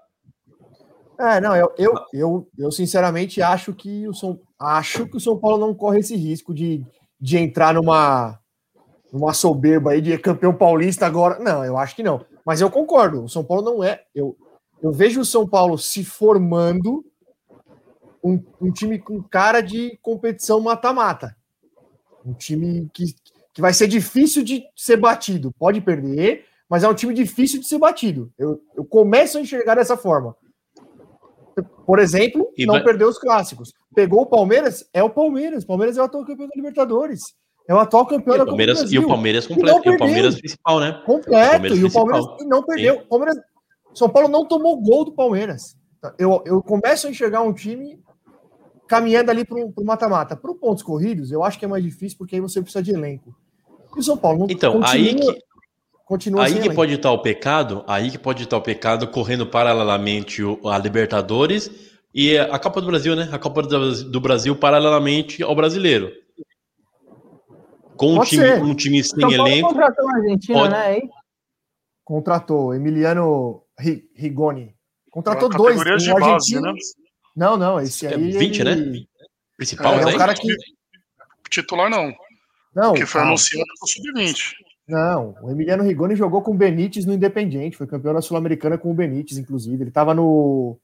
[1.19, 5.39] É, não, eu, eu, eu, eu, sinceramente acho que o São acho que o São
[5.39, 6.83] Paulo não corre esse risco de,
[7.21, 8.39] de entrar numa
[9.13, 11.39] numa soberba aí de campeão paulista agora.
[11.39, 12.25] Não, eu acho que não.
[12.45, 14.03] Mas eu concordo, o São Paulo não é.
[14.15, 14.37] Eu,
[14.83, 17.05] eu vejo o São Paulo se formando
[18.25, 21.37] um, um time com cara de competição mata-mata.
[22.25, 23.15] Um time que,
[23.53, 25.53] que vai ser difícil de ser batido.
[25.59, 28.33] Pode perder, mas é um time difícil de ser batido.
[28.39, 30.35] Eu, eu começo a enxergar dessa forma.
[31.85, 32.85] Por exemplo, e não vai...
[32.85, 33.75] perdeu os clássicos.
[33.95, 35.65] Pegou o Palmeiras, é o Palmeiras.
[35.65, 37.21] O Palmeiras é o atual campeão da Libertadores.
[37.73, 39.01] É o atual campeão e da Palmeiras, Brasil.
[39.01, 39.81] E o Palmeiras completo.
[39.83, 41.03] E, e o Palmeiras principal, né?
[41.07, 41.73] Completo.
[41.73, 42.97] O e o Palmeiras não perdeu.
[42.97, 43.37] O Palmeiras,
[43.95, 45.75] São Paulo não tomou gol do Palmeiras.
[46.19, 47.99] Eu, eu começo a enxergar um time
[48.87, 50.37] caminhando ali para o mata-mata.
[50.37, 53.35] Para pontos corridos, eu acho que é mais difícil, porque aí você precisa de elenco.
[53.97, 55.39] E o São Paulo não Então, continua, aí que,
[56.05, 60.43] continua aí que pode estar o pecado, aí que pode estar o pecado correndo paralelamente
[60.67, 61.71] a Libertadores
[62.15, 63.31] e a Copa do Brasil, né?
[63.33, 66.21] A Copa do Brasil paralelamente ao brasileiro.
[68.03, 69.69] Com um time, um time sem Paulo elenco.
[69.69, 70.73] Contratou a Argentina, pode...
[70.73, 70.97] né?
[70.97, 71.11] Hein?
[72.05, 73.63] Contratou Emiliano
[74.17, 74.75] Rigoni.
[75.09, 75.81] Contratou dois.
[75.81, 76.75] Um base, né?
[77.37, 78.33] Não, não, esse é aí.
[78.33, 78.75] 20, ele...
[78.75, 79.05] né?
[79.57, 80.53] Principal, é, é o cara que.
[81.49, 82.13] Titular não.
[82.75, 82.93] Não.
[82.93, 84.53] Que foi ah, anunciado o sub-20.
[84.89, 88.91] Não, o Emiliano Rigoni jogou com o Benítez no Independiente, foi campeão da Sul-Americana com
[88.91, 89.81] o Benítez, inclusive.
[89.81, 90.77] Ele estava no,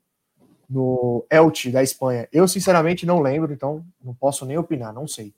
[0.70, 2.28] no Elche da Espanha.
[2.32, 5.34] Eu, sinceramente, não lembro, então não posso nem opinar, não sei.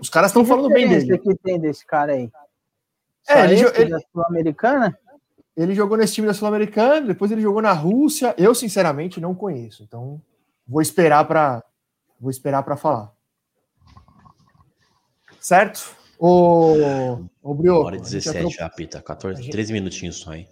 [0.00, 1.18] Os caras estão falando bem dele.
[1.18, 2.30] que tem desse cara aí?
[3.28, 4.98] É, ele, ele, da Sul-Americana?
[5.56, 8.34] Ele jogou nesse time da Sul-Americana, depois ele jogou na Rússia.
[8.38, 10.20] Eu, sinceramente, não conheço, então
[10.66, 11.62] vou esperar para
[12.20, 13.12] vou esperar para falar.
[15.40, 15.96] Certo?
[16.18, 16.74] O,
[17.42, 17.86] o Brioco.
[17.86, 19.00] Hora 17 já, Pita.
[19.00, 19.52] 14, gente...
[19.52, 20.48] 13 minutinhos só, hein?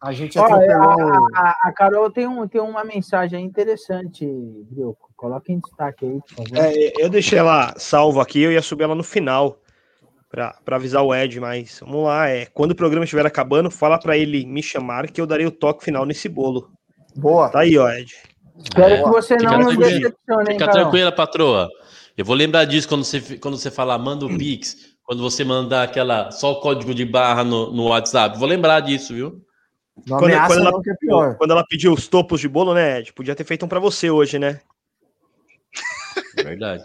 [0.00, 1.34] A gente atropelou...
[1.34, 4.26] a, a, Carol tem, um, tem uma mensagem interessante,
[4.70, 5.13] Brioco.
[5.24, 6.58] Coloca em destaque aí, por favor.
[6.58, 9.58] É, eu deixei ela salvo aqui, eu ia subir ela no final
[10.30, 12.28] para avisar o Ed, mas vamos lá.
[12.28, 15.50] É, quando o programa estiver acabando, fala para ele me chamar que eu darei o
[15.50, 16.68] toque final nesse bolo.
[17.16, 17.48] Boa.
[17.48, 18.14] Tá aí, ó, Ed.
[18.62, 21.70] Espero é, que você não nos decepcione, Fica tranquila, patroa.
[22.14, 25.84] Eu vou lembrar disso quando você, quando você falar, manda o Pix quando você mandar
[25.84, 28.38] aquela só o código de barra no, no WhatsApp.
[28.38, 29.42] Vou lembrar disso, viu?
[30.06, 33.12] Quando, quando, ela, é quando, ela, pediu os topos de bolo, né, Ed?
[33.14, 34.60] Podia ter feito um para você hoje, né?
[36.36, 36.82] Verdade.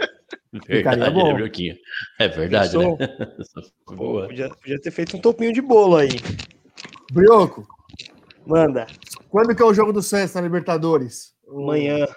[0.68, 1.78] Verdade, né, Brioquinha?
[2.20, 2.86] É verdade, né?
[3.88, 4.28] Boa.
[4.28, 6.10] Podia, podia, ter feito um topinho de bolo aí.
[7.12, 7.68] Brioco.
[8.46, 8.88] Manda.
[9.30, 11.34] Quando que é o jogo do Santos na Libertadores?
[11.48, 12.08] Amanhã.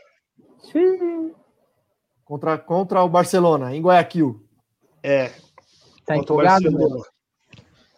[2.25, 4.47] Contra, contra o Barcelona, em Guayaquil.
[5.03, 5.33] É,
[6.05, 7.03] Tá empolgado, Bruno?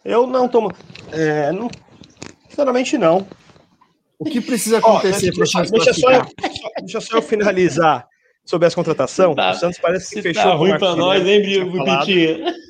[0.03, 0.71] Eu não tomo.
[1.11, 1.69] É, não,
[2.47, 3.27] sinceramente, não.
[4.17, 6.25] O que precisa acontecer para deixa, deixa, só eu,
[6.79, 8.07] deixa só eu finalizar
[8.45, 9.35] sobre as contratações.
[9.35, 10.43] Tá, o Santos parece que fechou.
[10.43, 12.55] Tá ruim para nós, hein, Bitinha?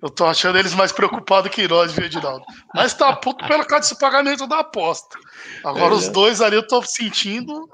[0.00, 2.44] Eu tô achando eles mais preocupados que nós, viu, Edinaldo?
[2.74, 5.18] Mas tá puto pelo causa desse pagamento da aposta.
[5.64, 7.68] Agora é, os dois ali eu tô sentindo.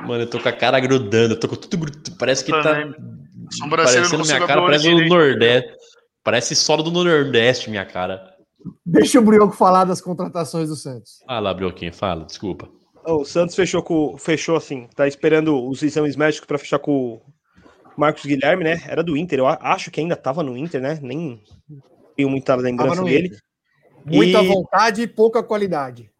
[0.00, 2.16] Mano, eu tô com a cara grudando, eu tô com tudo grudando.
[2.18, 2.86] Parece que tá
[3.68, 5.72] Parecendo minha cara, parece o Nordeste.
[6.22, 8.30] Parece solo do Nordeste, minha cara.
[8.84, 11.22] Deixa o Brioco falar das contratações do Santos.
[11.26, 12.68] Fala, Brioquinho, fala, desculpa.
[13.04, 14.16] O Santos fechou com.
[14.18, 17.22] Fechou assim, tá esperando os exames médicos para fechar com o
[17.96, 18.82] Marcos Guilherme, né?
[18.86, 20.98] Era do Inter, eu acho que ainda tava no Inter, né?
[21.02, 21.42] Nem
[22.16, 23.28] tenho muita lembrança dele.
[23.28, 23.40] Inter.
[24.04, 24.46] Muita e...
[24.48, 26.10] vontade e pouca qualidade.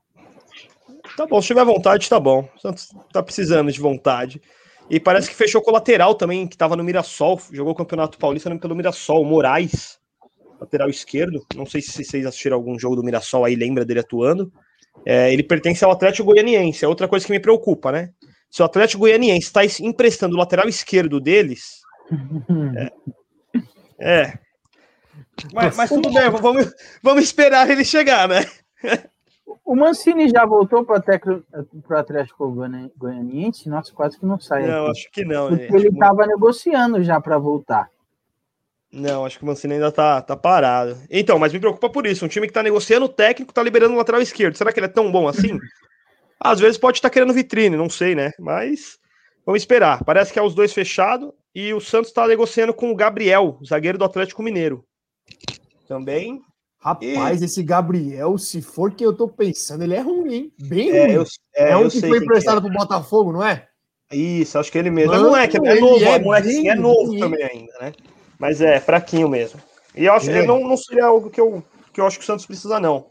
[1.17, 2.49] Tá bom, se tiver vontade, tá bom.
[2.57, 4.41] O Santos tá precisando de vontade.
[4.89, 8.19] E parece que fechou com o lateral também, que tava no Mirassol, jogou o Campeonato
[8.19, 9.99] Paulista pelo Mirassol, Moraes,
[10.61, 11.45] lateral esquerdo.
[11.55, 14.53] Não sei se vocês assistiram algum jogo do Mirassol aí, lembra dele atuando.
[15.05, 18.11] É, ele pertence ao Atlético Goianiense, é outra coisa que me preocupa, né?
[18.51, 21.81] Se o Atlético Goianiense está emprestando o lateral esquerdo deles.
[24.03, 24.23] É.
[24.23, 24.39] é.
[25.53, 26.73] Mas, mas tudo bem, vamos,
[27.03, 28.47] vamos esperar ele chegar, né?
[29.65, 32.51] O Mancini já voltou para o Atlético
[32.97, 33.69] Goianiense?
[33.69, 34.67] Nossa, quase que não sai.
[34.67, 34.91] Não, aqui.
[34.91, 35.49] acho que não.
[35.49, 37.89] Porque ele estava negociando já para voltar.
[38.93, 40.99] Não, acho que o Mancini ainda tá, tá parado.
[41.09, 42.25] Então, mas me preocupa por isso.
[42.25, 44.57] Um time que tá negociando o técnico tá liberando o lateral esquerdo.
[44.57, 45.59] Será que ele é tão bom assim?
[46.41, 48.33] Às vezes pode estar tá querendo vitrine, não sei, né?
[48.39, 48.99] Mas
[49.47, 50.03] vamos esperar.
[50.05, 53.99] Parece que é os dois fechados e o Santos tá negociando com o Gabriel, zagueiro
[53.99, 54.85] do Atlético Mineiro.
[55.87, 56.41] Também.
[56.81, 57.45] Rapaz, e...
[57.45, 60.53] esse Gabriel, se for que eu tô pensando, ele é ruim, hein?
[60.59, 61.13] Bem é, ruim.
[61.13, 62.61] Eu, é, é um que foi emprestado é.
[62.63, 63.69] pro Botafogo, não é?
[64.11, 65.13] Isso, acho que ele mesmo.
[65.13, 67.93] Mano, não é, que é novo, é, moleque, é novo também ainda, né?
[68.41, 69.61] Mas é, fraquinho mesmo.
[69.95, 70.47] E eu acho que é.
[70.47, 71.63] não, não seria algo que eu,
[71.93, 73.11] que eu acho que o Santos precisa, não.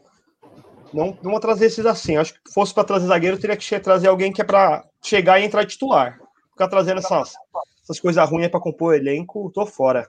[0.92, 2.16] Não, não vou trazer esses assim.
[2.16, 5.38] Eu acho que fosse para trazer zagueiro, teria que trazer alguém que é para chegar
[5.38, 6.18] e entrar titular.
[6.50, 7.32] Ficar trazendo essas,
[7.84, 10.08] essas coisas ruins para compor o elenco, tô fora.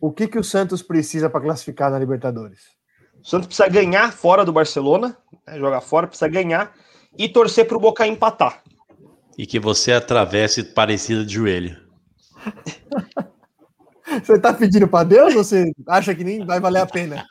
[0.00, 2.62] O que, que o Santos precisa para classificar na Libertadores?
[3.22, 5.16] O Santos precisa ganhar fora do Barcelona,
[5.46, 6.72] né, jogar fora, precisa ganhar
[7.16, 8.62] e torcer para o Boca empatar.
[9.36, 11.76] E que você atravesse parecida de joelho.
[14.20, 17.24] Você tá pedindo para Deus ou você acha que nem vai valer a pena?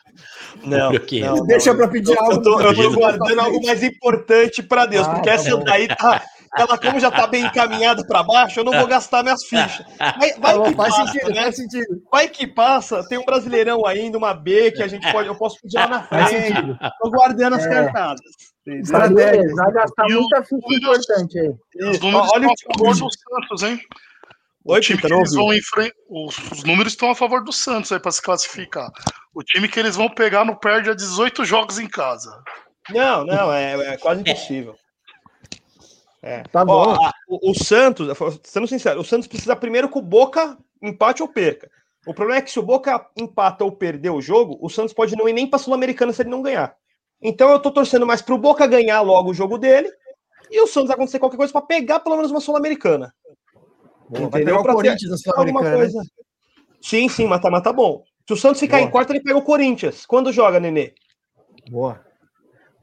[0.63, 2.33] Não, não deixa para pedir algo.
[2.33, 5.63] Eu tô, eu tô guardando algo mais importante para Deus, ah, porque tá essa bom.
[5.63, 6.21] daí tá,
[6.57, 9.85] ela como já tá bem encaminhada para baixo, eu não vou gastar minhas fichas.
[9.97, 11.41] Vai, vai tá que faz passa, sentido, né?
[11.43, 12.03] faz sentido.
[12.11, 15.59] Vai que passa, tem um brasileirão ainda, uma B que a gente pode, eu posso
[15.61, 16.53] pedir lá na frente.
[17.01, 17.69] Tô guardando as é.
[17.69, 18.21] cartadas.
[18.65, 21.53] Vai gastar muita ficha importante aí.
[22.33, 23.79] Olha o favor do Santos, hein?
[24.63, 25.95] O time que eles vão enfrentar.
[26.07, 28.91] Os, os, números estão a favor do Santos aí para se classificar.
[29.33, 32.43] O time que eles vão pegar não perde a 18 jogos em casa.
[32.89, 34.75] Não, não, é, é quase impossível.
[36.21, 36.43] É.
[36.43, 36.73] Tá bom.
[36.73, 38.07] Ó, a, o, o, Santos,
[38.43, 41.69] sendo sincero, o Santos precisa primeiro que o Boca empate ou perca.
[42.05, 45.15] O problema é que se o Boca empata ou perder o jogo, o Santos pode
[45.15, 46.75] não ir nem para Sul-Americana se ele não ganhar.
[47.21, 49.91] Então eu tô torcendo mais pro Boca ganhar logo o jogo dele
[50.49, 53.13] e o Santos acontecer qualquer coisa para pegar pelo menos uma Sul-Americana.
[54.11, 55.77] Boa, vai pegar o Corinthians na Sul-Americana.
[55.77, 56.03] Né?
[56.81, 58.03] Sim, sim, mas tá, tá bom.
[58.27, 58.87] Se o Santos ficar Boa.
[58.87, 60.05] em quarto, ele pega o Corinthians.
[60.05, 60.93] Quando joga, Nenê?
[61.69, 61.99] Boa.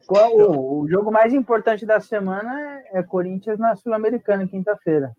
[0.06, 5.12] Qual, o, o jogo mais importante da semana é, é Corinthians na Sul-Americana, quinta-feira.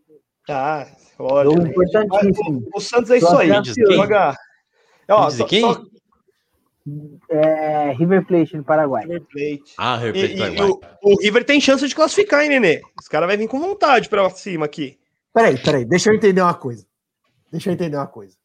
[0.49, 0.87] Ah,
[1.19, 1.51] olha.
[1.51, 2.63] Jogo importantíssimo.
[2.73, 3.49] O, o Santos é isso aí.
[3.91, 4.35] Joga.
[5.09, 5.61] Ó, só, quem?
[5.61, 5.83] Só...
[7.29, 9.03] É, River Plate no Paraguai.
[9.03, 9.73] River Plate.
[9.77, 10.55] Ah, River Plate.
[10.55, 12.81] E, e o, o, River tem chance de classificar, hein, Nenê?
[12.99, 14.97] Os caras vão vir com vontade pra cima aqui.
[15.33, 16.85] Peraí, peraí, deixa eu entender uma coisa.
[17.51, 18.35] Deixa eu entender uma coisa.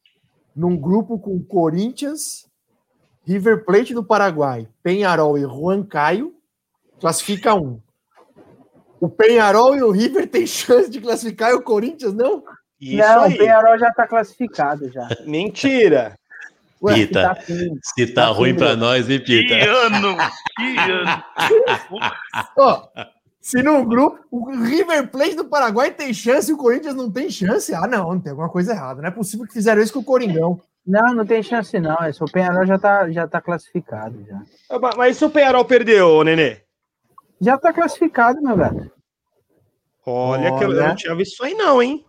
[0.55, 2.47] Num grupo com Corinthians,
[3.25, 6.33] River Plate do Paraguai, Penharol e Juan Caio,
[6.99, 7.79] classifica um.
[8.99, 12.43] O Penharol e o River têm chance de classificar e o Corinthians não?
[12.79, 13.33] Isso não, aí.
[13.33, 15.07] o Penharol já está classificado já.
[15.25, 16.17] Mentira.
[16.81, 17.41] Ué, Pita, tá
[17.81, 19.55] se tá, tá ruim para nós, hein, Pita?
[19.55, 20.17] Que ano!
[20.55, 21.23] Que ano!
[22.57, 22.87] Ó,
[23.45, 27.29] se no grupo o River Plate do Paraguai tem chance e o Corinthians não tem
[27.29, 29.03] chance, ah, não, não tem alguma coisa errada.
[29.03, 30.59] Não é possível que fizeram isso com o Coringão.
[30.83, 31.95] Não, não tem chance, não.
[32.07, 34.25] Esse, o Penharol já tá, já tá classificado.
[34.27, 34.41] Já.
[34.67, 36.57] Ah, mas se o Penharol perdeu, Nenê?
[37.39, 38.91] Já tá classificado, meu gato.
[40.07, 40.57] Olha, Olha.
[40.57, 42.03] que eu, eu não tinha visto isso aí, não, hein?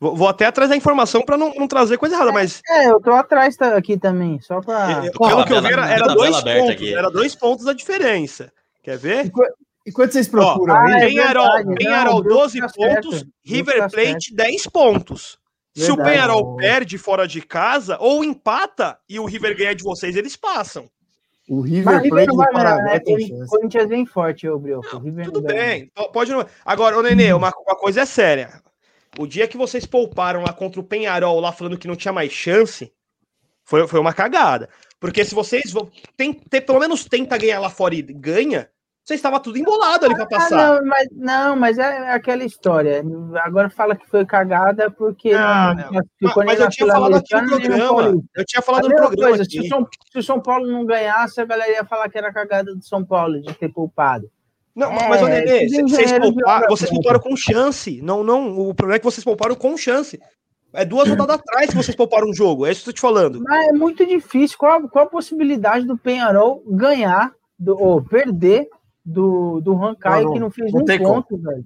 [0.00, 2.60] Vou, vou até atrás da informação para não, não, trazer coisa errada, mas.
[2.68, 5.12] É, eu tô atrás tá, aqui também, só para.
[5.12, 6.88] Pelo que eu vi, era, era dois pontos.
[6.90, 8.52] Era dois pontos a diferença.
[8.82, 9.30] Quer ver?
[9.86, 10.74] Enquanto vocês procuram.
[10.74, 13.32] Ó, ah, é Penharol, Penharol 12 tá pontos, certo.
[13.44, 15.38] River tá Plate 10 pontos.
[15.74, 15.86] Verdade.
[15.86, 20.16] Se o Penharol perde fora de casa ou empata e o River ganha de vocês,
[20.16, 20.90] eles passam.
[21.48, 23.48] O River Plate do Paraná tem chance.
[23.48, 24.88] Corinthians vem forte, ô Brioco.
[25.24, 26.44] Tudo bem, pode não.
[26.64, 28.60] Agora, ô Nenê, uma, uma coisa é séria.
[29.18, 32.32] O dia que vocês pouparam lá contra o Penharol, lá falando que não tinha mais
[32.32, 32.92] chance,
[33.62, 34.68] foi, foi uma cagada.
[34.98, 38.68] Porque se vocês vão tem, ter, pelo menos tenta ganhar lá fora e ganha,
[39.06, 40.56] Você estava tudo embolado ali para ah, passar.
[40.56, 43.04] não, mas, não, mas é aquela história.
[43.36, 45.30] Agora fala que foi cagada porque.
[45.30, 46.02] Ah, não, não.
[46.20, 48.22] Mas, mas eu tinha falado aqui no programa.
[48.34, 49.28] Eu tinha falado no programa.
[49.28, 52.18] Coisa, se, o São, se o São Paulo não ganhasse, a galera ia falar que
[52.18, 54.28] era cagada do São Paulo de ter poupado.
[54.74, 58.02] Não, é, mas, ô, Nenê, vocês, poupar, vocês pouparam com chance.
[58.02, 60.20] Não, não, o problema é que vocês pouparam com chance.
[60.72, 62.66] É duas rodadas atrás que vocês pouparam um jogo.
[62.66, 63.40] É isso que eu tô te falando.
[63.40, 64.58] Mas é muito difícil.
[64.58, 68.68] Qual, qual a possibilidade do Penharol ganhar do, ou perder
[69.06, 71.64] do, do Rankai que não fez não um ponto, velho?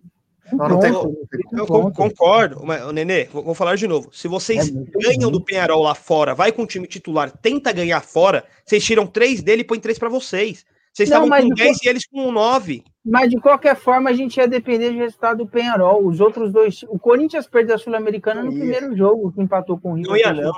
[0.53, 1.17] não, não tem como.
[1.53, 4.11] Eu concordo, mas, Nenê, vou, vou, falar de novo.
[4.13, 8.01] Se vocês é ganham do Penharol lá fora, vai com o time titular, tenta ganhar
[8.03, 10.67] fora, vocês tiram três dele e põem três para vocês.
[10.93, 12.83] Vocês não, estavam com 10 e eles com 9.
[13.05, 16.05] Mas de qualquer forma, a gente ia depender do resultado do Penharol.
[16.05, 16.83] Os outros dois.
[16.89, 20.09] O Corinthians perdeu a Sul-Americana no primeiro jogo, que empatou com o Rio.
[20.09, 20.53] Não ia, não.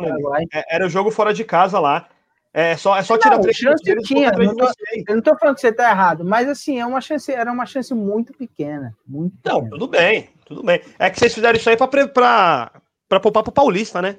[0.52, 2.08] É, era o jogo fora de casa lá.
[2.54, 4.30] É só, é só tirar três chance tinha.
[4.30, 4.66] Não tô,
[5.08, 7.64] eu não tô falando que você tá errado, mas assim, é uma chance, era uma
[7.64, 8.94] chance muito pequena.
[9.06, 9.70] Muito não, pequena.
[9.70, 10.82] tudo bem, tudo bem.
[10.98, 14.18] É que vocês fizeram isso aí para poupar pro Paulista, né?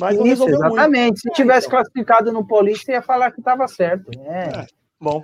[0.00, 1.08] Mas não isso, exatamente.
[1.08, 1.20] Muito.
[1.20, 4.10] Se tivesse é, classificado no Paulista, ia falar que tava certo.
[4.24, 4.60] É.
[4.60, 4.66] é
[4.98, 5.22] bom.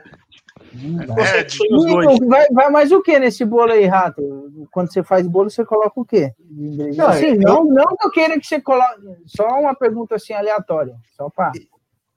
[1.18, 4.22] É, vai, vai mais o que nesse bolo aí, Rato?
[4.70, 6.32] Quando você faz bolo, você coloca o quê?
[6.50, 7.40] Não, assim, eu...
[7.40, 9.00] não, não que eu queira que você coloque.
[9.24, 10.94] Só uma pergunta assim aleatória.
[11.16, 11.52] Só para.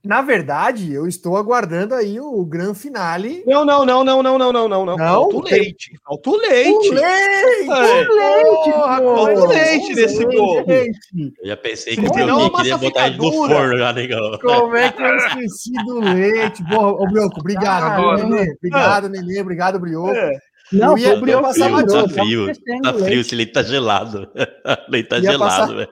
[0.04, 3.44] Na verdade, eu estou aguardando aí o grande finale.
[3.46, 4.98] Não, não, não, não, não, não, não, não, não.
[4.98, 5.92] Falta o leite.
[6.06, 6.90] Falta o leite.
[6.90, 8.08] O leite, é.
[8.08, 10.66] o leite, Falta o leite nesse bolo.
[10.70, 14.40] Eu já pensei que o Brioquinho queria botar ele no forno já, negão.
[14.40, 16.64] Como é que eu esqueci do leite?
[16.64, 18.54] Boa, ô, Brioco, obrigado, ah, Nenê.
[18.54, 19.10] Obrigado, ah.
[19.10, 19.42] Nenê.
[19.42, 20.16] Obrigado, Brioco.
[20.16, 20.32] É.
[20.72, 22.48] Não, ia, o Brioco passar frio, tá frio,
[22.84, 24.32] tá frio, esse leite tá gelado.
[24.88, 25.90] O leite tá gelado, velho.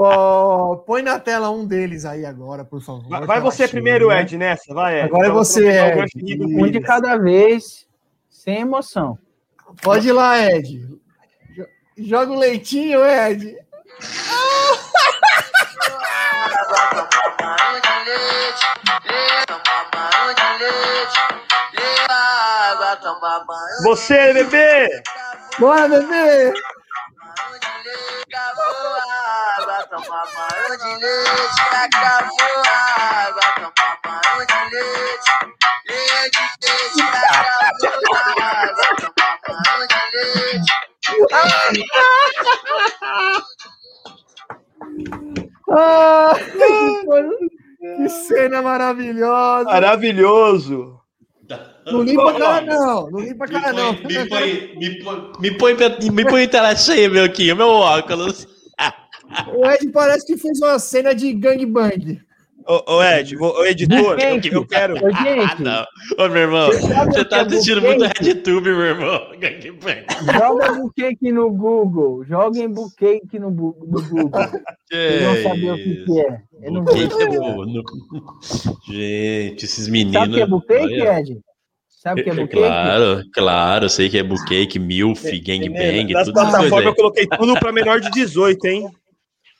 [0.00, 3.08] Oh, põe na tela um deles aí agora, por favor.
[3.08, 4.20] Vai, vai você primeiro, né?
[4.20, 4.72] Ed, nessa.
[4.72, 5.06] Vai, Ed.
[5.06, 6.08] Agora é você, Ed.
[6.56, 7.84] Um de cada vez,
[8.30, 9.18] sem emoção.
[9.82, 10.86] Pode ir lá, Ed.
[11.98, 13.58] Joga o leitinho, Ed.
[23.82, 25.02] Você, bebê!
[25.58, 26.54] Bora, bebê!
[30.02, 32.72] Tomar banho de leite, acabou a
[33.26, 35.30] água, tomar banho de leite,
[35.88, 38.18] leite, leite, acabou a
[38.62, 40.72] água, tomar banho de leite.
[45.70, 46.34] Ah,
[47.96, 49.64] que cena maravilhosa!
[49.64, 50.98] Maravilhoso!
[51.86, 53.10] Não limpa a cara, não.
[53.10, 53.92] Não limpa a cara, não.
[53.94, 55.74] Me põe, me põe, me põe,
[56.12, 58.57] me põe em tela cheia, meu aqui, meu óculos.
[59.54, 62.20] O Ed parece que fez uma cena de gangbang.
[62.66, 64.94] Ô, ô Ed, o editor, gente, eu, quero.
[64.96, 65.86] Ô, ah, não.
[66.22, 69.20] Ô, meu irmão, você tá é assistindo muito RedTube, meu irmão.
[69.40, 70.04] Gangbang.
[70.38, 72.24] Joga buquê no Google.
[72.26, 74.30] Joguem buquê no, no Google.
[74.90, 76.42] Que não saber o que, que é.
[76.62, 77.08] Eu não vou é
[78.92, 80.12] Gente, esses meninos.
[80.12, 81.40] Sabe o que é buquê, Ed?
[81.88, 82.56] Sabe o que é buquê?
[82.56, 86.32] Claro, claro, sei que é buquê, MILF, é, gangbang, é, tudo isso.
[86.32, 88.90] plataformas eu coloquei tudo para menor de 18, hein?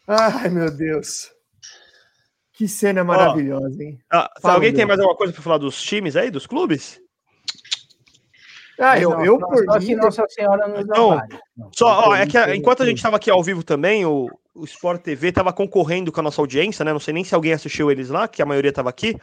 [0.09, 1.31] Ai, meu Deus.
[2.55, 4.01] Que cena maravilhosa, hein?
[4.11, 6.99] Ah, Fala, alguém tem mais alguma coisa para falar dos times aí, dos clubes?
[8.81, 11.21] Ah, eu, não, eu por só mim, Nossa Senhora nos não,
[11.73, 15.03] Só, ó, é que enquanto a gente estava aqui ao vivo também, o, o Sport
[15.03, 16.93] TV estava concorrendo com a nossa audiência, né?
[16.93, 19.15] Não sei nem se alguém assistiu eles lá, que a maioria estava aqui.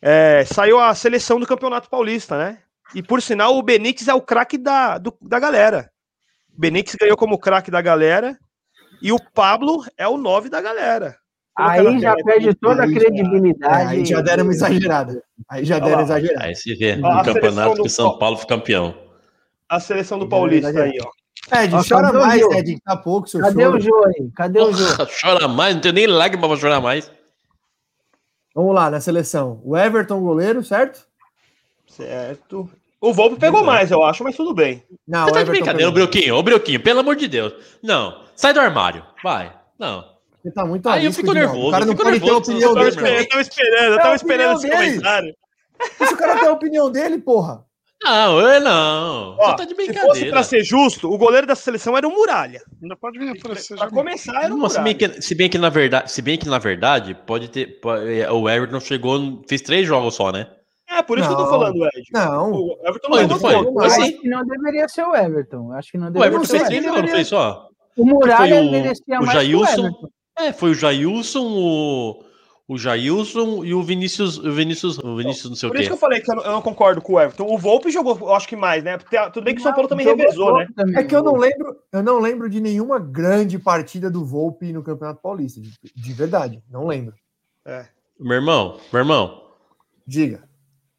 [0.00, 2.58] É, saiu a seleção do Campeonato Paulista, né?
[2.94, 5.90] E por sinal, o Benítez é o craque da, do, da galera.
[6.56, 8.38] O Benítez ganhou como craque da galera
[9.02, 11.16] e o Pablo é o 9 da galera.
[11.56, 13.90] Aí já perde toda a credibilidade.
[13.90, 15.22] aí já deram uma exagerada.
[15.50, 16.44] Aí já deram exagerada.
[16.46, 18.94] Aí se vê no campeonato que São Paulo foi campeão.
[19.68, 21.10] A seleção do Paulista aí, ó.
[21.58, 22.80] Ed, Nossa, chora mais, Ed.
[22.84, 23.76] Tá pouco, seu Cadê choro.
[23.76, 24.30] o Jô aí?
[24.34, 24.84] Cadê o Jô?
[25.20, 27.10] chora mais, não tem nem lágrima pra chorar mais.
[28.54, 29.60] Vamos lá, na seleção.
[29.64, 31.06] O Everton, goleiro, certo?
[31.86, 32.70] Certo.
[33.02, 34.84] O Volpe pegou mais, eu acho, mas tudo bem.
[35.06, 37.52] Não, Você tá de brincadeira, o Brioquinho, o Brioquinho, pelo amor de Deus.
[37.82, 39.52] Não, sai do armário, vai.
[39.76, 40.04] Não.
[40.40, 41.66] Você tá muito Aí eu fico nervoso.
[41.66, 42.96] O cara não pode ter a opinião dele.
[42.96, 45.34] Eu tava esperando, eu tava esperando esse comentário.
[45.98, 47.64] Deixa o cara ter a opinião dele, porra.
[48.04, 49.36] Não, eu não.
[49.38, 50.14] Ó, Você tá de brincadeira.
[50.14, 52.62] Se fosse pra ser justo, o goleiro da seleção era o Muralha.
[52.80, 54.74] Ainda pode vir pra, pra começar, era o Muralha.
[54.74, 57.80] Se bem, que, se bem que na verdade, se bem que na verdade, pode ter.
[57.80, 60.48] Pode, é, o Everton chegou, fez três jogos só, né?
[61.02, 62.08] É, por isso não, que eu tô falando, Ed.
[62.12, 62.52] Não.
[62.52, 63.72] O Everton não, não foi.
[63.72, 63.86] foi.
[63.86, 65.72] Acho que não deveria ser o Everton.
[65.72, 67.68] Acho que não deveria o Everton fez três jogos, não fez só?
[67.96, 69.90] O Muralha o, merecia o mais Jailson,
[70.38, 72.24] É, foi o Jailson, o,
[72.66, 75.82] o Jailson e o Vinícius, o Vinícius, o Vinícius não sei Por o quê.
[75.82, 77.52] isso que eu falei que eu não, eu não, concordo com o Everton.
[77.52, 78.96] O Volpe jogou, eu acho que mais, né?
[79.32, 80.66] Tudo bem que o São Paulo também revezou, né?
[80.96, 84.82] É que eu não lembro, eu não lembro de nenhuma grande partida do Volpe no
[84.82, 87.14] Campeonato Paulista, de, de verdade, não lembro.
[87.66, 87.86] É.
[88.18, 89.42] Meu irmão, meu irmão.
[90.06, 90.51] Diga.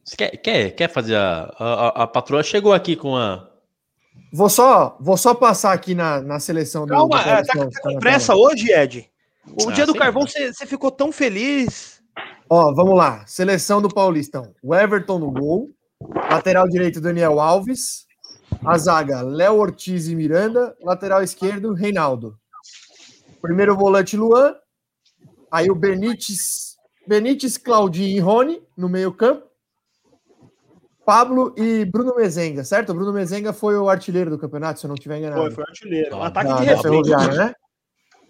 [0.04, 3.50] Você quer, quer, quer fazer a, a, a patroa chegou aqui com a
[4.32, 6.94] Vou só, vou só passar aqui na, na seleção do.
[6.94, 9.10] Calma, do é, tá, tá com pressa hoje, Ed?
[9.46, 12.02] O ah, dia do carvão você ficou tão feliz.
[12.50, 13.26] Ó, vamos lá.
[13.28, 14.54] Seleção do Paulistão.
[14.64, 15.70] O Everton no gol.
[16.30, 18.06] Lateral direito, Daniel Alves.
[18.66, 20.76] A zaga, Léo Ortiz e Miranda.
[20.82, 22.38] Lateral esquerdo, Reinaldo.
[23.42, 24.56] Primeiro volante, Luan.
[25.52, 26.76] Aí o Benítez,
[27.08, 29.53] Benítez, Claudinho e Rony no meio campo.
[31.06, 32.94] Pablo e Bruno Mezenga, certo?
[32.94, 35.42] Bruno Mezenga foi o artilheiro do campeonato, se eu não estiver enganado.
[35.42, 36.16] Foi, foi artilheiro.
[36.16, 37.02] Um ataque de refém.
[37.36, 37.54] né?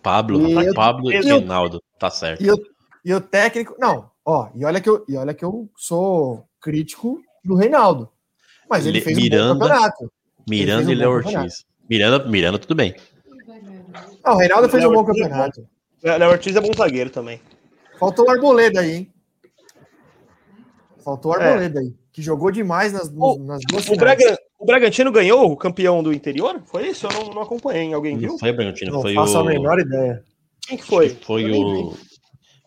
[0.02, 2.44] Pablo, e Pablo e, Reinaldo, tá certo.
[2.44, 2.58] E o,
[3.06, 7.22] e o técnico, não, ó, e olha que eu, e olha que eu sou crítico
[7.44, 8.10] do Reinaldo.
[8.70, 10.12] Mas ele, fez Miranda, um bom campeonato.
[10.50, 11.66] Miranda um e Léo Ortiz.
[11.90, 12.96] Miranda, Miranda, tudo bem.
[14.26, 15.68] Não, o Reinaldo fez Léo um bom é campeonato.
[16.04, 17.40] Léo Ortiz é bom zagueiro também.
[17.98, 19.13] Faltou o Arboleda aí, hein?
[21.04, 21.46] Faltou o é.
[21.46, 21.84] Arboleda é.
[21.84, 26.04] aí que jogou demais nas, o, nas duas o, Braga, o Bragantino ganhou o campeão
[26.04, 26.62] do interior?
[26.66, 27.08] Foi isso?
[27.08, 27.92] Eu não, não acompanhei.
[27.92, 28.30] Alguém viu?
[28.30, 29.40] Não foi o Bragantino, não foi faço o...
[29.40, 30.24] a menor ideia.
[30.62, 31.10] Quem que foi?
[31.10, 31.96] Foi o...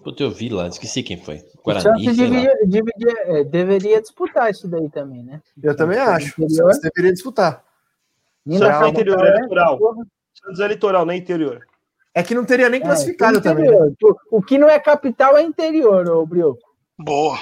[0.03, 1.45] Puta, eu vi lá, esqueci quem foi.
[1.65, 5.41] Guarani, o deveria, deveria, é, deveria, disputar isso daí também, né?
[5.61, 6.35] Eu também acho.
[6.39, 7.65] Você deveria disputar.
[8.49, 9.79] Será é interior, é eleitoral.
[10.35, 11.67] Santos é eleitoral, não é interior.
[12.15, 13.69] É que não teria nem é, classificado é, também.
[13.69, 13.93] Né?
[14.31, 16.66] O que não é capital é interior, ô Brioco.
[16.99, 17.39] Boa.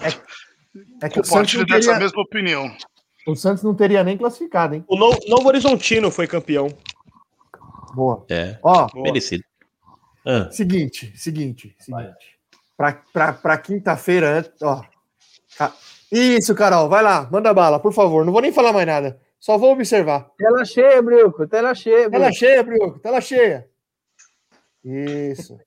[0.00, 1.76] É, é que Compartilho o Santos teria...
[1.76, 2.76] dessa mesma opinião.
[3.26, 4.84] O Santos não teria nem classificado, hein?
[4.86, 6.68] O Novo, Novo Horizontino foi campeão.
[7.94, 8.24] Boa.
[8.28, 8.58] É.
[8.62, 9.44] Ó, merecido.
[10.26, 10.50] Ah.
[10.50, 12.38] Seguinte, seguinte, seguinte.
[12.76, 14.82] Para quinta-feira, ó.
[16.10, 18.24] Isso, Carol, vai lá, manda bala, por favor.
[18.24, 19.20] Não vou nem falar mais nada.
[19.38, 20.30] Só vou observar.
[20.38, 21.46] Tela cheia, Brioco.
[21.46, 22.18] Tela cheia, Brioco.
[22.18, 22.98] Tela cheia, Brioco.
[22.98, 23.68] Tela cheia.
[24.82, 25.58] Isso.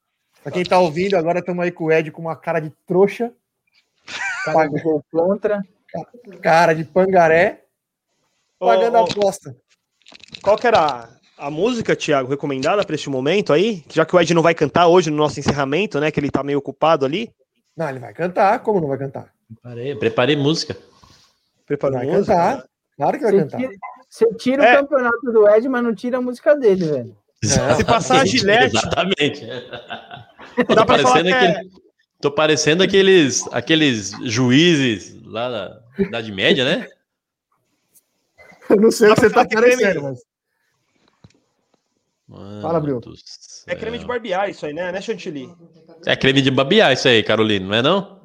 [0.47, 3.33] Pra quem tá ouvindo, agora estamos aí com o Ed com uma cara de trouxa.
[4.45, 5.61] Cara de gol contra.
[6.41, 7.65] Cara de pangaré.
[8.57, 9.53] Pagando oh, a aposta.
[10.41, 13.83] Qual que era a, música, Thiago, recomendada para este momento aí?
[13.89, 16.11] Já que o Ed não vai cantar hoje no nosso encerramento, né?
[16.11, 17.29] Que ele tá meio ocupado ali.
[17.75, 18.57] Não, ele vai cantar.
[18.59, 19.33] Como não vai cantar?
[19.49, 20.77] Preparei, preparei música.
[21.65, 22.33] Preparou vai música?
[22.33, 22.65] Cantar.
[22.95, 23.57] Claro que vai você cantar.
[23.57, 23.73] Tira,
[24.09, 24.73] você tira é.
[24.75, 27.17] o campeonato do Ed, mas não tira a música dele, velho.
[27.43, 27.75] É.
[27.75, 28.77] Se passar a Gillette.
[28.77, 29.45] Exatamente.
[30.73, 31.61] Dá pra falar que é...
[32.19, 36.87] Tô parecendo aqueles, aqueles juízes lá da Idade Média, né?
[38.69, 40.19] Eu não sei o que você tá parecendo, mas.
[42.27, 43.01] Mano Fala, Bruno.
[43.67, 44.91] É creme de barbear isso aí, né?
[44.91, 45.55] Né, Chantilly?
[46.05, 48.19] É creme de barbear isso aí, Carolina, não é não?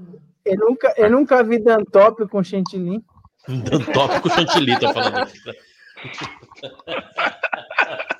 [0.44, 3.04] Eu nunca, eu nunca vi Dantop com chantilly.
[3.46, 5.30] Dantop com chantilly, tô falando.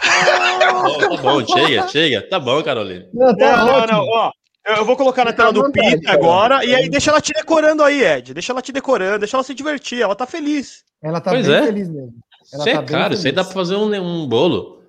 [0.00, 2.28] tá bom, chega, chega.
[2.28, 3.06] Tá bom, Carolina.
[3.12, 4.32] Não, tá não, não, ó.
[4.66, 8.04] Eu vou colocar na tela do Pita agora e aí deixa ela te decorando aí,
[8.04, 8.34] Ed.
[8.34, 10.02] Deixa ela te decorando, deixa ela se divertir.
[10.02, 10.84] Ela tá feliz.
[11.02, 11.62] Ela tá pois bem é.
[11.62, 12.14] feliz mesmo.
[12.52, 14.79] Ela você é tá é caro, isso aí dá pra fazer um, um bolo.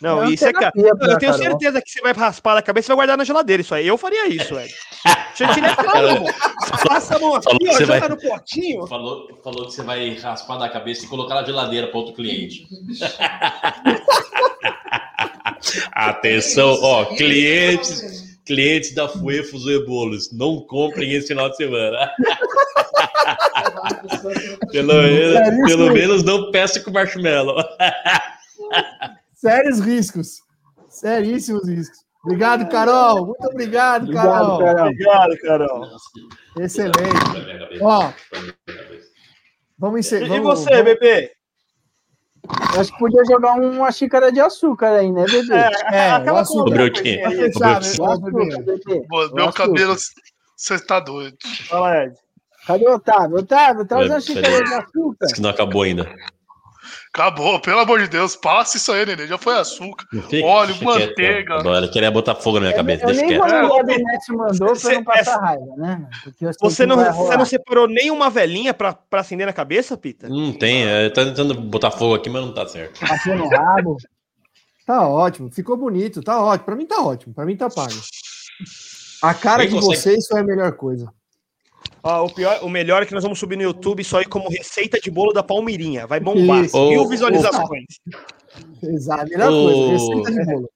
[0.00, 0.72] Não, é isso é caro.
[0.76, 3.62] Eu tenho certeza que você vai raspar a cabeça e vai guardar na geladeira.
[3.62, 4.74] Isso aí eu faria isso, Ed.
[5.34, 6.24] Chantilly é caro,
[6.86, 8.08] Passa a mão aqui, ó, joga vai...
[8.08, 8.86] no potinho.
[8.86, 12.66] Falou, falou que você vai raspar da cabeça e colocar na geladeira para outro cliente.
[15.92, 22.10] Atenção, ó, clientes clientes da Fuefos e Bolos, não comprem esse final de semana.
[24.70, 27.56] pelo menos, pelo menos não peça com marshmallow.
[29.44, 30.38] Sérios riscos.
[30.88, 31.98] Seríssimos riscos.
[32.24, 33.26] Obrigado, Carol.
[33.26, 34.54] Muito obrigado, Carol.
[34.54, 35.86] Obrigado, Carol.
[36.58, 37.78] Excelente.
[37.82, 38.10] Ó,
[39.78, 40.34] vamos encerrar.
[40.34, 40.84] E você, vamos...
[40.84, 41.32] bebê?
[42.78, 45.54] Acho que podia jogar uma xícara de açúcar aí, né, bebê?
[45.54, 46.70] É, é aquela açúcar.
[46.70, 47.20] O broquinho.
[49.34, 49.94] Meu cabelo,
[50.56, 51.36] você tá doido.
[51.68, 52.14] Fala, Ed.
[52.66, 53.36] Cadê o Otávio?
[53.36, 55.26] Otávio, traz uma xícara de açúcar.
[55.26, 56.10] Isso que não acabou ainda.
[57.14, 59.28] Acabou, pelo amor de Deus, passa isso aí, Nenê.
[59.28, 60.04] Já foi açúcar,
[60.42, 61.54] óleo, manteiga.
[61.54, 63.04] Agora queria botar fogo na minha cabeça.
[63.04, 63.40] Eu, eu nem quieto.
[63.40, 66.08] quando o mandou pra não passar raiva, né?
[66.60, 70.28] Você não, você não separou nenhuma velhinha pra, pra acender na cabeça, Pita?
[70.28, 72.98] Não tem, eu tô tentando botar fogo aqui, mas não tá certo.
[72.98, 73.96] Passou no rabo.
[74.86, 76.66] Tá ótimo, ficou bonito, tá ótimo.
[76.66, 77.94] Pra mim tá ótimo, pra mim tá pago.
[79.22, 79.96] A cara Quem de consegue...
[79.96, 81.10] vocês foi a melhor coisa.
[82.06, 84.50] Ó, o, pior, o melhor é que nós vamos subir no YouTube só ir como
[84.50, 86.06] receita de bolo da Palmeirinha.
[86.06, 86.62] Vai bombar.
[86.62, 86.76] Isso.
[86.90, 87.86] Mil visualizações.
[88.82, 90.70] Exato, melhor coisa, receita de bolo.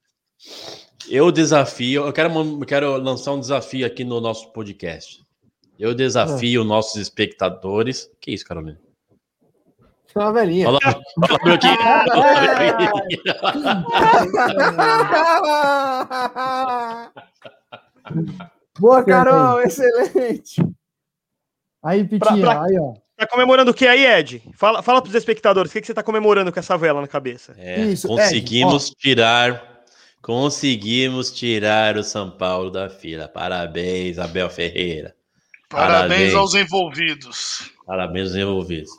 [1.10, 5.22] Eu desafio, eu quero, eu quero lançar um desafio aqui no nosso podcast.
[5.78, 6.64] Eu desafio ah.
[6.64, 8.10] nossos espectadores.
[8.18, 8.80] Que isso, Carolina?
[10.14, 10.64] É uma velhinha.
[10.64, 11.38] Fala, fala
[18.80, 20.56] Boa, Carol, excelente.
[21.82, 22.94] Aí, Pitinha, pra, pra, aí, ó.
[23.16, 24.42] Tá comemorando o que aí, Ed?
[24.55, 27.55] Fala, fala pros espectadores, o que, que você tá comemorando com essa vela na cabeça?
[27.59, 29.82] É, Isso, conseguimos Ed, tirar,
[30.22, 33.26] conseguimos tirar o São Paulo da fila.
[33.26, 35.16] Parabéns, Abel Ferreira.
[35.68, 37.72] Parabéns, Parabéns aos envolvidos.
[37.84, 38.90] Parabéns aos envolvidos.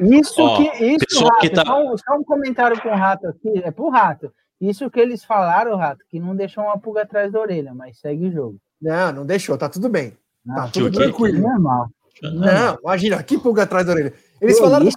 [0.00, 0.84] Isso Ó, que.
[0.84, 1.64] Isso, Rato, que tá...
[1.64, 4.32] só, só, um comentário com o Rato aqui, é pro Rato.
[4.60, 8.28] Isso que eles falaram, Rato, que não deixou uma pulga atrás da orelha, mas segue
[8.28, 8.58] o jogo.
[8.80, 10.16] Não, não deixou, tá tudo bem.
[10.46, 11.40] Tá tudo tranquilo.
[11.40, 11.88] Normal.
[12.22, 14.14] Não, imagina, que pulga atrás da orelha.
[14.40, 14.88] Eles falaram,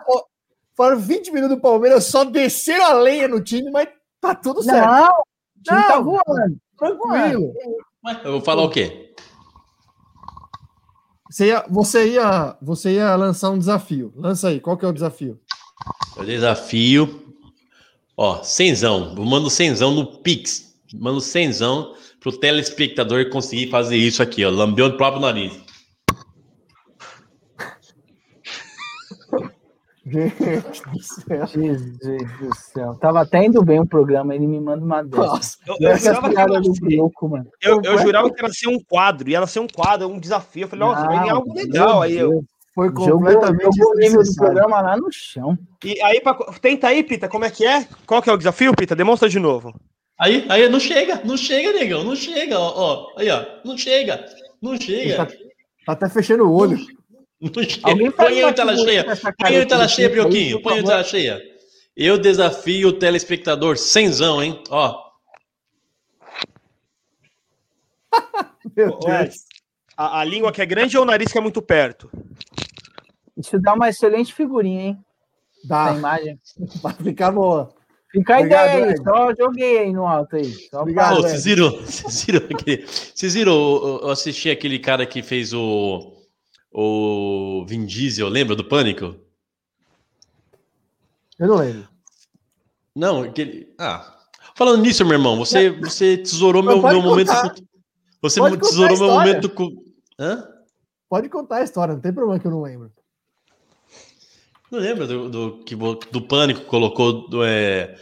[0.75, 3.87] falaram 20 minutos do Palmeiras, só desceram a lenha no time, mas
[4.21, 4.87] tá tudo certo.
[4.87, 6.57] Não, o time não, tá voando.
[6.77, 7.53] Tranquilo.
[8.23, 9.13] Eu vou falar o quê?
[11.29, 14.13] Você ia, você, ia, você ia lançar um desafio.
[14.15, 15.39] Lança aí, qual que é o desafio?
[16.15, 17.33] O desafio.
[18.15, 19.15] Ó, cenzão.
[19.17, 20.75] Eu mando cenzão no Pix.
[20.93, 21.93] Mando cenzão
[22.25, 24.49] pro telespectador conseguir fazer isso aqui, ó.
[24.49, 25.63] Lambeu o próprio nariz.
[30.03, 31.45] Gente do céu.
[31.45, 31.97] Jesus
[32.39, 32.95] do céu.
[32.95, 35.59] Tava até indo bem o programa, ele me manda uma dessas.
[35.67, 37.47] Eu, eu, jurava que louco, mano.
[37.61, 40.63] Eu, eu jurava que ia ser um quadro, ia ser um quadro, um desafio.
[40.63, 42.01] Eu falei, nossa, vai algo legal.
[42.01, 42.43] Aí eu.
[42.73, 45.57] Foi completamente jogou, o nível do programa lá no chão.
[45.83, 47.87] E aí, pra, tenta aí, Pita, como é que é?
[48.05, 48.95] Qual que é o desafio, Pita?
[48.95, 49.73] Demonstra de novo.
[50.17, 54.25] Aí, aí, não chega, não chega, negão, não chega, ó, ó aí, ó, não chega,
[54.61, 55.25] não chega.
[55.25, 56.77] Tá, tá, até fechando o olho.
[58.15, 59.05] Põe eu em tela cheia.
[59.37, 60.61] Põe em tela cheia, Brioquinho.
[60.61, 61.41] Põe em tela cheia.
[61.95, 64.61] Eu desafio o telespectador cenzão, hein?
[64.69, 65.05] Ó.
[68.75, 69.35] Meu Deus.
[69.95, 72.09] A, a, língua que é grande ou o nariz que é muito perto?
[73.37, 75.05] Isso dá uma excelente figurinha, hein?
[75.63, 75.89] Dá.
[75.89, 76.39] Essa imagem.
[76.81, 77.73] Vai ficar boa.
[78.15, 80.53] Fica a ideia aí, só joguei aí no alto aí.
[80.71, 86.13] Obrigado, vocês viram, vocês viram, aquele, vocês viram, eu assisti aquele cara que fez o
[86.71, 89.15] o Vin Diesel, lembra do Pânico?
[91.37, 91.87] Eu não lembro.
[92.95, 93.73] Não, aquele.
[93.77, 94.13] Ah.
[94.55, 97.31] Falando nisso, meu irmão, você, você tesourou meu, meu momento.
[98.21, 99.51] Você pode tesourou meu momento.
[100.17, 100.47] Hã?
[101.09, 102.91] Pode contar a história, não tem problema que eu não lembro.
[104.71, 107.29] Não lembra do, do, que, do Pânico colocou.
[107.29, 107.95] Do, é,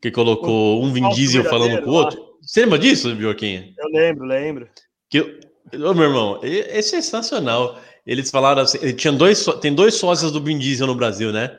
[0.00, 2.22] que colocou um Vin Diesel falando com o outro?
[2.40, 3.72] Você lembra disso, Bioquinha?
[3.76, 4.68] Eu lembro, lembro.
[5.10, 10.32] Que, ô, meu irmão, é, é sensacional eles falaram assim, tinha dois, tem dois sócios
[10.32, 11.58] do Vin Diesel no Brasil, né?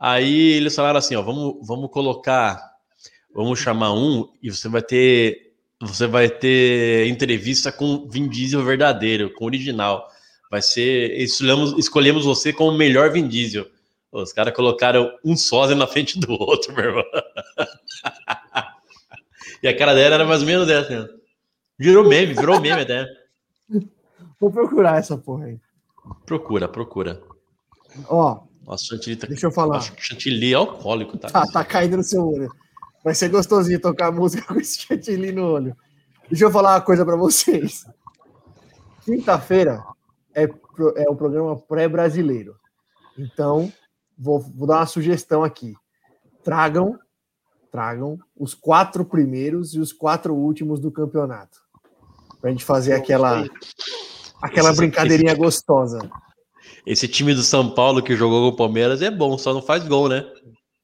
[0.00, 2.58] Aí eles falaram assim, ó, vamos, vamos colocar,
[3.34, 9.34] vamos chamar um e você vai ter, você vai ter entrevista com Vin Diesel verdadeiro,
[9.34, 10.08] com original.
[10.50, 13.66] Vai ser, escolhemos, escolhemos você como o melhor Vin Diesel.
[14.12, 17.04] Os caras colocaram um sósia na frente do outro, meu irmão.
[19.62, 21.08] e a cara dela era mais ou menos dessa.
[21.78, 23.06] Virou meme, virou meme até.
[24.38, 25.58] Vou procurar essa porra aí.
[26.26, 27.22] Procura, procura.
[28.06, 28.42] Ó.
[28.66, 29.26] Nossa, chantilly tá...
[29.26, 29.80] Deixa eu falar.
[29.80, 31.30] Que chantilly é alcoólico, tá?
[31.30, 32.52] Tá, tá caindo no seu olho.
[33.02, 35.76] Vai ser gostosinho tocar música com esse chantilly no olho.
[36.28, 37.86] Deixa eu falar uma coisa para vocês.
[39.04, 39.82] Quinta-feira
[40.34, 40.44] é,
[40.96, 42.54] é o programa pré-brasileiro.
[43.18, 43.72] Então,
[44.18, 45.74] vou, vou dar uma sugestão aqui.
[46.42, 46.98] Tragam,
[47.70, 51.60] tragam os quatro primeiros e os quatro últimos do campeonato.
[52.40, 53.44] Pra gente fazer aquela
[54.42, 56.10] Aquela esse, brincadeirinha esse, gostosa.
[56.84, 59.86] Esse time do São Paulo que jogou com o Palmeiras é bom, só não faz
[59.86, 60.26] gol, né?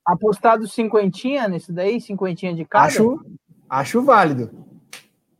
[0.06, 2.86] Apostado cinquentinha nesse daí, cinquentinha de cada?
[2.86, 3.20] Acho,
[3.68, 4.48] acho válido.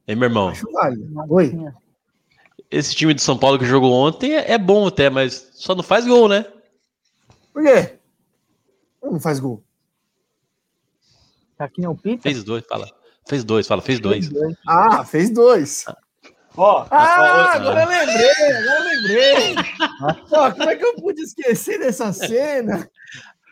[0.06, 0.48] Hein, meu irmão?
[0.48, 1.09] Acho válido.
[1.28, 1.73] Oi.
[2.69, 5.82] Esse time do São Paulo que jogou ontem é, é bom até, mas só não
[5.85, 6.44] faz gol, né?
[7.59, 7.98] Por quê?
[9.02, 9.64] Não faz gol.
[11.56, 12.22] Tá aqui no Pita?
[12.22, 12.89] Fez dois, fala.
[13.28, 14.30] Fez dois, fala, fez dois.
[14.64, 15.85] Ah, fez dois.
[15.89, 15.97] Ah.
[16.56, 19.55] Ó, ah, agora eu lembrei, agora eu lembrei.
[20.28, 22.89] Pô, como é que eu pude esquecer dessa cena?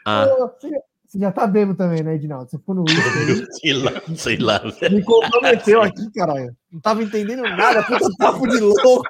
[0.04, 0.28] Ah.
[0.28, 0.70] Pô, você,
[1.04, 2.48] você, já tá bêbado também, né, Edinaldo?
[2.48, 4.60] Você ficou no uísque Sei lá, sei lá.
[4.88, 6.56] Me comprometeu aqui, caralho.
[6.70, 9.02] Não tava entendendo nada, puta papo de louco.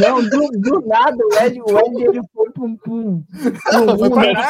[0.00, 3.24] Não, do, do nada, o Ed, o Ed ele foi pra um.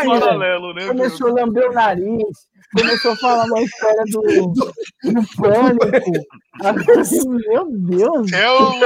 [0.07, 0.87] Paralelo, né?
[0.87, 5.87] Começou a lamber o nariz começou a falar uma história do, do pânico.
[7.49, 8.33] Meu Deus!
[8.33, 8.81] É o,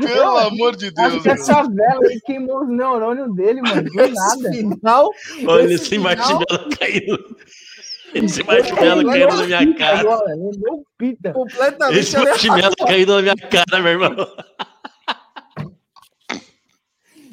[0.00, 1.14] pelo amor de Deus!
[1.14, 3.82] Acho que essa vela aí queimou os neurônios dele, mano.
[3.82, 4.52] Do nada.
[4.52, 5.10] Final,
[5.46, 7.36] Olha esse marshmallow caindo.
[8.14, 10.00] Esse marshmallow caindo na minha cara.
[10.00, 10.36] Agora,
[10.98, 11.32] pita.
[11.32, 14.28] Completamente Esse marshmallow caindo na minha cara, meu irmão.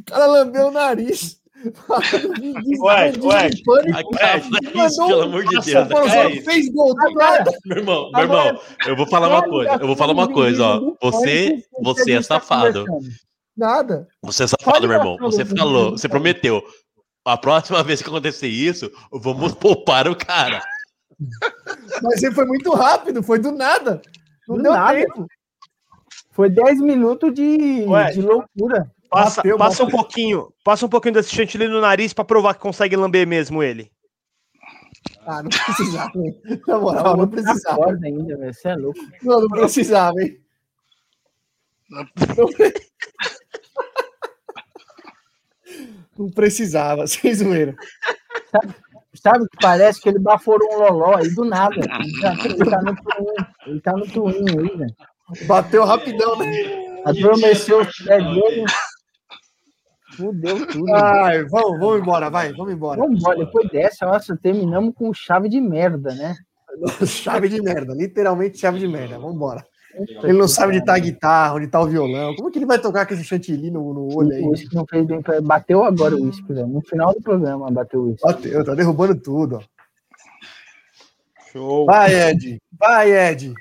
[0.07, 1.41] O cara lambeu o nariz.
[2.79, 3.49] ué, ué.
[5.07, 5.67] pelo amor de Deus.
[5.67, 7.51] É fez gol do nada.
[7.65, 9.71] Meu irmão, meu irmão, eu vou falar uma coisa.
[9.73, 10.95] Eu vou falar uma coisa, ó.
[11.01, 12.85] Você, você é safado.
[13.57, 14.07] Nada.
[14.21, 15.17] Você é safado, meu irmão.
[15.17, 16.63] Você falou, você prometeu.
[17.25, 20.61] A próxima vez que acontecer isso, vamos poupar o cara.
[22.03, 24.01] Mas ele foi muito rápido, foi do nada.
[24.47, 24.99] Não do deu nada.
[24.99, 25.25] tempo.
[26.31, 28.91] Foi 10 minutos de, de loucura.
[29.15, 32.59] Passa, bateu, passa um pouquinho, passa um pouquinho desse chantilly no nariz para provar que
[32.59, 33.89] consegue lamber mesmo ele.
[35.25, 36.11] Ah, não precisava.
[36.67, 37.97] Na moral, não precisava.
[38.03, 38.99] Ainda, Você é louco.
[39.23, 40.37] Não, não precisava, hein?
[41.89, 42.05] Não,
[46.17, 47.73] não precisava, sem zoeira.
[48.51, 48.75] Sabe,
[49.13, 51.75] sabe que parece que ele baforou um loló aí do nada.
[51.75, 54.87] Ele tá, ele tá no twin, ele tá no twin aí, né?
[55.47, 57.01] Bateu rapidão, né?
[57.05, 58.65] Adormeceu o pé dele.
[60.15, 60.93] Fudeu tudo.
[60.93, 62.99] Ai, vamos, vamos embora, vai, vamos embora.
[62.99, 66.35] Vamos embora, depois dessa, nossa, terminamos com chave de merda, né?
[67.05, 69.65] chave de merda, literalmente chave de merda, vamos embora.
[70.23, 72.35] Ele não sabe onde tá a guitarra, onde tá o violão.
[72.35, 74.41] Como que ele vai tocar com esse chantilly no, no olho aí?
[74.41, 75.21] O uísque não fez bem.
[75.21, 75.39] Pra...
[75.41, 78.27] Bateu agora o uísque, No final do programa bateu o uísque.
[78.27, 79.61] Bateu, tá derrubando tudo, ó.
[81.49, 81.85] Show.
[81.85, 82.61] Vai, Ed.
[82.77, 83.53] Vai, Ed.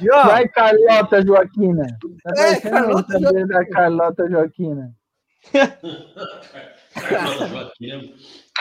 [0.00, 1.86] E, ó, vai, Carlota Joaquina.
[2.22, 3.46] Tá é, Carlota, Joaquina.
[3.46, 4.94] da Carlota Joaquina.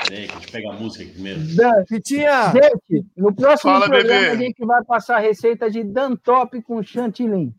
[0.06, 1.42] Peraí, deixa eu pegar a música aqui primeiro.
[1.88, 2.52] Pitinha!
[2.52, 4.32] Gente, no próximo Fala, programa bebê.
[4.32, 7.54] a gente vai passar a receita de Dantop com chantilly.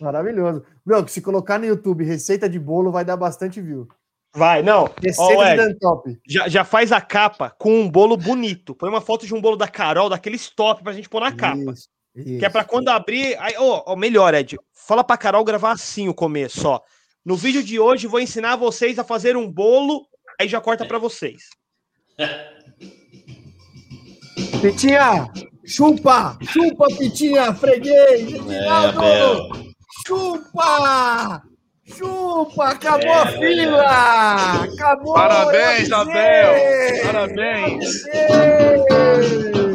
[0.00, 0.64] Maravilhoso.
[0.86, 3.88] Meu, se colocar no YouTube receita de bolo, vai dar bastante view.
[4.34, 4.90] Vai, não.
[5.02, 6.20] Receita oh, Ed, de Dantop.
[6.26, 8.74] Já, já faz a capa com um bolo bonito.
[8.74, 11.58] Põe uma foto de um bolo da Carol, daqueles top pra gente pôr na capa.
[11.72, 12.38] Isso, isso.
[12.38, 13.36] Que é pra quando abrir.
[13.40, 14.56] Aí, oh, oh, melhor, Ed.
[14.72, 16.80] Fala pra Carol gravar assim o começo, ó.
[17.24, 20.06] No vídeo de hoje vou ensinar vocês a fazer um bolo,
[20.40, 21.42] aí já corta para vocês.
[24.60, 25.30] Pitinha,
[25.64, 28.92] chupa, chupa, Pitinha, freguês, é,
[30.06, 31.42] chupa,
[31.84, 35.14] chupa, acabou é, a fila, acabou.
[35.14, 36.54] Parabéns, Abel,
[37.04, 38.02] parabéns.
[38.26, 39.67] parabéns.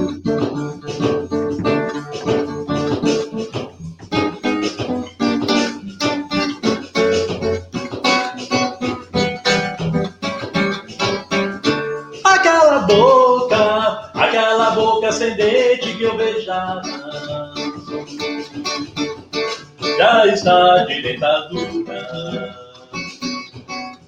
[19.98, 22.64] Já está de dentadura.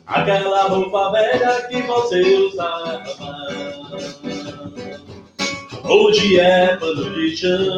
[0.07, 3.03] Aquela roupa velha que você usava
[5.83, 7.77] hoje é pano de chão.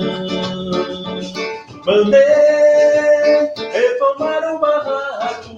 [1.85, 2.19] Mandei
[3.71, 5.57] reformar o barraco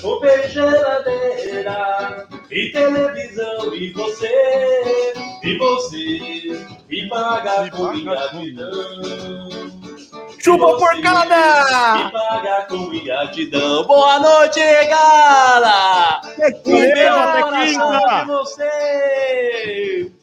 [0.00, 5.14] com geladeira e televisão e você,
[5.44, 9.81] e você, e paga com ingratidão.
[10.42, 12.00] Chupa porcada!
[12.00, 13.86] E paga com ingratidão.
[13.86, 16.20] Boa noite, gala!
[16.34, 20.21] Que que de vocês!